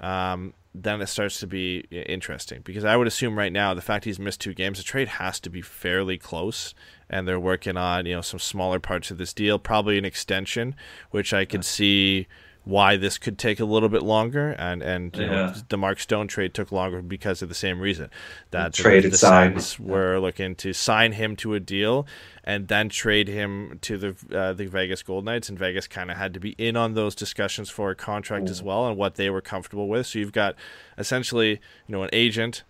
[0.01, 4.03] um, then it starts to be interesting because I would assume right now the fact
[4.03, 6.73] he's missed two games, the trade has to be fairly close,
[7.09, 10.75] and they're working on you know some smaller parts of this deal, probably an extension,
[11.11, 12.27] which I could see
[12.67, 16.27] why this could take a little bit longer, and and you know, the Mark Stone
[16.27, 18.09] trade took longer because of the same reason
[18.51, 19.53] that the, Traded the sign.
[19.53, 22.05] Sens were looking to sign him to a deal
[22.43, 26.17] and then trade him to the uh, the Vegas Gold Knights, and Vegas kind of
[26.17, 29.29] had to be in on those discussions for a contract as well and what they
[29.29, 30.07] were comfortable with.
[30.07, 30.55] So you've got
[30.97, 32.63] essentially you know an agent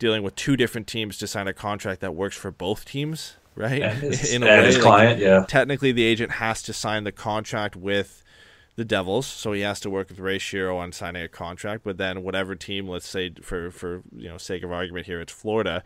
[0.00, 3.82] dealing with two different teams to sign a contract that works for both teams, right?
[3.82, 5.44] And his, in a way, his like, yeah.
[5.46, 8.23] technically the agent has to sign the contract with
[8.76, 11.84] the Devils, so he has to work with Ray Shero on signing a contract.
[11.84, 15.32] But then whatever team, let's say for for you know sake of argument here, it's
[15.32, 15.82] Florida.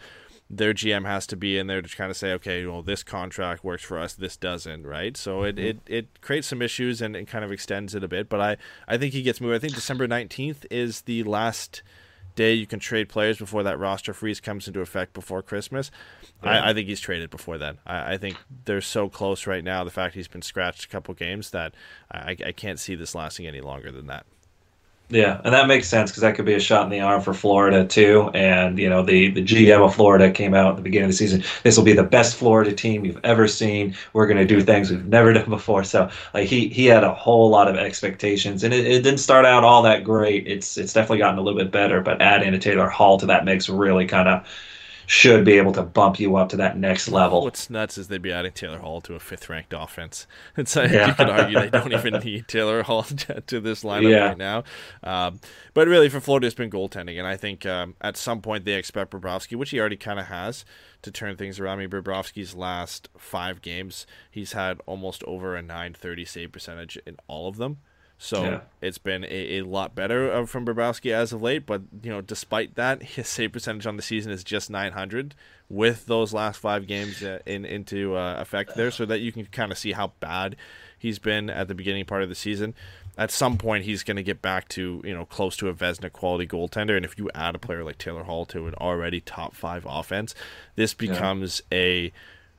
[0.50, 3.62] Their GM has to be in there to kind of say, okay, well, this contract
[3.62, 5.14] works for us, this doesn't, right?
[5.14, 5.66] So it, mm-hmm.
[5.66, 8.30] it, it creates some issues and, and kind of extends it a bit.
[8.30, 8.56] But I,
[8.86, 9.54] I think he gets moved.
[9.54, 11.82] I think December 19th is the last
[12.38, 15.90] day you can trade players before that roster freeze comes into effect before Christmas.
[16.40, 17.78] I, I think he's traded before then.
[17.84, 19.82] I, I think they're so close right now.
[19.82, 21.74] The fact he's been scratched a couple games that
[22.12, 24.24] I, I can't see this lasting any longer than that.
[25.10, 27.32] Yeah, and that makes sense because that could be a shot in the arm for
[27.32, 28.30] Florida too.
[28.34, 31.16] And you know, the the GM of Florida came out at the beginning of the
[31.16, 31.42] season.
[31.62, 33.96] This will be the best Florida team you've ever seen.
[34.12, 35.82] We're going to do things we've never done before.
[35.84, 39.46] So like he he had a whole lot of expectations, and it, it didn't start
[39.46, 40.46] out all that great.
[40.46, 43.46] It's it's definitely gotten a little bit better, but adding a Taylor Hall to that
[43.46, 44.46] makes really kind of
[45.10, 47.42] should be able to bump you up to that next level.
[47.42, 50.26] What's nuts is they'd be adding Taylor Hall to a fifth-ranked offense.
[50.58, 51.08] It's like Yeah.
[51.08, 54.26] you could argue they don't even need Taylor Hall to to this lineup Yeah.
[54.28, 54.64] right now.
[55.02, 55.40] Um,
[55.72, 58.74] but really, for Florida, it's been goaltending, and I think um, at some point they
[58.74, 60.66] expect Bobrovsky, which he already kind of has,
[61.00, 61.78] to turn things around.
[61.78, 67.16] I mean, Bobrovsky's last five games, he's had almost over a 930 save percentage in
[67.28, 67.78] all of them.
[68.20, 68.60] So Yeah.
[68.82, 71.64] it's been a, a lot better uh, from Bobrovsky as of late.
[71.66, 75.34] But you know, despite that, his save percentage on the season is just 900
[75.70, 79.46] with those last five games uh, in into uh, effect there, so that you can
[79.46, 80.56] kind of see how bad
[80.98, 82.74] he's been at the beginning part of the season.
[83.16, 86.10] At some point, he's going to get back to you know close to a Vezina
[86.12, 89.54] quality goaltender, and if you add a player like Taylor Hall to an already top
[89.54, 90.34] five offense,
[90.74, 92.12] this becomes a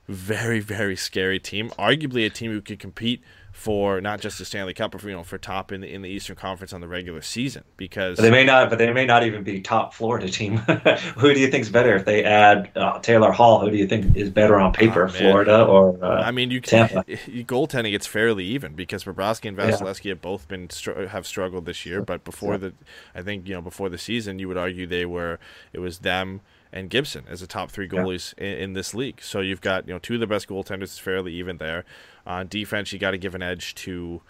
[0.08, 1.70] very very scary team.
[1.78, 3.22] Arguably, a team who could compete
[3.60, 6.00] for not just the Stanley Cup, but for, you know for top in the in
[6.00, 7.62] the Eastern Conference on the regular season.
[7.76, 10.56] Because But they may not, but they may not even be top Florida team.
[11.18, 13.60] Who do you think's better if they add uh, Taylor Hall?
[13.60, 15.08] Who do you think is better on paper, Oh.
[15.08, 16.02] Florida or?
[16.02, 17.04] Uh, I mean, you can Tampa.
[17.26, 17.92] you- goaltending.
[17.92, 19.70] It's fairly even because Bobrovsky and Yeah.
[19.72, 20.70] Vasilevskiy have both been
[21.10, 22.00] have struggled this year.
[22.00, 22.72] But before the,
[23.14, 25.38] I think you know before the season, you would argue they were
[25.74, 26.40] it was them
[26.72, 29.20] and Gibson as the top three goalies in, in this league.
[29.20, 30.84] So you've got you know two of the best goaltenders.
[30.84, 31.84] It's fairly even there.
[32.26, 34.22] On defense, you got to give an edge to.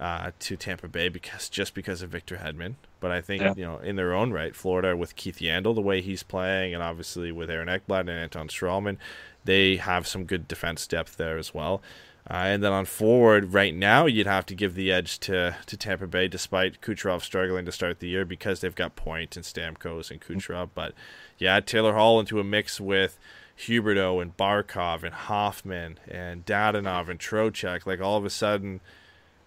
[0.00, 3.54] Uh, to Tampa Bay because just because of Victor Hedman, but I think Yeah.
[3.56, 6.80] you know in their own right, Florida with Keith Yandle the way he's playing, and
[6.84, 8.96] obviously with Aaron Ekblad and Anton Stralman,
[9.44, 11.82] they have some good defense depth there as well.
[12.30, 15.76] Uh, and then on forward, right now, you'd have to give the edge to, to
[15.76, 20.12] Tampa Bay, despite Kucherov struggling to start the year because they've got Point and Stamkos
[20.12, 20.68] and Kucherov.
[20.76, 20.94] But
[21.38, 23.18] yeah, Taylor Hall into a mix with
[23.66, 27.86] Huberdeau and Barkov and Hoffman and Dadonov and Trocheck.
[27.86, 28.80] Like all of a sudden,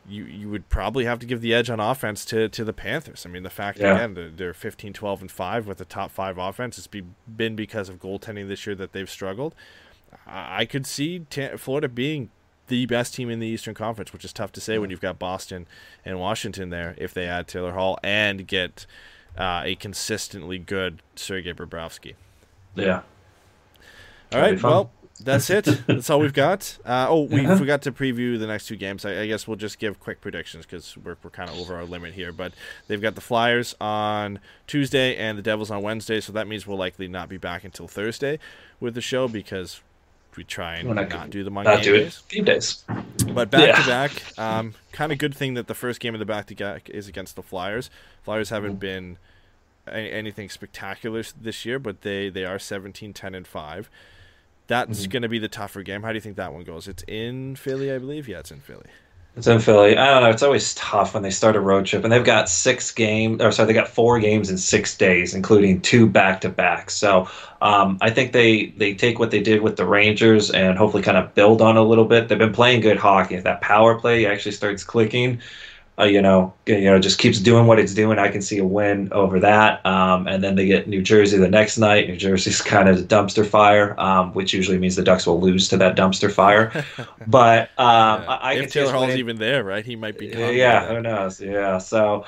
[0.07, 3.25] you you would probably have to give the edge on offense to, to the Panthers.
[3.25, 3.95] I mean, the fact Yeah.
[3.95, 6.77] again they're, they're 15, 12, and five with the top five offense.
[6.77, 9.55] It's be, been because of goaltending this year that they've struggled.
[10.27, 11.25] I could see
[11.57, 12.31] Florida being
[12.67, 15.17] the best team in the Eastern Conference, which is tough to say when you've got
[15.19, 15.67] Boston
[16.03, 16.95] and Washington there.
[16.97, 18.85] If they add Taylor Hall and get
[19.37, 22.15] uh, a consistently good Sergei Bobrovsky.
[22.75, 23.01] yeah.
[24.33, 24.91] All right, well,
[25.23, 25.65] that's it.
[25.87, 26.77] That's all we've got.
[26.83, 29.05] Uh, oh, we forgot to preview the next two games.
[29.05, 31.85] I, I guess we'll just give quick predictions because we're, we're kind of over our
[31.85, 32.31] limit here.
[32.31, 32.53] But
[32.87, 36.77] they've got the Flyers on Tuesday and the Devils on Wednesday, so that means we'll
[36.77, 38.39] likely not be back until Thursday
[38.79, 39.81] with the show because
[40.35, 42.23] we try and not, not- do them on Not game do days.
[42.27, 42.33] it.
[42.33, 42.83] Game days.
[43.31, 43.75] But back Yeah.
[43.81, 46.55] to back, um, kind of good thing that the first game of the back to
[46.55, 47.91] back is against the Flyers.
[48.23, 49.17] Flyers haven't been
[49.87, 53.89] anything spectacular this year, but they they are 17, 10, and five.
[54.71, 56.01] That's going to be the tougher game.
[56.01, 56.87] How do you think that one goes?
[56.87, 58.29] It's in Philly, I believe.
[58.29, 58.85] Yeah, it's in Philly.
[59.35, 59.97] It's in Philly.
[59.97, 60.29] I don't know.
[60.29, 63.51] It's always tough when they start a road trip, and they've got six games, or
[63.51, 66.89] sorry, they got four games in six days, including two back to back.
[66.89, 67.29] So
[67.61, 71.17] um, I think they they take what they did with the Rangers and hopefully kind
[71.17, 72.27] of build on a little bit.
[72.29, 73.35] They've been playing good hockey.
[73.35, 75.41] If that power play actually starts clicking,
[75.99, 78.65] uh, you know, you know, just keeps doing what it's doing, I can see a
[78.65, 79.85] win over that.
[79.85, 82.07] Um, and then they get New Jersey the next night.
[82.07, 85.67] New Jersey's kind of a dumpster fire, um, which usually means the Ducks will lose
[85.69, 86.85] to that dumpster fire.
[87.27, 89.85] but um, I, I can if see Taylor Hall's winning- even there, right?
[89.85, 90.27] He might be.
[90.27, 90.95] yeah, gone by yeah, then.
[90.95, 91.41] who knows?
[91.41, 92.25] Yeah, so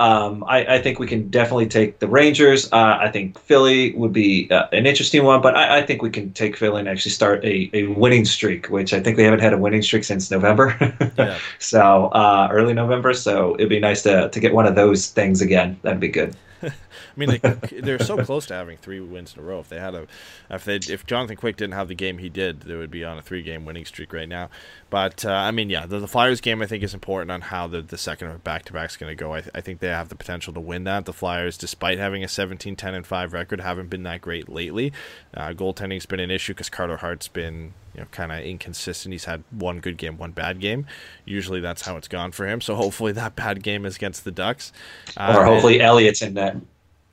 [0.00, 2.72] um, I, I, think we can definitely take the Rangers.
[2.72, 6.08] Uh, I think Philly would be uh, an interesting one, but I, I, think we
[6.08, 9.40] can take Philly and actually start a, a winning streak, which I think we haven't
[9.40, 10.74] had a winning streak since November.
[11.18, 11.38] yeah.
[11.58, 13.12] So uh, early November.
[13.12, 15.78] So it'd be nice to, to get one of those things again.
[15.82, 16.34] That'd be good.
[16.62, 16.72] I
[17.16, 19.60] mean, they, are so close to having three wins in a row.
[19.60, 20.06] If they had a,
[20.50, 23.18] if they, if Jonathan Quick didn't have the game he did, they would be on
[23.18, 24.50] a three-game winning streak right now.
[24.90, 27.66] But uh, I mean, yeah, the, the, Flyers game I think is important on how
[27.66, 29.34] the, the second back-to-back is going to go.
[29.34, 31.04] I, th- I think they have the potential to win that.
[31.04, 34.92] The Flyers, despite having a 17 10 and 5 record, haven't been that great lately.
[35.32, 39.12] Uh, goaltending's been an issue because Carter Hart's been you know kind of inconsistent.
[39.12, 40.86] He's had one good game, one bad game.
[41.26, 42.60] Usually that's how it's gone for him.
[42.60, 44.72] So hopefully that bad game is against the Ducks.
[45.16, 46.56] Uh, or hopefully Elliott's in that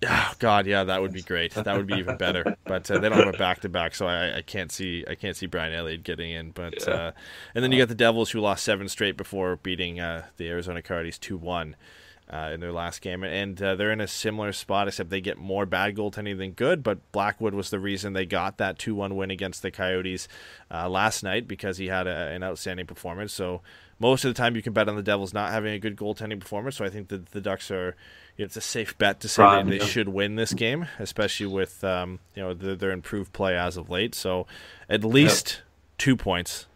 [0.06, 1.54] Oh God, yeah, that would be great.
[1.54, 2.56] That would be even better.
[2.68, 5.16] But uh, they don't have a back to back, so I, I, can't see I
[5.16, 6.52] can't see Brian Elliott getting in.
[6.52, 6.94] But yeah.
[6.94, 7.12] uh,
[7.56, 10.82] and then you got the Devils who lost seven straight before beating uh, the Arizona
[10.82, 11.76] Coyotes two one.
[12.30, 15.38] Uh, in their last game, and uh, they're in a similar spot, except they get
[15.38, 16.84] more bad goaltending than good.
[16.84, 20.28] But Blackwood was the reason they got that two-one win against the Coyotes
[20.70, 23.32] uh, last night because he had a, an outstanding performance.
[23.32, 23.62] So
[23.98, 26.42] most of the time, you can bet on the Devils not having a good goaltending
[26.42, 26.76] performance.
[26.76, 27.96] So I think that the Ducks are
[28.38, 32.20] it's a safe bet to say they, they should win this game, especially with um,
[32.36, 34.14] you know the, their improved play as of late.
[34.14, 34.46] So
[34.90, 35.64] at least yep.
[35.98, 36.68] two points,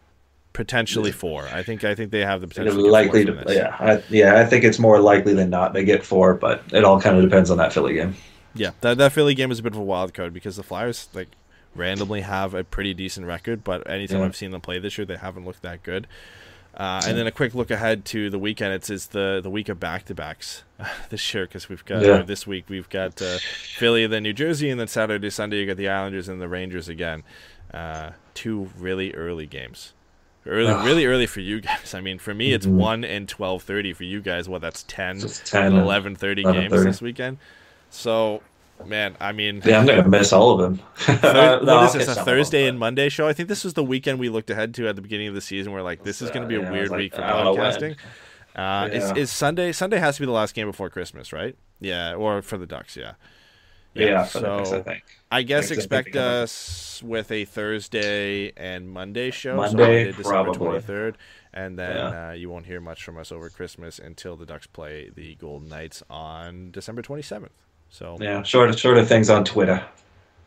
[0.52, 1.46] potentially four.
[1.48, 2.76] I think I think they have the potential.
[2.76, 4.40] To likely to, yeah, I, yeah.
[4.40, 7.22] I think it's more likely than not they get four, but it all kind of
[7.22, 8.14] depends on that Philly game.
[8.54, 11.08] Yeah, that that Philly game is a bit of a wild card because the Flyers
[11.14, 11.28] like
[11.74, 14.26] randomly have a pretty decent record, but anytime yeah.
[14.26, 16.06] I've seen them play this year, they haven't looked that good.
[16.74, 18.72] Uh, and then a quick look ahead to the weekend.
[18.72, 20.64] It's, it's the the week of back to backs
[21.10, 22.22] this year because we've got yeah.
[22.22, 23.38] this week we've got uh,
[23.76, 26.88] Philly, then New Jersey, and then Saturday Sunday you got the Islanders and the Rangers
[26.88, 27.24] again.
[27.72, 29.92] Uh, two really early games,
[30.46, 31.94] early really early for you guys.
[31.94, 32.76] I mean, for me it's mm-hmm.
[32.76, 33.92] one and twelve thirty.
[33.92, 37.38] For you guys, well, that's 10, 10 and 11 30 games this weekend.
[37.90, 38.42] So
[38.86, 40.80] Man, I mean, yeah, I'm gonna miss all of them.
[40.96, 42.16] third, no, what is this?
[42.16, 43.28] A Thursday and Monday show?
[43.28, 45.40] I think this was the weekend we looked ahead to at the beginning of the
[45.40, 45.72] season.
[45.72, 47.92] Where like this is going to be a yeah, weird like, week for podcasting.
[48.54, 48.86] Uh, yeah.
[48.86, 49.72] is, is Sunday?
[49.72, 51.56] Sunday has to be the last game before Christmas, right?
[51.80, 53.14] Yeah, or for the Ducks, yeah.
[53.94, 55.04] Yeah, yeah so I, think.
[55.30, 59.56] I guess expect us with a Thursday and Monday show.
[59.56, 61.18] Monday, so Monday December twenty third,
[61.52, 62.28] and then yeah.
[62.28, 65.68] uh, you won't hear much from us over Christmas until the Ducks play the Golden
[65.68, 67.52] Knights on December twenty seventh.
[67.90, 69.84] So yeah, short of short of things on Twitter.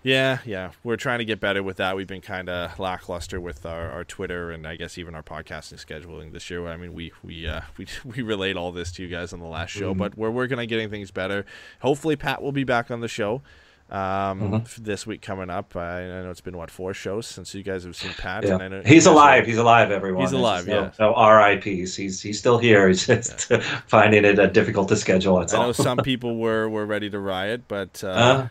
[0.05, 1.95] Yeah, yeah, we're trying to get better with that.
[1.95, 5.83] We've been kind of lackluster with our, our Twitter and I guess even our podcasting
[5.83, 6.67] scheduling this year.
[6.67, 9.47] I mean, we we uh, we we relayed all this to you guys on the
[9.47, 9.99] last show, mm-hmm.
[9.99, 11.43] but we're working on getting things better.
[11.79, 13.41] Hopefully, Pat will be back on the show
[13.89, 14.83] um, mm-hmm.
[14.83, 15.75] this week coming up.
[15.75, 18.45] I, I, know it's been what four shows since you guys have seen Pat.
[18.45, 18.57] Yeah.
[18.57, 19.47] Know, he's alive.
[19.47, 19.89] He's alive.
[19.89, 20.21] Everyone.
[20.21, 20.67] He's alive.
[20.67, 20.91] yeah.
[20.99, 21.95] No, RIPS.
[21.95, 22.87] He's he's still here.
[22.89, 23.57] He's just yeah.
[23.87, 25.39] finding it uh, difficult to schedule.
[25.39, 25.65] That's I all.
[25.65, 28.03] know some people were were ready to riot, but.
[28.03, 28.47] Uh, uh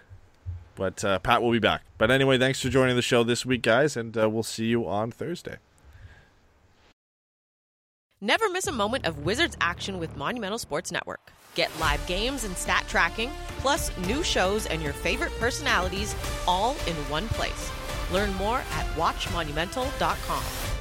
[0.74, 1.82] but uh, Pat will be back.
[1.98, 4.86] But anyway, thanks for joining the show this week, guys, and uh, we'll see you
[4.86, 5.56] on Thursday.
[8.20, 11.30] Never miss a moment of Wizards action with Monumental Sports Network.
[11.54, 16.16] Get live games and stat tracking, plus new shows and your favorite personalities
[16.48, 17.70] all in one place.
[18.12, 20.73] Learn more at WatchMonumental.com.